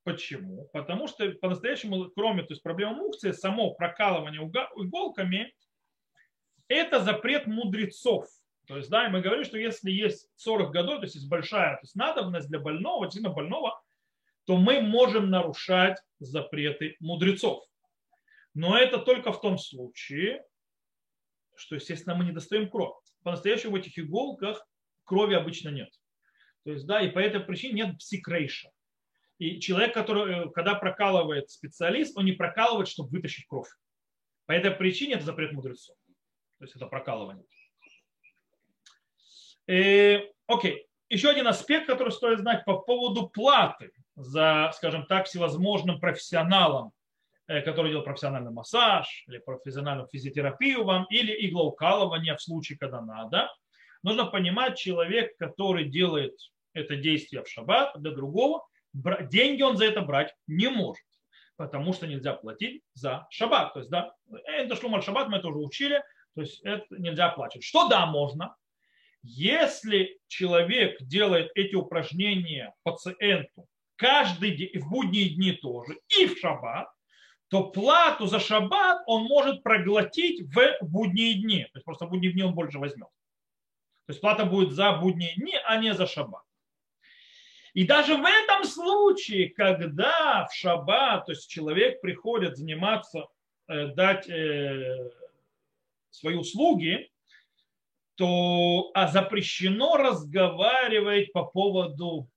Почему? 0.08 0.70
Потому 0.72 1.10
что 1.10 1.30
по-настоящему, 1.34 2.10
кроме 2.12 2.44
то 2.44 2.54
есть 2.54 2.64
проблемы 2.64 2.96
мукции, 2.96 3.34
само 3.34 3.74
прокалывание 3.74 4.42
иголками, 4.42 5.54
это 6.70 7.02
запрет 7.02 7.46
мудрецов. 7.46 8.26
То 8.68 8.78
есть, 8.78 8.90
да, 8.90 9.06
и 9.06 9.10
мы 9.10 9.20
говорим, 9.20 9.44
что 9.44 9.58
если 9.58 9.92
есть 9.92 10.30
40 10.38 10.72
годов, 10.72 11.00
то 11.00 11.04
есть 11.04 11.16
есть 11.16 11.28
большая 11.28 11.76
то 11.76 11.82
есть 11.82 11.96
надобность 11.98 12.48
для 12.48 12.58
больного, 12.58 13.06
действительно 13.06 13.34
больного, 13.34 13.82
то 14.46 14.56
мы 14.56 14.80
можем 14.80 15.30
нарушать 15.30 15.98
запреты 16.20 16.96
мудрецов. 17.02 17.66
Но 18.54 18.78
это 18.78 19.00
только 19.00 19.34
в 19.34 19.42
том 19.42 19.58
случае, 19.58 20.42
что, 21.58 21.76
естественно, 21.76 22.16
мы 22.16 22.24
не 22.24 22.32
достаем 22.32 22.70
кровь. 22.70 22.96
По-настоящему 23.24 23.74
в 23.74 23.76
этих 23.76 24.00
иголках 24.00 24.66
крови 25.04 25.34
обычно 25.34 25.68
нет. 25.68 25.90
То 26.64 26.72
есть, 26.72 26.88
да, 26.88 27.02
и 27.02 27.12
по 27.12 27.20
этой 27.20 27.42
причине 27.42 27.84
нет 27.84 27.98
псикрейша. 27.98 28.70
И 29.40 29.60
человек, 29.60 29.94
который, 29.94 30.46
э, 30.46 30.50
когда 30.50 30.76
прокалывает 30.76 31.50
специалист, 31.50 32.18
он 32.18 32.26
не 32.26 32.32
прокалывает, 32.32 32.88
чтобы 32.88 33.10
вытащить 33.10 33.48
кровь. 33.48 33.70
По 34.46 34.54
этой 34.54 34.72
причине 34.72 35.16
это 35.16 35.26
запрет 35.26 35.54
мудрецов. 35.54 35.96
То 36.58 36.66
есть 36.66 36.76
это 36.76 36.88
прокалывание. 36.88 37.46
И, 39.68 39.74
э, 39.74 40.32
окей. 40.48 40.88
Еще 41.10 41.30
один 41.30 41.48
аспект, 41.48 41.88
который 41.88 42.12
стоит 42.12 42.40
знать 42.40 42.66
по 42.66 42.80
поводу 42.80 43.30
платы 43.30 43.92
за, 44.16 44.72
скажем 44.74 45.06
так, 45.06 45.28
всевозможным 45.28 46.00
профессионалом, 46.00 46.92
э, 47.48 47.62
который 47.62 47.90
делает 47.90 48.06
профессиональный 48.06 48.52
массаж 48.52 49.24
или 49.28 49.38
профессиональную 49.38 50.08
физиотерапию 50.08 50.84
вам, 50.84 51.06
или 51.10 51.32
иглоукалывание 51.48 52.36
в 52.36 52.42
случае, 52.42 52.78
когда 52.78 53.02
надо. 53.02 53.50
Нужно 54.02 54.26
понимать, 54.26 54.78
человек, 54.78 55.38
который 55.38 55.86
делает 55.86 56.38
это 56.74 56.96
действие 56.96 57.44
в 57.44 57.48
шаббат, 57.48 58.00
для 58.02 58.12
другого 58.12 58.66
деньги 59.30 59.62
он 59.62 59.78
за 59.78 59.86
это 59.86 60.02
брать 60.02 60.34
не 60.48 60.70
может, 60.70 61.06
потому 61.56 61.94
что 61.94 62.08
нельзя 62.08 62.34
платить 62.34 62.84
за 62.94 63.28
шаббат. 63.30 63.74
То 63.74 63.80
есть, 63.80 63.90
да, 63.92 64.14
это 64.46 64.76
шлумаль 64.76 65.04
шаббат, 65.04 65.30
мы 65.30 65.38
это 65.38 65.48
уже 65.48 65.60
учили, 65.60 66.04
то 66.36 66.42
есть 66.42 66.62
это 66.64 66.86
нельзя 66.90 67.30
платить. 67.30 67.64
Что 67.64 67.88
да, 67.88 68.06
можно, 68.06 68.56
если 69.24 70.20
человек 70.28 71.02
делает 71.02 71.52
эти 71.56 71.76
упражнения 71.76 72.74
пациенту 72.84 73.68
каждый 73.96 74.56
день, 74.56 74.70
и 74.74 74.80
в 74.80 74.90
будние 74.90 75.30
дни 75.30 75.52
тоже, 75.54 75.98
и 76.20 76.28
в 76.28 76.38
шаббат, 76.38 76.88
то 77.50 77.72
плату 77.72 78.28
за 78.28 78.40
шаббат 78.40 79.02
он 79.06 79.24
может 79.24 79.64
проглотить 79.64 80.42
в 80.54 80.78
будние 80.82 81.42
дни. 81.42 81.64
То 81.64 81.72
есть 81.76 81.86
просто 81.86 82.06
в 82.06 82.10
будние 82.10 82.34
дни 82.34 82.44
он 82.44 82.54
больше 82.54 82.78
возьмет. 82.78 83.08
То 84.06 84.12
есть 84.12 84.22
плата 84.22 84.46
будет 84.46 84.72
за 84.72 84.94
будние 84.94 85.34
дни, 85.36 85.56
а 85.66 85.78
не 85.78 85.94
за 85.94 86.08
шаббат. 86.08 86.44
И 87.78 87.84
даже 87.84 88.16
в 88.16 88.26
этом 88.26 88.64
случае, 88.64 89.52
когда 89.52 90.48
в 90.48 90.56
шаббат, 90.56 91.28
то 91.28 91.32
есть 91.34 91.48
человек 91.48 92.02
приходит 92.02 92.58
заниматься, 92.58 93.28
э, 93.68 93.90
дать 93.94 94.28
э, 94.28 95.12
свои 96.10 96.34
услуги, 96.34 97.12
то 98.16 98.90
а 98.96 99.08
запрещено 99.10 99.96
разговаривать 99.96 101.32
по 101.34 101.44
поводу, 101.44 102.28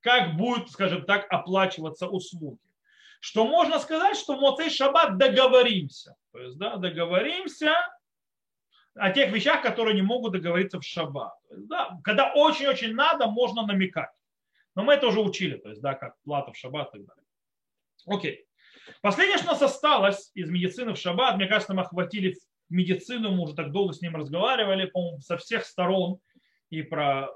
как 0.00 0.36
будет, 0.36 0.70
скажем 0.70 1.06
так, 1.06 1.26
оплачиваться 1.32 2.06
услуги. 2.06 2.60
Что 3.20 3.46
можно 3.46 3.78
сказать, 3.78 4.18
что 4.18 4.36
в 4.36 4.40
Моцей 4.42 4.68
Шаббат 4.68 5.16
договоримся. 5.16 6.16
То 6.32 6.38
есть, 6.38 6.58
да, 6.58 6.76
договоримся 6.76 7.72
о 8.94 9.10
тех 9.10 9.32
вещах, 9.32 9.62
которые 9.62 9.94
не 9.94 10.02
могут 10.02 10.32
договориться 10.32 10.78
в 10.78 10.84
Шаббат. 10.84 11.32
Да, 11.48 11.98
когда 12.04 12.34
очень-очень 12.34 12.92
надо, 12.92 13.26
можно 13.26 13.64
намекать. 13.64 14.10
Но 14.74 14.84
мы 14.84 14.94
это 14.94 15.06
уже 15.06 15.20
учили, 15.20 15.56
то 15.56 15.70
есть, 15.70 15.80
да, 15.80 15.94
как 15.94 16.14
плата 16.22 16.52
в 16.52 16.56
Шаббат 16.56 16.94
и 16.94 16.98
так 16.98 17.06
далее. 17.06 17.24
Окей. 18.06 18.46
Последнее, 19.02 19.38
что 19.38 19.48
у 19.48 19.52
нас 19.52 19.62
осталось 19.62 20.30
из 20.34 20.50
медицины 20.50 20.94
в 20.94 20.98
Шаббат, 20.98 21.36
мне 21.36 21.46
кажется, 21.46 21.74
мы 21.74 21.82
охватили 21.82 22.36
медицину, 22.68 23.32
мы 23.32 23.42
уже 23.42 23.54
так 23.54 23.72
долго 23.72 23.92
с 23.92 24.00
ним 24.00 24.16
разговаривали, 24.16 24.86
по-моему, 24.86 25.20
со 25.20 25.36
всех 25.36 25.64
сторон, 25.64 26.18
и 26.70 26.82
про 26.82 27.28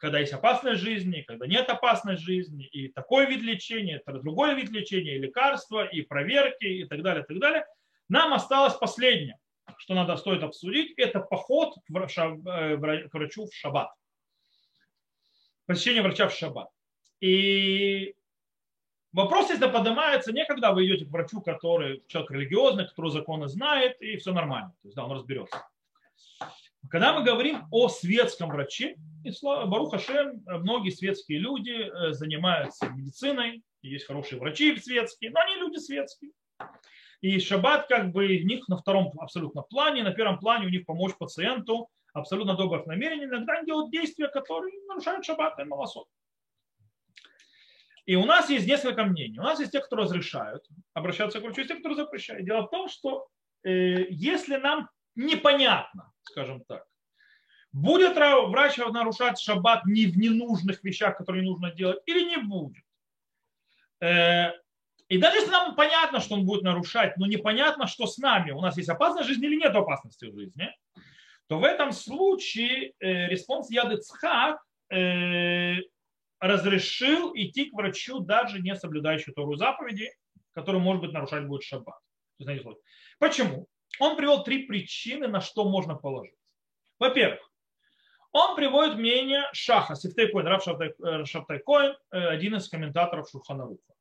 когда 0.00 0.18
есть 0.18 0.32
опасность 0.32 0.80
жизни, 0.80 1.20
когда 1.20 1.46
нет 1.46 1.68
опасности 1.68 2.24
жизни, 2.24 2.64
и 2.64 2.88
такой 2.88 3.26
вид 3.26 3.42
лечения, 3.42 4.02
это 4.04 4.18
другой 4.18 4.54
вид 4.54 4.70
лечения, 4.70 5.16
и 5.16 5.18
лекарства, 5.18 5.84
и 5.84 6.00
проверки, 6.00 6.64
и 6.64 6.84
так 6.84 7.02
далее, 7.02 7.22
и 7.22 7.26
так 7.26 7.38
далее. 7.38 7.66
Нам 8.08 8.32
осталось 8.32 8.74
последнее, 8.74 9.38
что 9.76 9.94
надо 9.94 10.16
стоит 10.16 10.42
обсудить, 10.42 10.94
это 10.96 11.20
поход 11.20 11.74
к 11.74 11.90
э, 11.90 12.76
врачу 13.12 13.46
в 13.46 13.54
шаббат. 13.54 13.90
Посещение 15.70 16.02
врача 16.02 16.26
в 16.26 16.34
шаббат. 16.34 16.68
И 17.20 18.16
Вопрос, 19.12 19.50
если 19.50 19.70
поднимается 19.70 20.32
не 20.32 20.44
когда 20.44 20.72
вы 20.72 20.84
идете 20.84 21.04
к 21.04 21.10
врачу, 21.10 21.40
который 21.40 22.02
человек 22.08 22.32
религиозный, 22.32 22.88
который 22.88 23.12
законы 23.12 23.46
знает, 23.46 24.02
и 24.02 24.16
все 24.16 24.32
нормально. 24.32 24.74
То 24.82 24.88
есть, 24.88 24.96
да, 24.96 25.04
он 25.04 25.12
разберется. 25.12 25.64
Когда 26.88 27.16
мы 27.16 27.22
говорим 27.24 27.68
о 27.70 27.88
светском 27.88 28.48
враче, 28.48 28.96
и 29.24 29.30
Баруха 29.42 30.00
Шем, 30.00 30.42
многие 30.44 30.90
светские 30.90 31.38
люди 31.38 31.70
э, 31.70 32.14
занимаются 32.14 32.88
медициной, 32.88 33.62
есть 33.82 34.06
хорошие 34.06 34.40
врачи 34.40 34.76
светские, 34.76 35.30
но 35.30 35.38
они 35.38 35.54
люди 35.54 35.78
светские. 35.78 36.32
И 37.20 37.38
шаббат 37.38 37.86
как 37.86 38.10
бы 38.10 38.24
у 38.24 38.44
них 38.44 38.66
на 38.66 38.76
втором 38.76 39.12
абсолютно 39.20 39.62
плане, 39.62 40.02
на 40.02 40.10
первом 40.10 40.40
плане 40.40 40.66
у 40.66 40.70
них 40.70 40.84
помочь 40.84 41.14
пациенту, 41.16 41.88
абсолютно 42.12 42.54
добрых 42.54 42.86
намерений, 42.86 43.24
иногда 43.24 43.54
они 43.54 43.66
делают 43.66 43.90
действия, 43.90 44.28
которые 44.28 44.72
нарушают 44.88 45.24
шаббат 45.24 45.58
и 45.58 45.64
малосот. 45.64 46.08
И 48.06 48.16
у 48.16 48.24
нас 48.24 48.50
есть 48.50 48.66
несколько 48.66 49.04
мнений. 49.04 49.38
У 49.38 49.42
нас 49.42 49.60
есть 49.60 49.72
те, 49.72 49.80
кто 49.80 49.96
разрешают 49.96 50.66
обращаться 50.94 51.38
к 51.38 51.42
врачу, 51.42 51.60
есть 51.60 51.72
те, 51.72 51.78
кто 51.78 51.94
запрещают. 51.94 52.44
Дело 52.44 52.62
в 52.62 52.70
том, 52.70 52.88
что 52.88 53.28
э, 53.62 54.06
если 54.10 54.56
нам 54.56 54.88
непонятно, 55.14 56.12
скажем 56.22 56.64
так, 56.64 56.84
будет 57.72 58.16
врач 58.16 58.78
нарушать 58.78 59.38
шаббат 59.38 59.84
не 59.86 60.06
в 60.06 60.18
ненужных 60.18 60.82
вещах, 60.82 61.18
которые 61.18 61.44
нужно 61.44 61.70
делать, 61.72 62.02
или 62.06 62.28
не 62.28 62.38
будет. 62.38 62.84
Э, 64.00 64.52
и 65.08 65.18
даже 65.18 65.38
если 65.38 65.50
нам 65.50 65.74
понятно, 65.74 66.20
что 66.20 66.34
он 66.34 66.46
будет 66.46 66.62
нарушать, 66.62 67.16
но 67.16 67.26
непонятно, 67.26 67.86
что 67.86 68.06
с 68.06 68.18
нами, 68.18 68.52
у 68.52 68.60
нас 68.60 68.76
есть 68.76 68.88
опасность 68.88 69.28
жизни 69.28 69.46
или 69.46 69.56
нет 69.56 69.74
опасности 69.74 70.24
в 70.24 70.34
жизни, 70.34 70.74
то 71.50 71.58
в 71.58 71.64
этом 71.64 71.90
случае 71.90 72.92
э, 73.00 73.26
респонс 73.26 73.68
Ицхак 73.68 74.64
э, 74.88 75.78
разрешил 76.38 77.32
идти 77.34 77.64
к 77.64 77.74
врачу, 77.74 78.20
даже 78.20 78.60
не 78.60 78.76
соблюдающему 78.76 79.34
Тору 79.34 79.56
заповеди, 79.56 80.12
который, 80.52 80.80
может 80.80 81.02
быть, 81.02 81.12
нарушать 81.12 81.48
будет 81.48 81.64
шаббат. 81.64 81.98
Почему? 83.18 83.66
Он 83.98 84.16
привел 84.16 84.44
три 84.44 84.68
причины, 84.68 85.26
на 85.26 85.40
что 85.40 85.68
можно 85.68 85.96
положиться. 85.96 86.38
Во-первых, 87.00 87.40
он 88.30 88.54
приводит 88.54 88.94
мнение 88.94 89.42
Шаха, 89.52 89.96
Сифтей 89.96 90.30
Коин, 90.30 90.46
Рав 90.46 90.62
Шабтай 90.62 91.58
Коин, 91.58 91.96
один 92.10 92.54
из 92.54 92.68
комментаторов 92.68 93.28
Шурханаруха, 93.28 93.92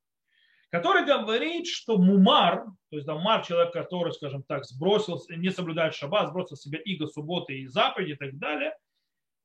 который 0.70 1.06
говорит, 1.06 1.68
что 1.68 1.98
мумар, 1.98 2.66
то 2.90 2.96
есть 2.96 3.08
мумар, 3.08 3.44
человек, 3.44 3.74
который, 3.74 4.14
скажем 4.14 4.44
так, 4.44 4.66
сбросил, 4.66 5.22
не 5.30 5.50
соблюдает 5.50 5.96
шаббат, 5.96 6.30
сбросил 6.30 6.58
себе 6.58 6.80
иго, 6.80 7.08
субботы 7.08 7.60
и 7.60 7.68
заповеди 7.68 8.12
и 8.12 8.16
так 8.16 8.38
далее, 8.38 8.74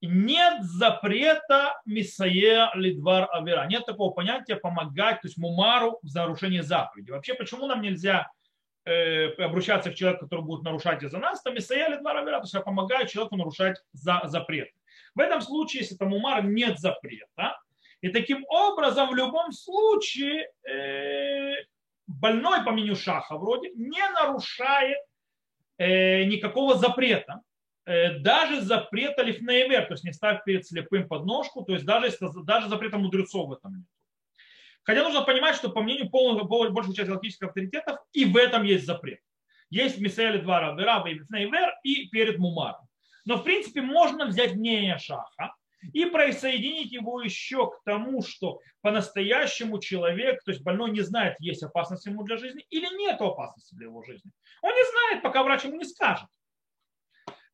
нет 0.06 0.62
запрета 0.62 1.80
мисае 1.86 2.68
лидвар 2.74 3.28
авера. 3.32 3.66
Нет 3.66 3.86
такого 3.86 4.12
понятия 4.12 4.56
помогать, 4.56 5.22
то 5.22 5.28
есть 5.28 5.38
мумару 5.38 5.98
в 6.02 6.14
нарушении 6.14 6.60
заповеди. 6.60 7.10
Вообще, 7.10 7.34
почему 7.34 7.66
нам 7.66 7.80
нельзя 7.80 8.28
э, 8.84 9.28
обращаться 9.42 9.90
к 9.90 9.94
человеку, 9.94 10.24
который 10.24 10.44
будет 10.44 10.62
нарушать 10.62 11.02
из-за 11.02 11.18
нас, 11.18 11.42
то 11.42 11.50
мисая 11.52 11.88
лидвар 11.88 12.18
авера, 12.18 12.38
то 12.38 12.44
есть 12.44 12.54
я 12.54 12.60
помогаю 12.60 13.06
человеку 13.06 13.36
нарушать 13.36 13.82
за, 13.92 14.20
запрет. 14.24 14.68
В 15.14 15.20
этом 15.20 15.40
случае, 15.40 15.82
если 15.82 15.96
там 15.96 16.10
мумар 16.10 16.44
нет 16.44 16.78
запрета, 16.78 17.58
и 18.04 18.10
таким 18.10 18.44
образом 18.48 19.08
в 19.08 19.14
любом 19.14 19.50
случае 19.50 20.50
э, 20.68 21.54
больной, 22.06 22.62
по 22.62 22.70
мнению 22.70 22.96
Шаха, 22.96 23.38
вроде 23.38 23.70
не 23.70 24.06
нарушает 24.10 24.98
э, 25.78 26.24
никакого 26.24 26.76
запрета. 26.76 27.40
Э, 27.86 28.18
даже 28.18 28.60
запрета 28.60 29.22
лифнейвер, 29.22 29.86
то 29.86 29.94
есть 29.94 30.04
не 30.04 30.12
ставь 30.12 30.44
перед 30.44 30.66
слепым 30.66 31.08
подножку, 31.08 31.64
то 31.64 31.72
есть 31.72 31.86
даже, 31.86 32.14
даже 32.44 32.68
запрета 32.68 32.98
мудрецов 32.98 33.48
в 33.48 33.52
этом 33.54 33.78
нет. 33.78 33.88
Хотя 34.82 35.02
нужно 35.02 35.22
понимать, 35.22 35.56
что 35.56 35.70
по 35.70 35.80
мнению 35.80 36.10
полного, 36.10 36.68
большей 36.68 36.92
части 36.92 37.08
галактических 37.08 37.48
авторитетов 37.48 38.00
и 38.12 38.26
в 38.26 38.36
этом 38.36 38.64
есть 38.64 38.84
запрет. 38.84 39.20
Есть 39.70 39.98
Мисаэли 39.98 40.42
два 40.42 40.60
Равера, 40.60 41.02
Лифнейвер 41.06 41.72
и 41.82 42.06
перед 42.08 42.36
Мумаром. 42.36 42.86
Но 43.24 43.38
в 43.38 43.44
принципе 43.44 43.80
можно 43.80 44.26
взять 44.26 44.56
мнение 44.56 44.98
Шаха 44.98 45.54
и 45.92 46.06
присоединить 46.06 46.92
его 46.92 47.20
еще 47.20 47.70
к 47.70 47.82
тому, 47.84 48.22
что 48.22 48.60
по-настоящему 48.80 49.78
человек, 49.78 50.42
то 50.44 50.50
есть 50.50 50.62
больной 50.62 50.90
не 50.90 51.00
знает, 51.00 51.36
есть 51.38 51.62
опасность 51.62 52.06
ему 52.06 52.22
для 52.22 52.36
жизни 52.36 52.64
или 52.70 52.86
нет 52.98 53.20
опасности 53.20 53.74
для 53.74 53.86
его 53.86 54.02
жизни. 54.02 54.30
Он 54.62 54.72
не 54.74 54.90
знает, 54.90 55.22
пока 55.22 55.42
врач 55.42 55.64
ему 55.64 55.76
не 55.76 55.84
скажет. 55.84 56.28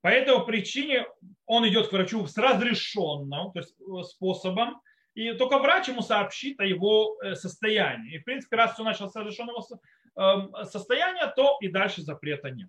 По 0.00 0.08
этой 0.08 0.44
причине 0.46 1.06
он 1.46 1.68
идет 1.68 1.88
к 1.88 1.92
врачу 1.92 2.26
с 2.26 2.36
разрешенным 2.36 3.52
то 3.52 3.60
есть 3.60 3.74
э, 3.80 4.02
способом, 4.04 4.80
и 5.14 5.32
только 5.32 5.58
врач 5.58 5.88
ему 5.88 6.02
сообщит 6.02 6.58
о 6.60 6.64
его 6.64 7.18
э, 7.22 7.34
состоянии. 7.34 8.14
И, 8.14 8.18
в 8.18 8.24
принципе, 8.24 8.56
раз 8.56 8.74
все 8.74 8.84
началось 8.84 9.12
с 9.12 9.16
разрешенного 9.16 9.62
эм, 10.16 10.54
состояния, 10.64 11.26
то 11.36 11.58
и 11.60 11.68
дальше 11.68 12.02
запрета 12.02 12.50
нет. 12.50 12.68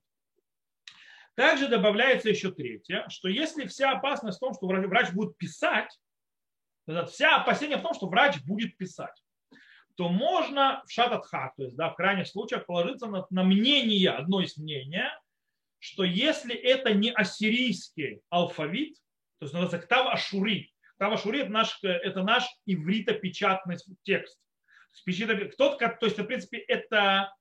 Также 1.36 1.68
добавляется 1.68 2.30
еще 2.30 2.52
третье, 2.52 3.06
что 3.10 3.30
если 3.30 3.66
вся 3.66 3.92
опасность 3.92 4.38
в 4.38 4.42
том, 4.42 4.54
что 4.54 4.68
врач 4.68 5.12
будет 5.12 5.38
писать, 5.38 5.98
вся 7.08 7.38
опасение 7.38 7.78
в 7.78 7.82
том, 7.82 7.94
что 7.94 8.08
врач 8.08 8.42
будет 8.44 8.78
писать, 8.78 9.24
то 9.96 10.10
можно 10.10 10.84
в 10.86 10.92
шататхак, 10.92 11.56
то 11.56 11.64
есть 11.64 11.76
да, 11.76 11.90
в 11.90 11.96
крайних 11.96 12.28
случаях 12.28 12.66
положиться 12.66 13.08
на, 13.08 13.26
на 13.30 13.44
мнение, 13.44 14.10
одно 14.10 14.42
из 14.42 14.58
мнения, 14.58 15.12
что 15.80 16.04
если 16.04 16.56
это 16.56 16.94
не 16.94 17.12
ассирийский 17.12 18.22
алфавит, 18.30 18.96
то 19.40 19.46
есть 19.46 19.54
называется 19.54 19.80
Ктав 19.80 20.14
Ашури. 20.14 20.72
Ктав 20.96 21.14
Ашури 21.14 21.42
это 21.42 21.50
наш, 21.52 21.80
это 21.82 22.22
наш 22.22 22.46
ивритопечатный 22.66 23.78
текст. 24.04 24.40
Тот, 25.58 25.80
то 25.80 25.96
есть, 26.04 26.20
в 26.20 26.26
принципе, 26.26 26.60
это, 26.60 27.34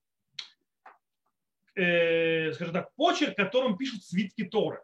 э, 1.74 2.52
скажем 2.52 2.74
так, 2.74 2.94
почерк, 2.94 3.36
которым 3.36 3.76
пишут 3.76 4.04
свитки 4.04 4.44
Торы. 4.44 4.82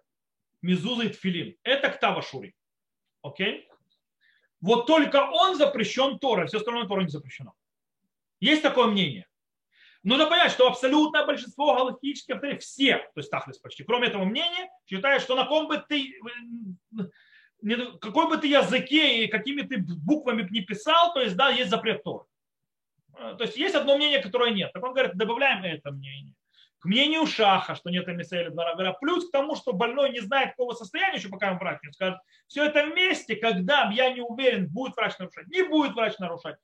Мезуза 0.62 1.04
и 1.04 1.08
Тфилин. 1.08 1.56
Это 1.62 1.90
Ктав 1.90 2.18
Ашури. 2.18 2.54
Окей? 3.22 3.68
Вот 4.60 4.86
только 4.86 5.28
он 5.30 5.56
запрещен 5.56 6.18
Торой, 6.18 6.46
все 6.46 6.58
остальное 6.58 6.86
Тора 6.86 7.02
не 7.02 7.08
запрещено. 7.08 7.54
Есть 8.40 8.62
такое 8.62 8.86
мнение. 8.86 9.26
Нужно 10.02 10.26
понять, 10.26 10.52
что 10.52 10.68
абсолютное 10.68 11.26
большинство 11.26 11.74
галактических 11.74 12.36
авторитетов, 12.36 12.64
все, 12.64 12.98
то 12.98 13.18
есть 13.20 13.30
Тахлис 13.30 13.58
почти, 13.58 13.82
кроме 13.82 14.08
этого 14.08 14.24
мнения, 14.24 14.70
считают, 14.86 15.22
что 15.22 15.34
на 15.34 15.46
ком 15.46 15.66
бы 15.68 15.84
ты 15.88 16.20
какой 18.00 18.28
бы 18.28 18.36
ты 18.36 18.46
языке 18.46 19.24
и 19.24 19.28
какими 19.28 19.62
ты 19.62 19.78
буквами 19.78 20.46
не 20.50 20.60
писал, 20.60 21.12
то 21.12 21.20
есть, 21.20 21.36
да, 21.36 21.48
есть 21.48 21.70
запрет 21.70 22.04
Торы. 22.04 22.24
Э, 23.18 23.34
то 23.36 23.44
есть 23.44 23.56
есть 23.56 23.74
одно 23.74 23.96
мнение, 23.96 24.20
которое 24.20 24.52
нет. 24.52 24.72
Так 24.72 24.84
он 24.84 24.92
говорит, 24.92 25.16
добавляем 25.16 25.64
это 25.64 25.90
мнение. 25.90 26.34
К 26.78 26.84
мнению 26.84 27.26
Шаха, 27.26 27.74
что 27.74 27.90
нет 27.90 28.08
Эмисаэля 28.08 28.50
Двора, 28.50 28.92
плюс 28.94 29.28
к 29.28 29.32
тому, 29.32 29.56
что 29.56 29.72
больной 29.72 30.10
не 30.10 30.20
знает 30.20 30.50
какого 30.50 30.74
состояния, 30.74 31.16
еще 31.16 31.28
пока 31.28 31.52
он 31.52 31.58
врач 31.58 31.80
не 31.82 31.92
скажет, 31.92 32.18
все 32.46 32.64
это 32.64 32.84
вместе, 32.84 33.36
когда 33.36 33.90
я 33.90 34.12
не 34.12 34.20
уверен, 34.20 34.68
будет 34.68 34.94
врач 34.96 35.18
нарушать, 35.18 35.46
не 35.48 35.62
будет 35.62 35.94
врач 35.94 36.18
нарушать, 36.18 36.56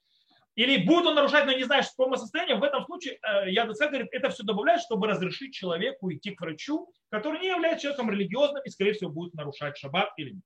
или 0.55 0.85
будет 0.85 1.07
он 1.07 1.15
нарушать, 1.15 1.45
но 1.45 1.51
не 1.53 1.63
знаешь, 1.63 1.87
в 1.87 1.95
каком 1.95 2.15
состоянии, 2.15 2.53
в 2.53 2.63
этом 2.63 2.85
случае 2.85 3.17
э, 3.23 3.49
Ядуцка 3.49 3.87
говорит, 3.87 4.09
это 4.11 4.29
все 4.29 4.43
добавляет, 4.43 4.81
чтобы 4.81 5.07
разрешить 5.07 5.53
человеку 5.53 6.11
идти 6.13 6.31
к 6.31 6.41
врачу, 6.41 6.93
который 7.09 7.39
не 7.39 7.47
является 7.47 7.83
человеком 7.83 8.11
религиозным 8.11 8.61
и, 8.63 8.69
скорее 8.69 8.93
всего, 8.93 9.09
будет 9.09 9.33
нарушать 9.33 9.77
шаббат 9.77 10.11
или 10.17 10.31
нет. 10.31 10.43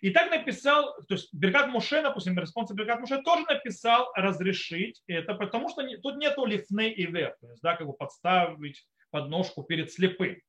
И 0.00 0.10
так 0.10 0.30
написал, 0.30 0.94
то 1.08 1.14
есть 1.14 1.32
Беркат 1.32 1.68
Муше, 1.68 2.02
допустим, 2.02 2.38
респонсор 2.38 2.76
Беркат 2.76 3.00
Муше 3.00 3.20
тоже 3.22 3.44
написал 3.46 4.10
разрешить 4.14 5.02
это, 5.06 5.34
потому 5.34 5.68
что 5.68 5.82
тут 5.98 6.18
нету 6.18 6.44
лифны 6.44 6.90
и 6.90 7.06
вер, 7.06 7.36
то 7.40 7.50
есть, 7.50 7.62
да, 7.62 7.74
как 7.74 7.86
бы 7.86 7.92
подставить 7.92 8.86
подножку 9.10 9.64
перед 9.64 9.90
слепым. 9.92 10.40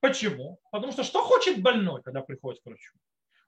Почему? 0.00 0.60
Потому 0.70 0.92
что 0.92 1.04
что 1.04 1.22
хочет 1.22 1.62
больной, 1.62 2.02
когда 2.02 2.20
приходит 2.20 2.60
к 2.62 2.66
врачу? 2.66 2.92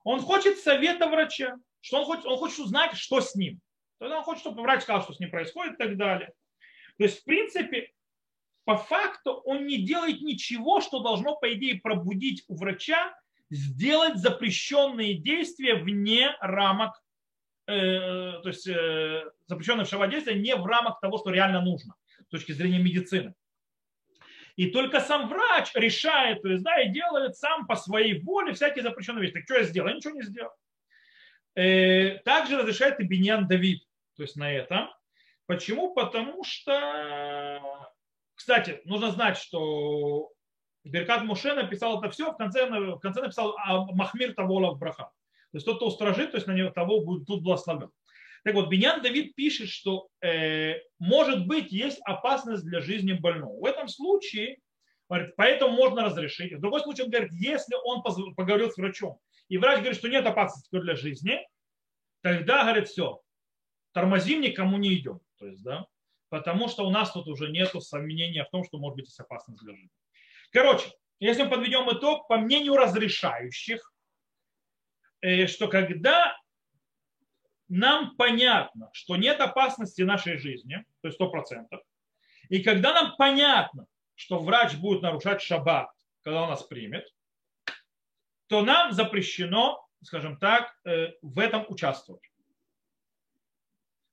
Он 0.04 0.20
хочет 0.20 0.58
совета 0.58 1.08
врача, 1.08 1.56
что 1.80 1.98
он 1.98 2.04
хочет, 2.04 2.26
он 2.26 2.38
хочет 2.38 2.60
узнать, 2.60 2.96
что 2.96 3.20
с 3.20 3.34
ним. 3.34 3.60
Тогда 3.98 4.18
он 4.18 4.24
хочет, 4.24 4.42
чтобы 4.42 4.62
врач 4.62 4.82
сказал, 4.82 5.02
что 5.02 5.12
с 5.12 5.20
ним 5.20 5.30
происходит 5.30 5.74
и 5.74 5.76
так 5.76 5.96
далее. 5.96 6.32
То 6.98 7.04
есть, 7.04 7.20
в 7.20 7.24
принципе, 7.24 7.90
по 8.64 8.76
факту 8.76 9.32
он 9.44 9.66
не 9.66 9.78
делает 9.78 10.20
ничего, 10.22 10.80
что 10.80 11.00
должно, 11.00 11.36
по 11.36 11.52
идее, 11.52 11.80
пробудить 11.80 12.44
у 12.48 12.56
врача 12.56 13.14
сделать 13.50 14.18
запрещенные 14.18 15.14
действия 15.14 15.74
вне 15.76 16.36
рамок, 16.40 16.92
э, 17.66 18.40
то 18.42 18.48
есть 18.48 18.66
э, 18.66 19.24
запрещенные 19.46 19.84
в 19.84 20.10
действия 20.10 20.34
не 20.34 20.54
в 20.56 20.66
рамках 20.66 21.00
того, 21.00 21.18
что 21.18 21.30
реально 21.30 21.60
нужно 21.60 21.94
с 22.26 22.30
точки 22.30 22.52
зрения 22.52 22.78
медицины. 22.78 23.34
И 24.56 24.70
только 24.70 25.00
сам 25.00 25.28
врач 25.28 25.70
решает, 25.74 26.42
то 26.42 26.48
есть, 26.48 26.64
да, 26.64 26.80
и 26.80 26.88
делает 26.88 27.36
сам 27.36 27.66
по 27.66 27.76
своей 27.76 28.22
воле 28.22 28.54
всякие 28.54 28.82
запрещенные 28.82 29.22
вещи. 29.22 29.34
Так 29.34 29.44
что 29.44 29.54
я 29.56 29.64
сделал? 29.64 29.88
Я 29.88 29.94
ничего 29.94 30.14
не 30.14 30.22
сделал. 30.22 30.52
Э, 31.54 32.18
также 32.24 32.56
разрешает 32.56 32.98
и 33.00 33.04
Беньян 33.04 33.46
Давид, 33.46 33.82
то 34.16 34.22
есть 34.22 34.36
на 34.36 34.50
этом. 34.50 34.88
Почему? 35.46 35.94
Потому 35.94 36.42
что, 36.42 37.62
кстати, 38.34 38.80
нужно 38.84 39.12
знать, 39.12 39.38
что 39.38 40.32
Беркат 40.88 41.24
Муше 41.24 41.54
написал 41.54 42.00
это 42.00 42.10
все, 42.10 42.32
в 42.32 42.36
конце, 42.36 42.66
в 42.66 42.98
конце 43.00 43.22
написал 43.22 43.56
Махмир 43.92 44.34
Тавола 44.34 44.74
Браха. 44.74 45.10
То 45.52 45.58
есть 45.58 45.66
тот, 45.66 45.76
кто 45.76 45.86
устражит, 45.86 46.32
то 46.32 46.36
есть 46.36 46.46
на 46.46 46.52
него 46.52 46.70
того 46.70 47.00
будет 47.00 47.26
тут 47.26 47.42
благословен. 47.42 47.90
Так 48.44 48.54
вот, 48.54 48.68
Беньян 48.68 49.02
Давид 49.02 49.34
пишет, 49.34 49.68
что 49.68 50.08
э, 50.22 50.74
может 51.00 51.46
быть 51.48 51.72
есть 51.72 51.98
опасность 52.04 52.64
для 52.64 52.80
жизни 52.80 53.12
больного. 53.12 53.60
В 53.60 53.64
этом 53.64 53.88
случае, 53.88 54.58
говорит, 55.08 55.34
поэтому 55.36 55.74
можно 55.74 56.04
разрешить. 56.04 56.52
В 56.52 56.60
другой 56.60 56.80
случае 56.82 57.06
он 57.06 57.10
говорит, 57.10 57.32
если 57.32 57.74
он 57.84 58.02
поговорил 58.34 58.70
с 58.70 58.76
врачом, 58.76 59.18
и 59.48 59.58
врач 59.58 59.78
говорит, 59.78 59.98
что 59.98 60.08
нет 60.08 60.26
опасности 60.26 60.68
для 60.70 60.94
жизни, 60.94 61.40
тогда, 62.22 62.62
говорит, 62.62 62.88
все, 62.88 63.20
тормозим, 63.92 64.40
никому 64.40 64.78
не 64.78 64.94
идем. 64.94 65.20
То 65.38 65.46
есть, 65.48 65.64
да, 65.64 65.86
потому 66.28 66.68
что 66.68 66.86
у 66.86 66.90
нас 66.90 67.12
тут 67.12 67.26
уже 67.26 67.50
нет 67.50 67.70
сомнения 67.82 68.44
в 68.44 68.50
том, 68.50 68.62
что 68.62 68.78
может 68.78 68.96
быть 68.96 69.06
есть 69.06 69.18
опасность 69.18 69.60
для 69.60 69.74
жизни. 69.74 69.90
Короче, 70.52 70.90
если 71.18 71.44
мы 71.44 71.50
подведем 71.50 71.90
итог, 71.90 72.28
по 72.28 72.36
мнению 72.36 72.76
разрешающих, 72.76 73.92
э, 75.20 75.46
что 75.46 75.68
когда 75.68 76.36
нам 77.68 78.16
понятно, 78.16 78.90
что 78.92 79.16
нет 79.16 79.40
опасности 79.40 80.02
нашей 80.02 80.38
жизни, 80.38 80.84
то 81.00 81.08
есть 81.08 81.20
100%, 81.20 81.80
и 82.48 82.62
когда 82.62 82.92
нам 82.92 83.16
понятно, 83.16 83.86
что 84.14 84.38
врач 84.38 84.74
будет 84.76 85.02
нарушать 85.02 85.42
шаббат, 85.42 85.90
когда 86.22 86.42
он 86.42 86.50
нас 86.50 86.62
примет, 86.62 87.06
то 88.48 88.62
нам 88.62 88.92
запрещено, 88.92 89.86
скажем 90.02 90.38
так, 90.38 90.76
э, 90.84 91.12
в 91.22 91.38
этом 91.38 91.66
участвовать. 91.68 92.22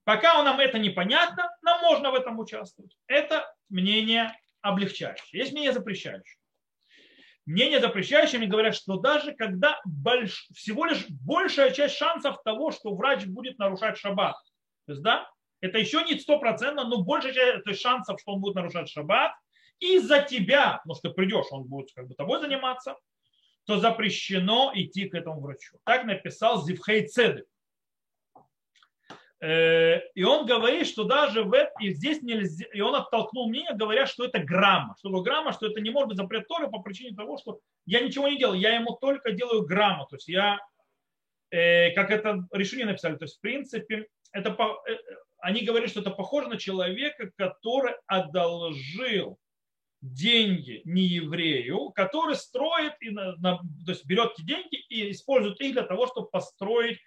Пока 0.04 0.42
нам 0.44 0.60
это 0.60 0.80
непонятно, 0.80 1.50
нам 1.62 1.82
можно 1.82 2.12
в 2.12 2.16
этом 2.16 2.40
участвовать. 2.40 2.98
Это 3.08 3.54
мнение 3.70 4.36
облегчающее. 4.64 5.40
Есть 5.40 5.52
мнение 5.52 5.74
запрещающее. 5.74 6.38
Мнение 7.46 7.82
запрещающее 7.82 8.40
мне 8.40 8.48
говорят, 8.48 8.74
что 8.74 8.98
даже 8.98 9.34
когда 9.34 9.80
больш, 9.86 10.48
всего 10.56 10.86
лишь 10.86 11.06
большая 11.10 11.72
часть 11.72 11.98
шансов 11.98 12.42
того, 12.44 12.72
что 12.72 12.96
врач 12.96 13.26
будет 13.26 13.60
нарушать 13.60 13.98
шаббат, 13.98 14.36
то 14.86 14.94
есть, 14.94 15.04
да, 15.04 15.30
это 15.60 15.78
еще 15.78 16.04
не 16.04 16.18
стопроцентно, 16.18 16.86
но 16.86 17.04
большая 17.04 17.62
часть 17.62 17.82
шансов, 17.82 18.20
что 18.20 18.34
он 18.34 18.42
будет 18.42 18.56
нарушать 18.56 18.90
шаббат, 18.90 19.34
из-за 19.80 20.22
тебя, 20.22 20.78
потому 20.78 20.96
что 20.96 21.10
придешь, 21.10 21.46
он 21.52 21.66
будет 21.66 21.92
как 21.94 22.08
бы 22.08 22.16
тобой 22.16 22.40
заниматься, 22.40 22.96
то 23.66 23.78
запрещено 23.80 24.72
идти 24.74 25.10
к 25.10 25.16
этому 25.16 25.42
врачу. 25.42 25.78
Так 25.84 26.06
написал 26.06 26.64
Зивхей 26.64 27.08
Цедек. 27.08 27.46
Э, 29.44 30.00
и 30.16 30.24
он 30.24 30.46
говорит, 30.46 30.88
что 30.88 31.04
даже 31.04 31.44
в 31.44 31.52
этом, 31.52 31.74
и 31.82 31.90
здесь 31.90 32.22
нельзя, 32.22 32.66
и 32.74 32.80
он 32.80 32.96
оттолкнул 32.96 33.50
мнение, 33.50 33.76
говоря, 33.76 34.06
что 34.06 34.24
это 34.24 34.40
грамма. 34.40 34.96
Что 34.98 35.10
такое 35.10 35.24
грамма, 35.24 35.52
что 35.52 35.68
это 35.68 35.82
не 35.82 35.90
может 35.90 36.08
быть 36.08 36.18
запрет 36.18 36.48
Торы 36.48 36.70
по 36.70 36.80
причине 36.80 37.14
того, 37.14 37.38
что 37.38 37.60
я 37.86 38.00
ничего 38.00 38.30
не 38.30 38.38
делаю, 38.38 38.58
я 38.58 38.74
ему 38.74 38.96
только 39.02 39.34
делаю 39.34 39.66
грамму. 39.66 40.06
То 40.06 40.16
есть 40.16 40.30
я, 40.30 40.60
э, 41.50 41.92
как 41.92 42.10
это 42.12 42.48
решение 42.54 42.86
написали, 42.86 43.18
то 43.18 43.26
есть 43.26 43.38
в 43.38 43.42
принципе, 43.42 44.08
это, 44.32 44.56
э, 44.88 44.96
они 45.40 45.66
говорят, 45.66 45.90
что 45.90 46.00
это 46.00 46.12
похоже 46.12 46.48
на 46.48 46.58
человека, 46.58 47.30
который 47.36 47.96
одолжил 48.08 49.38
деньги 50.00 50.84
не 50.86 51.02
еврею, 51.02 51.90
который 51.90 52.36
строит, 52.36 52.94
и 53.02 53.10
на, 53.10 53.36
на, 53.36 53.58
то 53.58 53.92
есть 53.92 54.06
берет 54.06 54.32
эти 54.38 54.46
деньги 54.46 54.78
и 54.88 55.12
использует 55.12 55.60
их 55.60 55.74
для 55.74 55.84
того, 55.84 56.08
чтобы 56.08 56.30
построить 56.30 57.00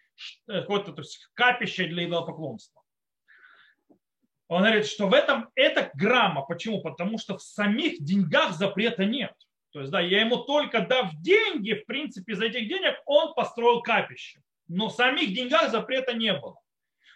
какое-то 0.46 0.92
то 0.92 1.02
есть, 1.02 1.28
капище 1.34 1.86
для 1.86 2.06
идолопоклонства. 2.06 2.82
Он 4.48 4.62
говорит, 4.62 4.86
что 4.86 5.08
в 5.08 5.14
этом 5.14 5.50
это 5.54 5.90
грамма. 5.94 6.42
Почему? 6.42 6.80
Потому 6.80 7.18
что 7.18 7.36
в 7.36 7.42
самих 7.42 8.02
деньгах 8.02 8.52
запрета 8.54 9.04
нет. 9.04 9.34
То 9.72 9.80
есть, 9.80 9.90
да, 9.90 10.00
я 10.00 10.20
ему 10.20 10.38
только 10.38 10.80
дав 10.86 11.12
деньги, 11.16 11.74
в 11.74 11.84
принципе, 11.86 12.34
за 12.34 12.46
этих 12.46 12.68
денег 12.68 12.94
он 13.06 13.34
построил 13.34 13.82
капище. 13.82 14.40
Но 14.68 14.88
в 14.88 14.92
самих 14.92 15.34
деньгах 15.34 15.70
запрета 15.70 16.14
не 16.14 16.32
было. 16.32 16.56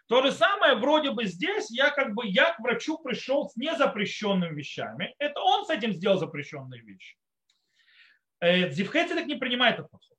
То 0.08 0.22
же 0.22 0.32
самое 0.32 0.74
вроде 0.74 1.12
бы 1.12 1.24
здесь 1.24 1.70
я 1.70 1.90
как 1.90 2.14
бы 2.14 2.26
я 2.26 2.52
к 2.52 2.58
врачу 2.58 2.98
пришел 2.98 3.48
с 3.48 3.56
незапрещенными 3.56 4.56
вещами. 4.56 5.14
Это 5.18 5.40
он 5.40 5.64
с 5.64 5.70
этим 5.70 5.92
сделал 5.92 6.18
запрещенные 6.18 6.82
вещи. 6.82 7.16
Э, 8.40 8.70
Зивхецелек 8.70 9.26
не 9.26 9.36
принимает 9.36 9.78
этот 9.78 9.90
подход. 9.90 10.09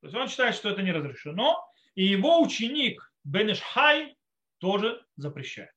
То 0.00 0.06
есть 0.06 0.16
он 0.16 0.28
считает, 0.28 0.54
что 0.54 0.68
это 0.68 0.82
не 0.82 0.92
разрешено, 0.92 1.64
и 1.94 2.04
его 2.04 2.40
ученик 2.40 3.12
Бенешхай 3.24 4.16
тоже 4.58 5.04
запрещает. 5.16 5.72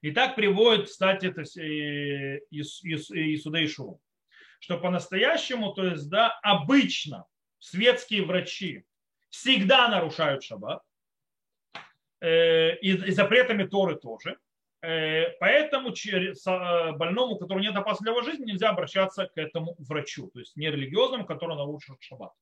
И 0.00 0.12
так 0.12 0.36
приводит, 0.36 0.86
кстати, 0.86 1.26
это 1.26 1.42
из, 1.42 2.82
из, 2.82 3.10
из 3.10 3.42
Суда 3.42 3.64
Ишуа, 3.64 3.98
что 4.60 4.78
по-настоящему, 4.78 5.72
то 5.72 5.84
есть, 5.84 6.08
да, 6.08 6.38
обычно 6.42 7.26
светские 7.58 8.24
врачи 8.24 8.84
всегда 9.28 9.88
нарушают 9.88 10.44
шаббат, 10.44 10.82
э, 12.20 12.76
и, 12.76 13.10
запретами 13.10 13.64
Торы 13.64 13.96
тоже. 13.96 14.38
Э, 14.80 15.30
поэтому 15.40 15.90
э, 15.90 16.92
больному, 16.92 17.34
у 17.34 17.38
которого 17.38 17.60
нет 17.60 17.74
опасности 17.74 18.04
для 18.04 18.12
его 18.12 18.22
жизни, 18.22 18.52
нельзя 18.52 18.70
обращаться 18.70 19.26
к 19.26 19.36
этому 19.36 19.74
врачу, 19.78 20.30
то 20.30 20.38
есть 20.38 20.56
не 20.56 20.70
религиозному, 20.70 21.26
который 21.26 21.56
нарушил 21.56 21.96
шаббат 22.00 22.32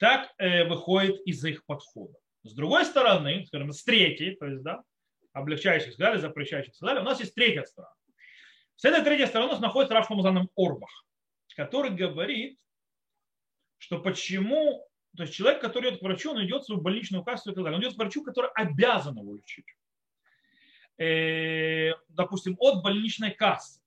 так 0.00 0.32
э, 0.38 0.64
выходит 0.64 1.20
из 1.26 1.44
их 1.44 1.64
подхода. 1.66 2.18
С 2.42 2.54
другой 2.54 2.86
стороны, 2.86 3.44
скажем, 3.46 3.70
с 3.70 3.84
третьей, 3.84 4.34
то 4.34 4.46
есть, 4.46 4.62
да, 4.62 4.82
облегчающих 5.34 5.92
сказали, 5.92 6.18
запрещающих 6.18 6.74
сказали, 6.74 7.00
у 7.00 7.02
нас 7.02 7.20
есть 7.20 7.34
третья 7.34 7.64
сторона. 7.64 7.92
С 8.76 8.84
этой 8.86 9.04
третьей 9.04 9.26
стороны 9.26 9.50
у 9.50 9.52
нас 9.52 9.60
находится 9.60 9.94
Раф 9.94 10.08
Музаном 10.08 10.48
Орбах, 10.56 10.90
который 11.54 11.90
говорит, 11.90 12.58
что 13.76 13.98
почему, 13.98 14.88
то 15.14 15.24
есть 15.24 15.34
человек, 15.34 15.60
который 15.60 15.90
идет 15.90 16.00
к 16.00 16.02
врачу, 16.02 16.30
он 16.30 16.42
идет 16.46 16.62
в 16.62 16.66
свою 16.66 16.80
больничную 16.80 17.22
кассу 17.22 17.52
и 17.52 17.54
так 17.54 17.62
далее, 17.62 17.76
он 17.76 17.82
идет 17.82 17.94
к 17.94 17.98
врачу, 17.98 18.24
который 18.24 18.50
обязан 18.54 19.18
его 19.18 19.34
лечить. 19.34 19.66
Э, 20.96 21.92
допустим, 22.08 22.56
от 22.58 22.82
больничной 22.82 23.32
кассы. 23.32 23.79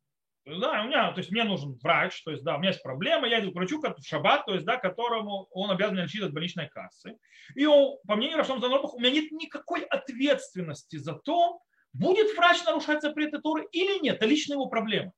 Да, 0.45 0.81
у 0.81 0.87
меня, 0.87 1.11
то 1.13 1.19
есть 1.19 1.31
мне 1.31 1.45
нужен 1.45 1.77
врач, 1.81 2.21
то 2.23 2.31
есть 2.31 2.43
да, 2.43 2.55
у 2.55 2.59
меня 2.59 2.71
есть 2.71 2.83
проблема, 2.83 3.27
я 3.27 3.39
иду 3.39 3.51
к 3.51 3.55
врачу 3.55 3.79
в 3.81 4.05
шаббат, 4.05 4.45
то 4.45 4.53
есть 4.53 4.65
да, 4.65 4.75
которому 4.75 5.47
он 5.51 5.71
обязан 5.71 5.97
лечить 5.97 6.21
от 6.21 6.33
больничной 6.33 6.67
кассы. 6.67 7.17
И 7.55 7.65
он, 7.65 7.97
по 8.05 8.17
мнению 8.17 8.37
Рафшам 8.37 8.59
Занорбах, 8.59 8.93
у 8.93 8.99
меня 8.99 9.11
нет 9.11 9.31
никакой 9.31 9.83
ответственности 9.83 10.97
за 10.97 11.13
то, 11.13 11.61
будет 11.93 12.35
врач 12.35 12.61
нарушать 12.65 13.01
запреты 13.01 13.39
Торы 13.39 13.67
или 13.71 14.01
нет, 14.01 14.17
это 14.17 14.25
личная 14.25 14.55
его 14.55 14.65
проблема. 14.65 15.13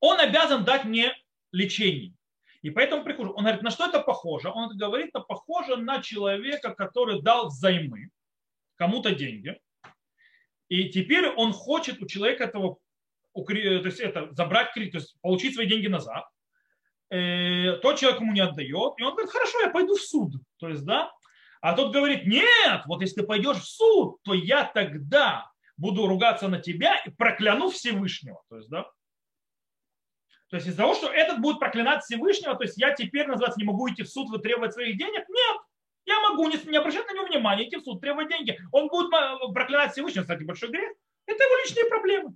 Он 0.00 0.18
обязан 0.18 0.64
дать 0.64 0.84
мне 0.84 1.14
лечение. 1.52 2.14
И 2.62 2.70
поэтому 2.70 3.04
прихожу. 3.04 3.32
Он 3.32 3.42
говорит, 3.44 3.62
на 3.62 3.70
что 3.70 3.86
это 3.86 4.00
похоже? 4.00 4.48
Он 4.48 4.74
говорит, 4.76 5.08
это 5.08 5.20
похоже 5.20 5.76
на 5.76 6.00
человека, 6.00 6.74
который 6.74 7.20
дал 7.20 7.48
взаймы 7.48 8.10
кому-то 8.76 9.14
деньги. 9.14 9.60
И 10.68 10.88
теперь 10.88 11.28
он 11.28 11.52
хочет 11.52 12.00
у 12.00 12.06
человека 12.06 12.44
этого 12.44 12.78
то 13.34 13.52
есть 13.52 14.00
это, 14.00 14.28
забрать 14.32 14.72
кредит, 14.72 14.92
то 14.92 14.98
есть 14.98 15.16
получить 15.20 15.54
свои 15.54 15.66
деньги 15.66 15.88
назад. 15.88 16.24
Э, 17.10 17.76
тот 17.82 17.98
человек 17.98 18.20
ему 18.20 18.32
не 18.32 18.40
отдает. 18.40 18.94
И 18.96 19.02
он 19.02 19.12
говорит, 19.12 19.30
хорошо, 19.30 19.60
я 19.60 19.70
пойду 19.70 19.96
в 19.96 20.00
суд. 20.00 20.32
То 20.58 20.68
есть, 20.68 20.84
да. 20.84 21.12
А 21.60 21.74
тот 21.74 21.92
говорит, 21.92 22.26
нет, 22.26 22.82
вот 22.86 23.02
если 23.02 23.20
ты 23.20 23.26
пойдешь 23.26 23.58
в 23.58 23.66
суд, 23.66 24.16
то 24.22 24.34
я 24.34 24.64
тогда 24.64 25.50
буду 25.76 26.06
ругаться 26.06 26.48
на 26.48 26.58
тебя 26.58 26.96
и 27.04 27.10
прокляну 27.10 27.70
Всевышнего. 27.70 28.42
То 28.48 28.56
есть, 28.56 28.70
да. 28.70 28.84
То 30.48 30.56
есть 30.56 30.68
из-за 30.68 30.78
того, 30.78 30.94
что 30.94 31.08
этот 31.08 31.40
будет 31.40 31.58
проклинать 31.58 32.02
Всевышнего, 32.02 32.54
то 32.54 32.64
есть 32.64 32.76
я 32.78 32.92
теперь, 32.92 33.26
называется, 33.26 33.60
не 33.60 33.66
могу 33.66 33.88
идти 33.90 34.02
в 34.02 34.08
суд, 34.08 34.28
вытребовать 34.28 34.74
своих 34.74 34.98
денег? 34.98 35.26
Нет. 35.28 35.56
Я 36.04 36.20
могу 36.20 36.48
не, 36.48 36.56
не 36.68 36.76
обращать 36.76 37.06
на 37.06 37.14
него 37.14 37.26
внимания, 37.26 37.68
идти 37.68 37.76
в 37.76 37.84
суд, 37.84 38.00
требовать 38.00 38.28
деньги. 38.28 38.58
Он 38.72 38.88
будет 38.88 39.10
проклинать 39.54 39.92
Всевышнего, 39.92 40.22
кстати, 40.22 40.42
большой 40.42 40.70
грех. 40.70 40.92
Это 41.26 41.42
его 41.44 41.56
личные 41.64 41.86
проблемы. 41.86 42.34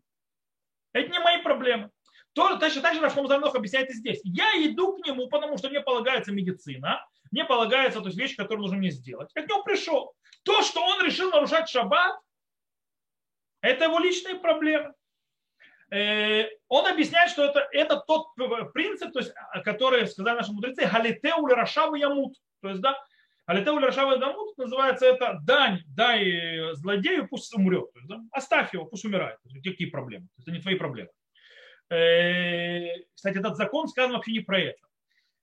Это 0.97 1.11
не 1.11 1.19
мои 1.19 1.43
проблемы. 1.43 1.91
То, 2.33 2.59
точно 2.59 2.83
так 2.83 2.95
же 2.95 3.01
Рафхом 3.01 3.29
Замнох 3.29 3.55
объясняет 3.55 3.91
и 3.91 3.95
здесь. 3.95 4.21
Я 4.25 4.51
иду 4.67 4.97
к 4.97 5.07
нему, 5.07 5.29
потому 5.29 5.57
что 5.59 5.69
мне 5.69 5.81
полагается 5.81 6.33
медицина, 6.33 7.07
мне 7.31 7.45
полагается 7.45 8.01
то 8.01 8.07
есть, 8.07 8.19
вещь, 8.19 8.37
которую 8.37 8.63
нужно 8.63 8.79
мне 8.79 8.91
сделать. 8.91 9.31
Я 9.35 9.43
к 9.43 9.49
нему 9.49 9.63
пришел. 9.63 10.15
То, 10.43 10.63
что 10.63 10.85
он 10.85 11.05
решил 11.05 11.31
нарушать 11.31 11.69
шаббат, 11.69 12.19
это 13.61 13.85
его 13.85 13.99
личные 13.99 14.37
проблемы. 14.37 14.95
Э, 15.91 16.45
он 16.69 16.87
объясняет, 16.87 17.31
что 17.31 17.45
это, 17.45 17.67
это 17.73 17.97
тот 17.97 18.29
принцип, 18.73 19.13
то 19.13 19.21
есть, 19.21 19.33
который 19.65 20.07
сказали 20.07 20.37
наши 20.37 20.53
мудрецы, 20.53 20.87
галите 20.87 21.35
ули 21.35 21.53
рашавы 21.53 21.99
ямут. 21.99 22.37
То 22.61 22.69
есть, 22.69 22.81
да, 22.81 22.97
галите 23.47 23.71
ули 23.71 23.85
рашавы 23.85 24.15
ямут 24.15 24.57
называется 24.59 25.07
это 25.07 25.39
дань, 25.43 25.83
дай 25.87 26.75
злодею, 26.75 27.29
пусть 27.29 27.55
умрет. 27.55 27.89
Есть, 27.95 28.09
да, 28.09 28.21
оставь 28.33 28.73
его, 28.75 28.85
пусть 28.87 29.05
умирает. 29.05 29.41
То 29.43 29.51
есть, 29.51 29.65
какие 29.65 29.89
проблемы? 29.89 30.29
Это 30.39 30.51
не 30.51 30.61
твои 30.61 30.75
проблемы. 30.75 31.11
Э, 31.91 33.05
кстати, 33.15 33.39
этот 33.39 33.57
закон 33.57 33.89
сказан 33.89 34.13
вообще 34.13 34.33
не 34.33 34.41
про 34.41 34.61
это. 34.61 34.87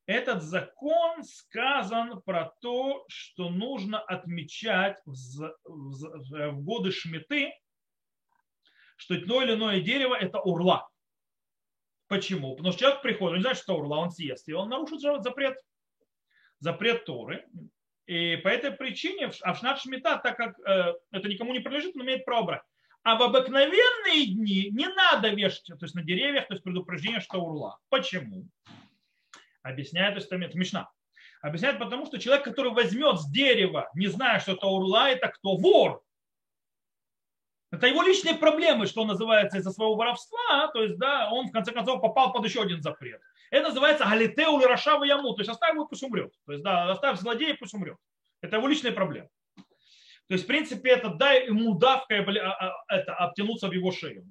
Этот 0.05 0.43
закон 0.43 1.23
сказан 1.23 2.21
про 2.23 2.53
то, 2.61 3.05
что 3.07 3.49
нужно 3.49 3.99
отмечать 3.99 4.99
в, 5.05 5.55
в, 5.63 6.51
в 6.51 6.61
годы 6.61 6.91
шмиты, 6.91 7.53
что 8.97 9.17
то 9.19 9.41
или 9.41 9.53
иное 9.53 9.79
дерево– 9.79 10.15
это 10.19 10.39
урла. 10.39 10.89
Почему? 12.07 12.55
Потому 12.55 12.73
что 12.73 12.81
человек 12.81 13.01
приходит, 13.01 13.31
он 13.31 13.37
не 13.37 13.41
знает, 13.41 13.57
что 13.57 13.77
урла, 13.77 13.97
он 13.97 14.11
съест, 14.11 14.47
и 14.49 14.53
он 14.53 14.69
нарушит 14.69 14.99
запрет, 14.99 15.57
запрет 16.59 17.05
Торы. 17.05 17.47
И 18.05 18.35
по 18.37 18.49
этой 18.49 18.71
причине 18.71 19.31
а 19.41 19.53
в 19.53 19.59
Шнат 19.59 19.79
Шмита, 19.79 20.17
так 20.17 20.35
как 20.35 20.59
э, 20.59 20.93
это 21.11 21.29
никому 21.29 21.53
не 21.53 21.59
принадлежит, 21.59 21.95
он 21.95 22.03
имеет 22.03 22.25
право 22.25 22.43
брать. 22.43 22.61
А 23.03 23.15
в 23.15 23.23
обыкновенные 23.23 24.27
дни 24.27 24.69
не 24.71 24.87
надо 24.87 25.29
вешать, 25.29 25.65
то 25.65 25.77
есть 25.81 25.95
на 25.95 26.03
деревьях, 26.03 26.47
то 26.47 26.53
есть 26.53 26.63
предупреждение, 26.63 27.19
что 27.19 27.39
урла. 27.39 27.79
Почему? 27.89 28.47
Объясняет, 29.61 30.13
то 30.13 30.19
есть 30.19 30.31
это 30.31 30.57
Мишна. 30.57 30.89
Объясняет 31.41 31.79
потому, 31.79 32.05
что 32.05 32.19
человек, 32.19 32.45
который 32.45 32.71
возьмет 32.71 33.19
с 33.19 33.29
дерева, 33.29 33.89
не 33.93 34.07
зная, 34.07 34.39
что 34.39 34.53
это 34.53 34.67
урла, 34.67 35.09
это 35.09 35.27
кто? 35.27 35.57
Вор. 35.57 36.01
Это 37.73 37.87
его 37.87 38.03
личные 38.03 38.35
проблемы, 38.35 38.85
что 38.85 39.03
называется, 39.03 39.57
из-за 39.57 39.71
своего 39.71 39.95
воровства, 39.95 40.67
то 40.67 40.83
есть, 40.83 40.99
да, 40.99 41.31
он 41.31 41.47
в 41.47 41.51
конце 41.51 41.71
концов 41.71 42.01
попал 42.01 42.31
под 42.31 42.45
еще 42.45 42.61
один 42.61 42.83
запрет. 42.83 43.19
Это 43.49 43.69
называется 43.69 44.05
галитеу 44.05 44.59
или 44.59 44.67
рашава 44.67 45.03
яму, 45.05 45.33
то 45.33 45.41
есть 45.41 45.49
оставь 45.49 45.73
его, 45.73 45.87
пусть 45.87 46.03
умрет. 46.03 46.31
То 46.45 46.51
есть, 46.51 46.63
да, 46.63 46.91
оставь 46.91 47.17
злодея, 47.17 47.57
пусть 47.59 47.73
умрет. 47.73 47.97
Это 48.41 48.57
его 48.57 48.67
личные 48.67 48.91
проблемы. 48.91 49.27
То 49.55 50.35
есть, 50.35 50.43
в 50.43 50.47
принципе, 50.47 50.91
это 50.91 51.15
дай 51.15 51.47
ему 51.47 51.73
давкой 51.73 52.23
а, 52.41 52.51
а, 52.51 52.95
это, 52.95 53.15
обтянуться 53.15 53.67
в 53.67 53.71
его 53.71 53.91
шею. 53.91 54.23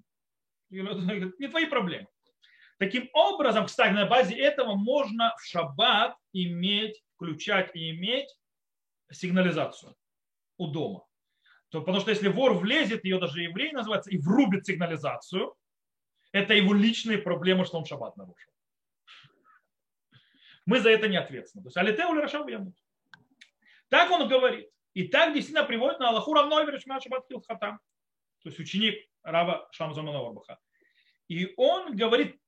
Не 0.70 1.48
твои 1.48 1.66
проблемы. 1.66 2.06
Таким 2.78 3.10
образом, 3.12 3.66
кстати, 3.66 3.92
на 3.92 4.06
базе 4.06 4.36
этого 4.36 4.76
можно 4.76 5.34
в 5.36 5.44
шаббат 5.44 6.14
иметь, 6.32 7.02
включать 7.16 7.74
и 7.74 7.90
иметь 7.90 8.28
сигнализацию 9.10 9.96
у 10.58 10.68
дома 10.68 11.02
то, 11.72 11.80
потому 11.80 12.00
что 12.00 12.10
если 12.10 12.28
вор 12.28 12.52
влезет, 12.52 13.02
ее 13.02 13.18
даже 13.18 13.40
еврей 13.40 13.72
называется, 13.72 14.10
и 14.10 14.18
врубит 14.18 14.66
сигнализацию, 14.66 15.54
это 16.30 16.52
его 16.52 16.74
личные 16.74 17.16
проблемы, 17.16 17.64
что 17.64 17.78
он 17.78 17.86
шаббат 17.86 18.14
нарушил. 18.18 18.52
Мы 20.66 20.80
за 20.80 20.90
это 20.90 21.08
не 21.08 21.16
ответственны. 21.16 21.64
То 21.64 21.68
есть 21.68 21.76
алитеу 21.78 22.12
рашав 22.12 22.46
ямут. 22.46 22.76
Так 23.88 24.10
он 24.10 24.28
говорит. 24.28 24.68
И 24.92 25.08
так 25.08 25.32
действительно 25.32 25.66
приводит 25.66 25.98
на 25.98 26.10
Аллаху 26.10 26.34
равно 26.34 26.60
шаббат 26.78 27.26
хилхатам. 27.26 27.78
То 28.42 28.50
есть 28.50 28.60
ученик 28.60 29.08
Рава 29.22 29.66
Шамзамана 29.72 30.20
Орбаха. 30.20 30.58
И 31.28 31.54
он 31.56 31.96
говорит, 31.96 32.38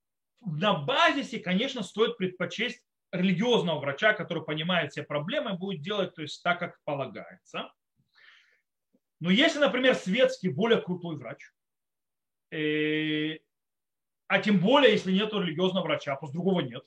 на 0.41 0.75
базисе, 0.75 1.39
конечно, 1.39 1.81
стоит 1.81 2.17
предпочесть 2.17 2.85
религиозного 3.11 3.79
врача, 3.79 4.13
который 4.13 4.43
понимает 4.43 4.91
все 4.91 5.01
проблемы, 5.01 5.57
будет 5.57 5.81
делать 5.81 6.13
то 6.13 6.21
есть, 6.21 6.43
так, 6.43 6.59
как 6.59 6.79
полагается. 6.83 7.71
Но 9.19 9.29
если, 9.29 9.59
например, 9.59 9.95
светский 9.95 10.49
более 10.49 10.81
крутой 10.81 11.17
врач, 11.17 11.51
э, 12.51 13.37
а 14.27 14.39
тем 14.39 14.59
более, 14.59 14.91
если 14.93 15.11
нет 15.13 15.33
религиозного 15.33 15.85
врача, 15.85 16.13
а 16.13 16.15
просто 16.17 16.33
другого 16.35 16.61
нет, 16.61 16.83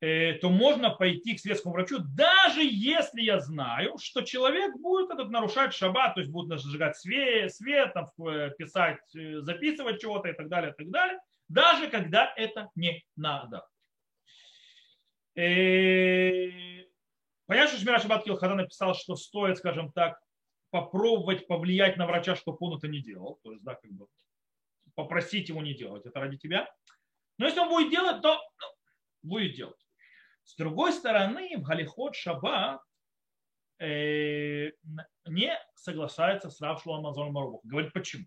э, 0.00 0.34
то 0.34 0.50
можно 0.50 0.90
пойти 0.90 1.34
к 1.34 1.40
светскому 1.40 1.74
врачу, 1.74 1.98
даже 2.00 2.60
если 2.62 3.22
я 3.22 3.40
знаю, 3.40 3.96
что 3.98 4.22
человек 4.22 4.76
будет 4.76 5.10
этот 5.10 5.30
нарушать 5.30 5.72
шаббат, 5.72 6.14
то 6.14 6.20
есть 6.20 6.30
будет 6.30 6.60
зажигать 6.60 6.96
свет, 6.96 7.54
свет 7.54 7.94
там, 7.94 8.06
э, 8.26 8.50
писать, 8.58 9.00
записывать 9.12 10.00
чего-то 10.00 10.28
и 10.28 10.34
так 10.34 10.48
далее, 10.48 10.72
и 10.72 10.74
так 10.74 10.90
далее, 10.90 11.18
даже 11.48 11.88
когда 11.88 12.32
это 12.36 12.68
не 12.74 13.02
надо. 13.16 13.66
Понятно, 17.46 17.68
что 17.68 17.78
Шмира 17.80 17.98
Шаббат 17.98 18.24
Килхада 18.24 18.54
написал, 18.56 18.94
что 18.94 19.16
стоит, 19.16 19.56
скажем 19.56 19.90
так, 19.92 20.18
попробовать 20.70 21.46
повлиять 21.46 21.96
на 21.96 22.06
врача, 22.06 22.36
чтобы 22.36 22.58
он 22.60 22.78
это 22.78 22.88
не 22.88 23.00
делал. 23.00 23.40
То 23.42 23.52
есть, 23.52 23.64
да, 23.64 23.74
как 23.74 23.90
бы 23.92 24.06
попросить 24.94 25.48
его 25.48 25.62
не 25.62 25.74
делать. 25.74 26.06
Это 26.06 26.20
ради 26.20 26.36
тебя. 26.36 26.68
Но 27.38 27.46
если 27.46 27.60
он 27.60 27.68
будет 27.68 27.90
делать, 27.90 28.20
то 28.22 28.34
ну, 28.34 29.30
будет 29.30 29.54
делать. 29.54 29.86
С 30.44 30.56
другой 30.56 30.92
стороны, 30.92 31.56
в 31.56 31.62
Галихот 31.62 32.16
Шаба 32.16 32.82
э, 33.78 34.70
не 35.26 35.58
соглашается 35.74 36.50
с 36.50 36.60
Рав 36.60 36.82
Шлом 36.82 37.02
Марубах. 37.02 37.60
Говорит, 37.64 37.92
почему? 37.92 38.26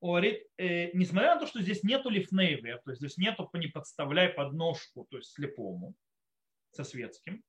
говорит, 0.00 0.46
э, 0.56 0.92
несмотря 0.92 1.34
на 1.34 1.40
то, 1.40 1.46
что 1.46 1.60
здесь 1.60 1.82
нету 1.82 2.08
лифнейвия, 2.08 2.78
то 2.78 2.90
есть 2.90 3.00
здесь 3.00 3.18
нету 3.18 3.50
не 3.52 3.66
подставляй 3.66 4.30
подножку, 4.30 5.06
то 5.10 5.18
есть 5.18 5.32
слепому, 5.32 5.94
со 6.70 6.84
светским, 6.84 7.42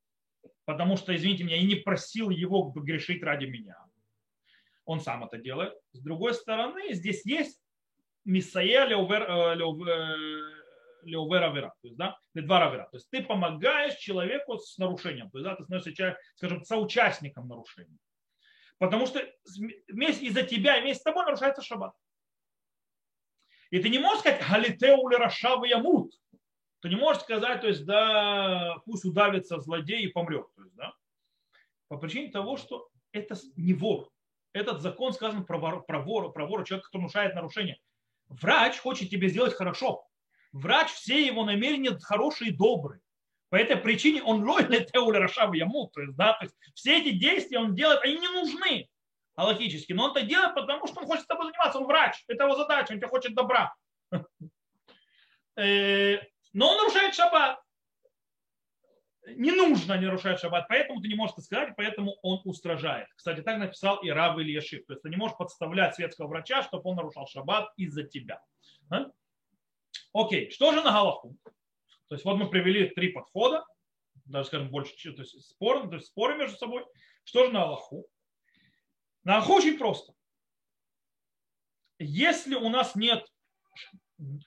потому 0.66 0.98
что, 0.98 1.16
извините 1.16 1.46
меня, 1.46 1.56
я 1.56 1.66
не 1.66 1.76
просил 1.76 2.30
его 2.30 2.72
грешить 2.72 3.24
ради 3.24 3.46
меня 3.46 3.78
он 4.92 5.00
сам 5.00 5.24
это 5.24 5.38
делает. 5.38 5.74
С 5.94 6.02
другой 6.02 6.34
стороны, 6.34 6.94
здесь 6.94 7.26
есть 7.26 7.62
миссая 8.26 8.86
леувер 8.86 9.24
авера, 11.44 11.74
то 11.82 11.88
есть, 11.88 11.98
да, 11.98 12.20
два 12.34 12.68
авера. 12.68 12.88
То 12.92 12.98
есть 12.98 13.10
ты 13.10 13.24
помогаешь 13.24 13.96
человеку 13.96 14.58
с 14.58 14.78
нарушением, 14.78 15.32
то 15.32 15.40
есть, 15.40 15.46
да, 15.50 15.56
ты 15.56 15.64
становишься, 15.64 16.18
скажем, 16.36 16.64
соучастником 16.64 17.48
нарушения. 17.48 17.98
Потому 18.78 19.08
что 19.08 19.20
из-за 19.48 20.44
тебя 20.44 20.78
и 20.78 20.82
вместе 20.82 21.02
с 21.02 21.04
тобой 21.04 21.26
нарушается 21.26 21.62
шаббат. 21.62 21.94
И 23.70 23.80
ты 23.80 23.90
не 23.90 24.00
можешь 24.00 24.20
сказать 24.20 24.46
галитеу 24.48 25.08
ли 25.08 25.16
рашавы 25.18 25.68
ямут. 25.70 26.14
Ты 26.82 26.90
не 26.90 26.96
можешь 26.96 27.22
сказать, 27.22 27.62
то 27.62 27.68
есть, 27.68 27.86
да, 27.86 28.78
пусть 28.86 29.06
удавится 29.06 29.60
злодей 29.60 30.02
и 30.04 30.08
помрет. 30.08 30.48
То 30.56 30.64
есть, 30.64 30.76
да, 30.76 30.94
по 31.88 31.98
причине 31.98 32.32
того, 32.32 32.58
что 32.58 32.90
это 33.12 33.36
не 33.56 33.74
вор 33.74 34.10
этот 34.54 34.82
закон 34.82 35.14
сказан 35.14 35.46
про, 35.46 35.58
вор, 35.58 35.86
про 35.86 36.00
вора, 36.02 36.30
про 36.30 36.46
вора, 36.46 36.66
человека, 36.66 36.88
который 36.88 37.04
нарушает 37.04 37.36
нарушение. 37.36 37.78
Врач 38.28 38.78
хочет 38.78 39.10
тебе 39.10 39.30
сделать 39.30 39.54
хорошо. 39.54 40.06
Врач, 40.52 40.90
все 40.92 41.26
его 41.26 41.46
намерения 41.46 41.98
хорошие 42.02 42.52
и 42.52 42.56
добрые. 42.56 43.02
По 43.50 43.56
этой 43.56 43.76
причине 43.78 44.24
он 44.24 44.48
лойле 44.48 44.86
теуля 44.86 45.20
рашав 45.20 45.54
ему. 45.54 45.88
То 45.88 46.02
есть, 46.02 46.16
да, 46.16 46.34
то 46.34 46.46
есть 46.46 46.56
все 46.74 47.00
эти 47.00 47.12
действия 47.12 47.60
он 47.60 47.76
делает, 47.76 48.02
они 48.02 48.16
не 48.16 48.30
нужны 48.30 48.88
логически. 49.36 49.94
Но 49.94 50.06
он 50.06 50.12
это 50.12 50.26
делает, 50.26 50.56
потому 50.56 50.88
что 50.88 51.02
он 51.02 51.08
хочет 51.08 51.24
с 51.24 51.28
тобой 51.28 51.48
заниматься. 51.48 51.80
Он 51.80 51.86
врач. 51.86 52.24
Это 52.28 52.46
его 52.46 52.56
задача. 52.56 52.94
Он 52.94 52.98
тебе 52.98 53.08
хочет 53.08 53.36
добра. 53.36 53.74
Э, 55.58 56.18
но 56.54 56.70
он 56.70 56.78
нарушает 56.78 57.14
шаббат 57.14 57.61
не 59.36 59.52
нужно 59.52 60.00
нарушать 60.00 60.40
шаббат, 60.40 60.68
поэтому 60.68 61.02
ты 61.02 61.08
не 61.08 61.16
можешь 61.16 61.34
это 61.34 61.42
сказать, 61.42 61.74
поэтому 61.76 62.18
он 62.22 62.42
устражает. 62.46 63.08
Кстати, 63.16 63.42
так 63.42 63.58
написал 63.58 63.98
и 64.04 64.10
Рав 64.10 64.38
Ильяшив. 64.38 64.86
То 64.86 64.94
есть 64.94 65.04
ты 65.04 65.10
не 65.10 65.16
можешь 65.16 65.38
подставлять 65.38 65.96
светского 65.96 66.28
врача, 66.28 66.64
чтобы 66.64 66.90
он 66.90 66.96
нарушал 66.96 67.28
шаббат 67.28 67.72
из-за 67.78 68.04
тебя. 68.04 68.42
А? 68.90 69.06
Окей, 70.14 70.50
что 70.52 70.72
же 70.72 70.82
на 70.82 70.92
Галаху? 70.92 71.38
То 72.08 72.16
есть 72.16 72.26
вот 72.26 72.38
мы 72.38 72.50
привели 72.50 72.90
три 72.90 73.10
подхода, 73.10 73.66
даже, 74.26 74.48
скажем, 74.48 74.70
больше, 74.70 75.14
то 75.14 75.22
есть 75.22 75.50
спор, 75.50 75.88
то 75.88 75.96
есть 75.96 76.08
споры 76.08 76.36
между 76.36 76.58
собой. 76.58 76.86
Что 77.24 77.46
же 77.46 77.52
на 77.52 77.64
Аллаху? 77.64 78.08
На 79.24 79.38
Аллаху 79.38 79.54
очень 79.54 79.78
просто. 79.78 80.14
Если 82.00 82.56
у 82.56 82.70
нас 82.70 82.96
нет 82.96 83.26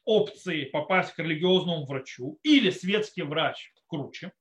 опции 0.04 0.64
попасть 0.64 1.12
к 1.12 1.18
религиозному 1.18 1.86
врачу 1.86 2.38
или 2.42 2.70
светский 2.70 3.22
врач 3.22 3.72
круче, 3.86 4.32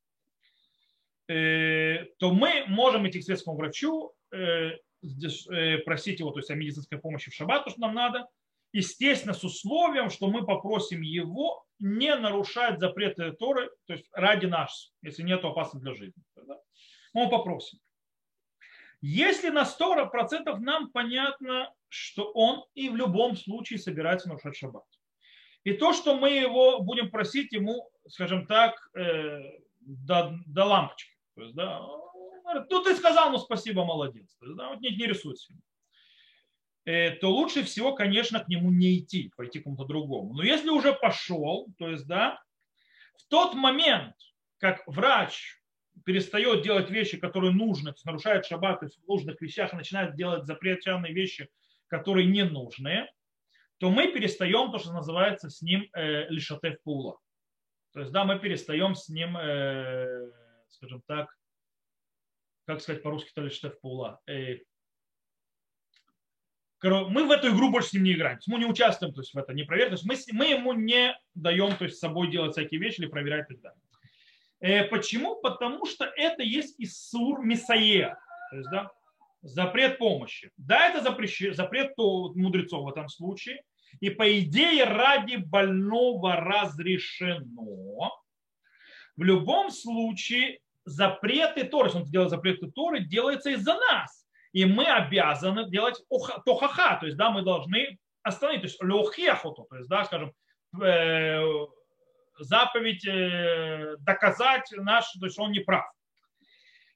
то 1.28 2.34
мы 2.34 2.66
можем 2.68 3.08
идти 3.08 3.20
к 3.20 3.24
светскому 3.24 3.58
врачу, 3.58 4.14
э, 4.32 4.78
э, 5.52 5.78
просить 5.80 6.20
его 6.20 6.32
то 6.32 6.40
есть, 6.40 6.52
о 6.52 6.56
медицинской 6.56 6.98
помощи 6.98 7.32
в 7.32 7.34
шаббат, 7.34 7.66
то, 7.66 7.72
что 7.72 7.82
нам 7.82 7.94
надо, 7.94 8.28
естественно, 8.74 9.34
с 9.34 9.44
условием, 9.44 10.10
что 10.10 10.28
мы 10.28 10.46
попросим 10.46 11.02
его 11.02 11.66
не 11.80 12.16
нарушать 12.16 12.80
запреты 12.80 13.32
Торы, 13.34 13.70
то 13.86 13.94
есть 13.94 14.06
ради 14.12 14.46
нас, 14.46 14.94
если 15.02 15.24
нет 15.24 15.44
опасности 15.44 15.84
для 15.84 15.94
жизни. 15.94 16.24
Мы 17.14 17.30
попросим. 17.30 17.80
Если 19.02 19.50
на 19.50 19.64
100% 19.64 20.58
нам 20.60 20.90
понятно, 20.92 21.72
что 21.90 22.32
он 22.32 22.64
и 22.74 22.90
в 22.90 22.96
любом 22.96 23.36
случае 23.36 23.78
собирается 23.78 24.30
нарушать 24.30 24.56
шаббат. 24.56 24.86
И 25.64 25.74
то, 25.74 25.94
что 25.94 26.18
мы 26.18 26.32
его 26.32 26.80
будем 26.82 27.12
просить 27.12 27.52
ему, 27.54 27.90
скажем 28.08 28.48
так, 28.48 28.76
э, 28.96 29.42
до, 29.82 30.40
до 30.46 30.66
лампочки. 30.66 31.13
То 31.36 31.42
есть, 31.42 31.56
да, 31.56 31.80
ну 32.70 32.84
ты 32.84 32.96
сказал, 32.96 33.32
ну 33.32 33.38
спасибо, 33.38 33.84
молодец. 33.86 34.36
То 34.40 34.46
есть, 34.46 34.58
да, 34.58 34.70
вот 34.70 34.82
не, 34.82 34.96
не 34.96 35.06
рисуйся. 35.06 35.54
Э, 36.86 37.12
то 37.12 37.30
лучше 37.30 37.64
всего, 37.64 37.96
конечно, 37.96 38.40
к 38.40 38.48
нему 38.48 38.70
не 38.70 39.00
идти, 39.00 39.32
пойти 39.36 39.60
к 39.60 39.64
кому-то 39.64 39.86
другому. 39.86 40.34
Но 40.34 40.44
если 40.44 40.70
уже 40.70 40.94
пошел, 40.94 41.68
то 41.78 41.90
есть, 41.90 42.08
да, 42.08 42.42
в 43.18 43.26
тот 43.30 43.54
момент, 43.54 44.16
как 44.58 44.84
врач 44.86 45.62
перестает 46.06 46.64
делать 46.64 46.90
вещи, 46.90 47.18
которые 47.18 47.54
нужны, 47.54 47.94
нарушает 48.04 48.46
шаббат, 48.46 48.82
в 48.82 49.08
нужных 49.08 49.40
вещах 49.42 49.74
начинает 49.74 50.16
делать 50.16 50.46
запрещенные 50.46 51.14
вещи, 51.14 51.50
которые 51.88 52.28
не 52.28 52.44
нужны, 52.44 53.08
то 53.78 53.90
мы 53.90 54.08
перестаем 54.08 54.72
то, 54.72 54.80
что 54.80 54.92
называется 54.92 55.50
с 55.50 55.62
ним 55.62 55.88
э, 55.94 56.28
лишатев 56.30 56.82
пула. 56.84 57.20
То 57.94 58.02
есть, 58.02 58.12
да, 58.12 58.26
мы 58.26 58.40
перестаем 58.40 58.96
с 58.96 59.08
ним, 59.08 59.38
э, 59.38 60.32
скажем 60.74 61.02
так, 61.08 61.36
как 62.66 62.82
сказать 62.82 63.04
по-русски-то 63.04 63.42
лишатев 63.42 63.80
пула, 63.80 64.20
э, 64.28 64.58
мы 66.84 67.26
в 67.26 67.32
эту 67.32 67.50
игру 67.50 67.72
больше 67.72 67.90
с 67.90 67.94
ним 67.94 68.04
не 68.04 68.14
играем. 68.14 68.40
Мы 68.48 68.60
не 68.60 68.66
участвуем 68.66 69.14
то 69.14 69.22
есть, 69.22 69.34
в 69.34 69.38
это, 69.38 69.54
не 69.54 69.64
проверяем. 69.64 69.96
То 69.96 70.02
мы, 70.06 70.16
мы 70.34 70.46
ему 70.48 70.74
не 70.74 71.18
даем 71.34 71.76
то 71.78 71.86
есть, 71.86 71.98
с 71.98 72.00
собой 72.00 72.30
делать 72.30 72.54
всякие 72.54 72.80
вещи 72.80 73.00
или 73.00 73.08
проверять 73.08 73.50
и 73.52 73.56
так. 73.56 73.74
Э, 74.60 74.84
почему? 74.86 75.40
Потому 75.42 75.86
что 75.86 76.06
это 76.06 76.44
есть 76.44 76.76
Иссур 76.80 77.44
Мисаея. 77.44 78.18
То 78.50 78.58
есть, 78.58 78.70
да, 78.70 78.92
запрет 79.42 79.98
помощи. 79.98 80.52
Да, 80.58 80.90
это 80.90 81.02
запрещ... 81.02 81.54
запрет 81.54 81.98
мудрецов 81.98 82.84
в 82.84 82.90
этом 82.90 83.08
случае. 83.08 83.64
И 84.02 84.10
по 84.10 84.40
идее 84.40 84.84
ради 84.86 85.36
больного 85.36 86.36
разрешено. 86.36 88.12
В 89.16 89.24
любом 89.24 89.70
случае 89.70 90.60
запреты 90.86 91.64
Торы, 91.64 91.88
если 91.88 92.00
он 92.00 92.06
делает 92.06 92.30
запреты 92.30 92.72
Торы, 92.72 93.02
делается 93.02 93.50
из-за 93.52 93.76
нас. 93.76 94.26
И 94.52 94.66
мы 94.66 94.86
обязаны 94.86 95.70
делать 95.70 96.02
тохаха, 96.46 96.98
то 97.00 97.06
есть, 97.08 97.18
да, 97.18 97.32
мы 97.32 97.42
должны 97.42 97.98
остановить, 98.22 98.62
то 98.62 98.68
есть, 98.68 98.84
леохехоту, 98.84 99.66
то 99.70 99.76
есть, 99.78 99.90
да, 99.90 100.06
скажем, 100.06 100.32
э, 100.82 101.42
заповедь 102.38 103.06
э, 103.08 103.96
доказать 104.00 104.72
наш, 104.78 105.12
то 105.14 105.26
есть 105.26 105.40
он 105.40 105.52
не 105.52 105.60
прав. 105.60 105.86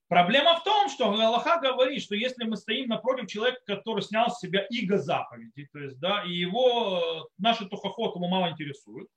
Проблема 0.08 0.56
в 0.56 0.64
том, 0.64 0.88
что 0.88 1.12
Аллаха 1.12 1.60
говорит, 1.60 2.02
что 2.02 2.16
если 2.16 2.46
мы 2.46 2.56
стоим 2.56 2.88
напротив 2.88 3.28
человека, 3.28 3.60
который 3.66 4.02
снял 4.02 4.30
с 4.30 4.40
себя 4.40 4.66
иго 4.70 4.98
заповеди, 4.98 5.68
то 5.74 5.80
есть, 5.80 6.00
да, 6.00 6.24
и 6.24 6.32
его 6.32 7.28
наши 7.38 7.68
тухохот 7.68 8.16
ему 8.16 8.30
мало 8.30 8.52
интересуют, 8.52 9.10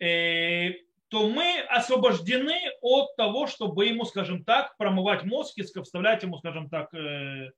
э, 0.00 0.70
то 1.08 1.28
мы 1.28 1.60
освобождены 1.68 2.58
от 2.80 3.14
того, 3.16 3.46
чтобы 3.46 3.86
ему, 3.86 4.04
скажем 4.04 4.44
так, 4.44 4.76
промывать 4.76 5.24
мозг 5.24 5.56
и 5.56 5.62
вставлять 5.62 6.22
ему, 6.22 6.38
скажем 6.38 6.68
так, 6.68 6.92
э, 6.94 7.52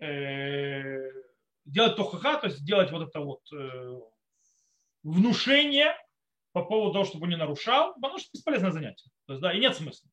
э, 0.00 1.10
делать 1.64 1.96
тохаха, 1.96 2.38
то 2.38 2.46
есть 2.48 2.64
делать 2.64 2.90
вот 2.90 3.08
это 3.08 3.20
вот 3.20 3.40
э, 3.52 4.00
внушение 5.02 5.94
по 6.52 6.64
поводу 6.64 6.92
того, 6.92 7.04
чтобы 7.04 7.24
он 7.24 7.30
не 7.30 7.36
нарушал, 7.36 7.94
потому 7.94 8.18
что 8.18 8.30
бесполезное 8.32 8.72
занятие. 8.72 9.10
То 9.26 9.34
есть, 9.34 9.42
да, 9.42 9.52
и 9.52 9.60
нет 9.60 9.76
смысла. 9.76 10.10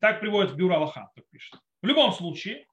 Так 0.00 0.20
приводит 0.20 0.56
Бюро 0.56 0.76
Аллаха, 0.76 1.10
так 1.14 1.24
пишет. 1.30 1.60
В 1.80 1.86
любом 1.86 2.12
случае, 2.12 2.66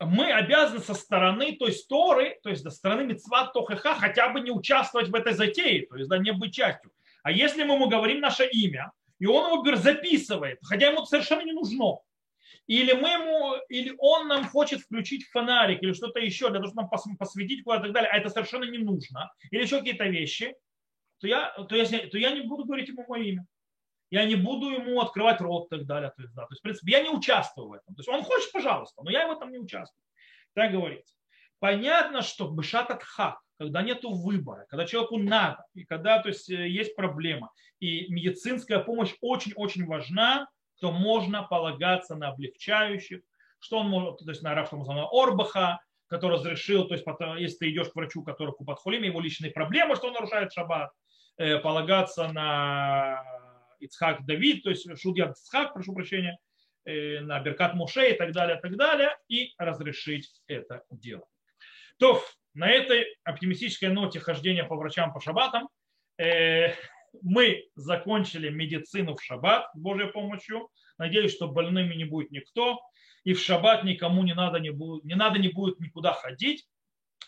мы 0.00 0.32
обязаны 0.32 0.80
со 0.80 0.94
стороны, 0.94 1.56
то 1.56 1.66
есть 1.66 1.88
Торы, 1.88 2.38
то 2.42 2.48
есть 2.48 2.62
со 2.62 2.70
стороны 2.70 3.04
Мецват 3.04 3.52
Тохаха 3.52 3.94
хотя 3.96 4.30
бы 4.30 4.40
не 4.40 4.50
участвовать 4.50 5.08
в 5.08 5.14
этой 5.14 5.34
затее, 5.34 5.86
то 5.86 5.96
есть 5.96 6.08
да, 6.08 6.18
не 6.18 6.32
быть 6.32 6.54
частью. 6.54 6.92
А 7.28 7.30
если 7.30 7.62
мы 7.62 7.74
ему 7.74 7.90
говорим 7.90 8.20
наше 8.20 8.46
имя, 8.46 8.90
и 9.18 9.26
он 9.26 9.52
его 9.52 9.76
записывает, 9.76 10.60
хотя 10.62 10.88
ему 10.88 11.04
совершенно 11.04 11.42
не 11.42 11.52
нужно, 11.52 11.98
или, 12.66 12.94
мы 12.94 13.10
ему, 13.10 13.54
или 13.68 13.94
он 13.98 14.28
нам 14.28 14.48
хочет 14.48 14.80
включить 14.80 15.26
фонарик 15.26 15.82
или 15.82 15.92
что-то 15.92 16.20
еще 16.20 16.48
для 16.48 16.60
того, 16.60 16.68
чтобы 16.68 16.88
нам 16.88 17.16
посветить 17.18 17.64
куда-то 17.64 17.82
и 17.82 17.84
так 17.88 17.92
далее, 17.92 18.10
а 18.10 18.16
это 18.16 18.30
совершенно 18.30 18.64
не 18.64 18.78
нужно, 18.78 19.30
или 19.50 19.60
еще 19.60 19.76
какие-то 19.76 20.06
вещи, 20.06 20.54
то 21.20 21.28
я, 21.28 21.50
то, 21.50 21.76
я, 21.76 21.84
то 21.84 22.16
я 22.16 22.30
не 22.30 22.40
буду 22.40 22.64
говорить 22.64 22.88
ему 22.88 23.04
мое 23.06 23.24
имя. 23.24 23.46
Я 24.08 24.24
не 24.24 24.36
буду 24.36 24.70
ему 24.70 24.98
открывать 25.02 25.42
рот 25.42 25.66
и 25.66 25.76
так 25.76 25.86
далее. 25.86 26.10
То 26.16 26.22
есть, 26.22 26.34
да, 26.34 26.46
то 26.46 26.52
есть, 26.52 26.60
в 26.60 26.62
принципе, 26.62 26.92
я 26.92 27.02
не 27.02 27.10
участвую 27.10 27.68
в 27.68 27.72
этом. 27.74 27.94
То 27.94 28.00
есть 28.00 28.08
он 28.08 28.22
хочет, 28.22 28.50
пожалуйста, 28.52 29.02
но 29.02 29.10
я 29.10 29.28
в 29.28 29.32
этом 29.32 29.52
не 29.52 29.58
участвую. 29.58 30.02
Так 30.54 30.72
говорится. 30.72 31.14
Понятно, 31.58 32.22
что 32.22 32.48
бешат 32.48 33.02
хак, 33.02 33.38
когда 33.58 33.82
нет 33.82 34.00
выбора, 34.04 34.66
когда 34.68 34.86
человеку 34.86 35.18
надо, 35.18 35.64
и 35.74 35.84
когда 35.84 36.22
то 36.22 36.28
есть, 36.28 36.48
э, 36.48 36.68
есть 36.68 36.94
проблема, 36.94 37.50
и 37.80 38.12
медицинская 38.12 38.78
помощь 38.78 39.14
очень-очень 39.20 39.84
важна, 39.84 40.48
то 40.80 40.92
можно 40.92 41.42
полагаться 41.42 42.14
на 42.14 42.28
облегчающих, 42.28 43.20
что 43.58 43.78
он 43.78 43.88
может, 43.88 44.18
то 44.18 44.30
есть 44.30 44.42
на 44.42 44.54
Рафтамузана 44.54 45.08
Орбаха, 45.10 45.80
который 46.06 46.34
разрешил, 46.34 46.86
то 46.86 46.94
есть 46.94 47.04
если 47.38 47.58
ты 47.58 47.70
идешь 47.70 47.88
к 47.88 47.96
врачу, 47.96 48.22
который 48.22 48.54
купат 48.54 48.78
хулим, 48.78 49.02
его 49.02 49.20
личные 49.20 49.50
проблемы, 49.50 49.96
что 49.96 50.06
он 50.06 50.14
нарушает 50.14 50.52
шаббат, 50.52 50.90
э, 51.36 51.58
полагаться 51.58 52.28
на 52.32 53.22
Ицхак 53.80 54.24
Давид, 54.24 54.62
то 54.62 54.70
есть 54.70 54.86
Шудья 55.00 55.30
Ицхак, 55.30 55.74
прошу 55.74 55.94
прощения, 55.94 56.38
э, 56.84 57.20
на 57.20 57.40
Беркат 57.40 57.74
Муше 57.74 58.10
и 58.10 58.16
так 58.16 58.32
далее, 58.32 58.58
и 58.58 58.60
так 58.60 58.76
далее, 58.76 59.16
и 59.28 59.52
разрешить 59.58 60.30
это 60.46 60.84
дело. 60.90 61.26
То 61.98 62.22
на 62.58 62.68
этой 62.68 63.06
оптимистической 63.22 63.88
ноте 63.88 64.18
хождения 64.18 64.64
по 64.64 64.74
врачам 64.74 65.12
по 65.12 65.20
шабатам 65.20 65.68
э, 66.18 66.74
мы 67.22 67.68
закончили 67.76 68.48
медицину 68.50 69.14
в 69.14 69.22
шаббат 69.22 69.70
с 69.74 69.78
Божьей 69.78 70.10
помощью. 70.10 70.68
Надеюсь, 70.98 71.32
что 71.32 71.46
больными 71.46 71.94
не 71.94 72.04
будет 72.04 72.32
никто. 72.32 72.80
И 73.22 73.32
в 73.32 73.40
шаббат 73.40 73.84
никому 73.84 74.24
не 74.24 74.34
надо 74.34 74.58
не, 74.58 74.70
будет, 74.70 75.04
не 75.04 75.14
надо 75.14 75.38
не 75.38 75.48
будет 75.48 75.78
никуда 75.78 76.12
ходить. 76.12 76.68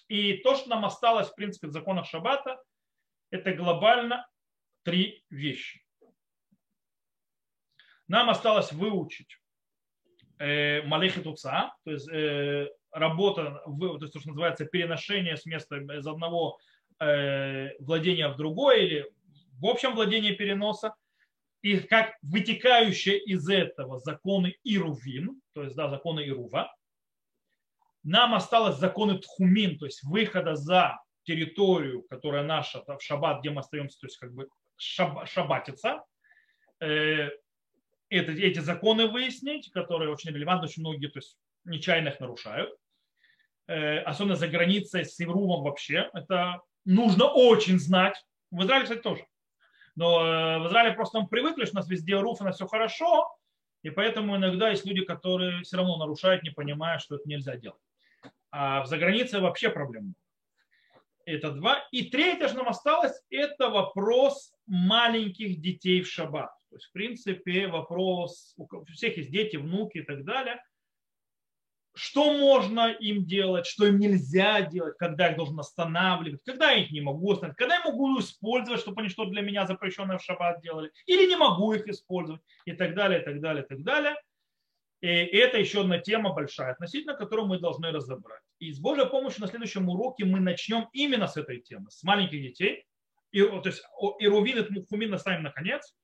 И 0.09 0.39
то, 0.39 0.57
что 0.57 0.69
нам 0.69 0.85
осталось, 0.85 1.29
в 1.29 1.35
принципе, 1.37 1.69
в 1.69 1.73
законах 1.73 2.07
шаббата, 2.07 2.61
это 3.31 3.53
глобально 3.53 4.29
три 4.83 5.25
вещи. 5.31 5.85
Нам 8.09 8.31
осталось 8.31 8.73
выучить 8.73 9.39
э, 10.39 10.83
Малехи 10.83 11.23
Туца, 11.23 11.73
то 11.85 11.91
есть 11.93 12.09
э, 12.09 12.69
работа, 12.93 13.63
то 13.65 13.99
есть 14.01 14.13
то, 14.13 14.21
что 14.21 14.29
называется 14.29 14.65
переношение 14.65 15.37
с 15.37 15.47
места 15.47 15.77
из 15.77 16.07
одного 16.07 16.59
э, 16.99 17.71
владения 17.81 18.29
в 18.29 18.37
другое 18.37 18.77
или 18.79 19.13
в 19.61 19.67
общем 19.67 19.95
владении 19.95 20.33
переноса, 20.33 20.95
и 21.63 21.79
как 21.79 22.15
вытекающие 22.23 23.19
из 23.19 23.49
этого 23.49 23.99
законы 23.99 24.57
Ирувин, 24.65 25.41
то 25.53 25.63
есть 25.63 25.77
да, 25.77 25.89
законы 25.89 26.27
Ирува, 26.27 26.75
нам 28.03 28.35
осталось 28.35 28.79
законы 28.79 29.19
Тхумин, 29.19 29.79
то 29.79 29.85
есть 29.85 30.03
выхода 30.05 30.57
за 30.57 30.99
территорию, 31.25 32.03
которая 32.09 32.43
наша, 32.43 32.83
в 32.87 33.03
шаббат, 33.03 33.41
где 33.41 33.51
мы 33.51 33.61
остаемся, 33.61 34.01
то 34.01 34.07
есть 34.07 34.17
как 34.17 34.33
бы 34.33 34.49
шаб, 34.77 35.29
шаббатиться, 35.29 36.03
э, 36.81 37.29
это, 38.09 38.33
эти 38.33 38.59
законы 38.59 39.07
выяснить, 39.07 39.71
которые 39.71 40.11
очень 40.11 40.31
релевантны, 40.31 40.67
очень 40.67 40.83
многие 40.83 41.09
то 41.09 41.19
есть, 41.19 41.39
нечаянно 41.65 42.09
их 42.09 42.21
нарушают. 42.21 42.75
Э, 43.71 44.01
особенно 44.01 44.35
за 44.35 44.49
границей 44.49 45.05
с 45.05 45.21
Ирувом 45.21 45.63
вообще. 45.63 46.11
Это 46.13 46.61
нужно 46.85 47.27
очень 47.27 47.79
знать. 47.79 48.17
В 48.51 48.63
Израиле, 48.63 48.83
кстати, 48.83 49.01
тоже. 49.01 49.25
Но 49.95 50.27
э, 50.27 50.59
в 50.59 50.67
Израиле 50.67 50.95
просто 50.95 51.21
мы 51.21 51.29
привыкли, 51.29 51.67
что 51.67 51.75
у 51.75 51.77
нас 51.77 51.89
везде 51.89 52.19
руф, 52.19 52.41
у 52.41 52.45
нас 52.45 52.57
все 52.57 52.67
хорошо, 52.67 53.33
и 53.83 53.91
поэтому 53.91 54.37
иногда 54.37 54.71
есть 54.71 54.85
люди, 54.85 55.05
которые 55.05 55.63
все 55.63 55.77
равно 55.77 55.99
нарушают, 55.99 56.43
не 56.43 56.51
понимая, 56.51 56.99
что 56.99 57.15
это 57.15 57.29
нельзя 57.29 57.57
делать. 57.57 57.81
А 58.51 58.83
в 58.83 58.87
загранице 58.87 59.39
вообще 59.39 59.69
проблем 59.69 60.17
Это 61.25 61.53
два. 61.53 61.79
И 61.93 62.11
третье, 62.11 62.49
что 62.49 62.57
нам 62.59 62.71
осталось, 62.71 63.23
это 63.31 63.69
вопрос 63.69 64.53
маленьких 64.67 65.61
детей 65.61 66.03
в 66.03 66.09
шаббат. 66.09 66.51
То 66.71 66.77
есть, 66.77 66.87
в 66.87 66.93
принципе, 66.93 67.69
вопрос, 67.69 68.53
у 68.57 68.85
всех 68.87 69.17
есть 69.17 69.31
дети, 69.31 69.57
внуки 69.59 69.99
и 69.99 70.03
так 70.03 70.25
далее. 70.25 70.61
Что 71.95 72.33
можно 72.33 72.93
им 72.93 73.25
делать, 73.25 73.67
что 73.67 73.87
им 73.87 73.99
нельзя 73.99 74.63
делать, 74.63 74.97
когда 74.97 75.31
их 75.31 75.37
должен 75.37 75.59
останавливать, 75.59 76.43
когда 76.45 76.71
я 76.71 76.85
их 76.85 76.93
не 76.93 77.01
могу 77.01 77.33
остановить, 77.33 77.57
когда 77.57 77.77
я 77.77 77.85
могу 77.85 78.19
использовать, 78.21 78.81
чтобы 78.81 79.01
они 79.01 79.11
что 79.11 79.25
для 79.25 79.43
меня 79.43 79.67
запрещенное 79.67 80.19
в 80.19 80.23
шаббат 80.23 80.61
делали, 80.63 80.93
или 81.07 81.29
не 81.29 81.37
могу 81.37 81.73
их 81.73 81.89
использовать, 81.89 82.43
и 82.65 82.73
так 82.73 82.95
далее, 82.95 83.21
и 83.21 83.25
так 83.25 83.41
далее, 83.41 83.65
и 83.65 83.67
так 83.67 83.83
далее. 83.83 84.15
И 85.01 85.07
это 85.07 85.59
еще 85.59 85.81
одна 85.81 85.99
тема 85.99 86.33
большая, 86.33 86.73
относительно 86.73 87.15
которой 87.15 87.47
мы 87.47 87.59
должны 87.59 87.91
разобрать. 87.91 88.43
И 88.59 88.71
с 88.71 88.79
Божьей 88.79 89.07
помощью 89.07 89.41
на 89.41 89.49
следующем 89.49 89.89
уроке 89.89 90.27
мы 90.27 90.41
начнем 90.41 90.89
именно 90.93 91.27
с 91.27 91.37
этой 91.37 91.61
темы, 91.61 91.91
с 91.91 92.03
маленьких 92.03 92.41
детей. 92.41 92.85
И, 93.33 93.43
то 93.43 93.63
есть 93.65 93.83
Ирувин 94.19 94.59
и 94.59 94.73
Мухумин 94.73 95.15
оставим 95.15 95.43
наконец. 95.43 95.95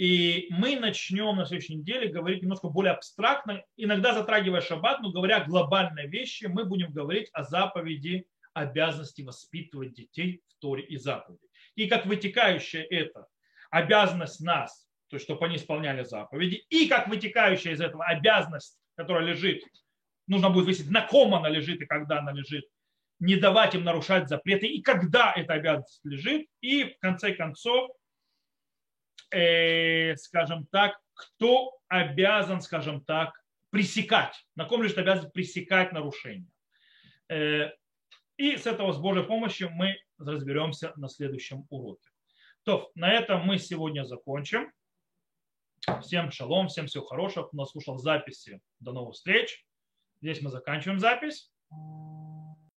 И 0.00 0.46
мы 0.48 0.80
начнем 0.80 1.36
на 1.36 1.44
следующей 1.44 1.74
неделе 1.74 2.08
говорить 2.08 2.40
немножко 2.40 2.68
более 2.68 2.94
абстрактно, 2.94 3.62
иногда 3.76 4.14
затрагивая 4.14 4.62
шаббат, 4.62 5.02
но 5.02 5.12
говоря 5.12 5.44
глобальные 5.44 6.08
вещи, 6.08 6.46
мы 6.46 6.64
будем 6.64 6.90
говорить 6.90 7.28
о 7.34 7.44
заповеди 7.44 8.26
обязанности 8.54 9.20
воспитывать 9.20 9.92
детей 9.92 10.40
в 10.48 10.58
Торе 10.58 10.84
и 10.84 10.96
заповеди. 10.96 11.46
И 11.74 11.86
как 11.86 12.06
вытекающая 12.06 12.82
это 12.82 13.26
обязанность 13.70 14.40
нас, 14.40 14.88
то 15.10 15.16
есть 15.16 15.26
чтобы 15.26 15.44
они 15.44 15.56
исполняли 15.56 16.02
заповеди, 16.02 16.64
и 16.70 16.88
как 16.88 17.08
вытекающая 17.08 17.72
из 17.72 17.82
этого 17.82 18.02
обязанность, 18.06 18.80
которая 18.96 19.26
лежит 19.26 19.62
нужно 20.26 20.48
будет 20.48 20.64
выяснить, 20.64 20.90
на 20.90 21.02
ком 21.02 21.34
она 21.34 21.50
лежит 21.50 21.82
и 21.82 21.84
когда 21.84 22.20
она 22.20 22.32
лежит, 22.32 22.64
не 23.18 23.36
давать 23.36 23.74
им 23.74 23.84
нарушать 23.84 24.30
запреты 24.30 24.66
и 24.66 24.80
когда 24.80 25.34
эта 25.36 25.52
обязанность 25.52 26.00
лежит, 26.04 26.46
и 26.62 26.84
в 26.84 26.98
конце 27.00 27.34
концов, 27.34 27.90
э, 29.30 30.16
скажем 30.16 30.66
так, 30.66 30.98
кто 31.14 31.78
обязан, 31.88 32.60
скажем 32.60 33.04
так, 33.04 33.40
пресекать, 33.70 34.34
на 34.56 34.64
ком 34.64 34.82
лежит 34.82 34.98
обязанность 34.98 35.32
пресекать 35.32 35.92
нарушения. 35.92 36.50
Э, 37.28 37.70
и 38.36 38.56
с 38.56 38.66
этого, 38.66 38.92
с 38.92 38.98
Божьей 38.98 39.24
помощью, 39.24 39.70
мы 39.70 39.96
разберемся 40.18 40.92
на 40.96 41.08
следующем 41.08 41.66
уроке. 41.68 42.08
То, 42.64 42.90
на 42.94 43.12
этом 43.12 43.42
мы 43.42 43.58
сегодня 43.58 44.04
закончим. 44.04 44.72
Всем 46.02 46.30
шалом, 46.30 46.68
всем 46.68 46.86
всего 46.86 47.04
хорошего. 47.04 47.46
Кто 47.46 47.56
нас 47.56 47.70
слушал 47.70 47.98
записи. 47.98 48.60
До 48.80 48.92
новых 48.92 49.14
встреч. 49.14 49.64
Здесь 50.20 50.42
мы 50.42 50.50
заканчиваем 50.50 50.98
запись. 50.98 51.50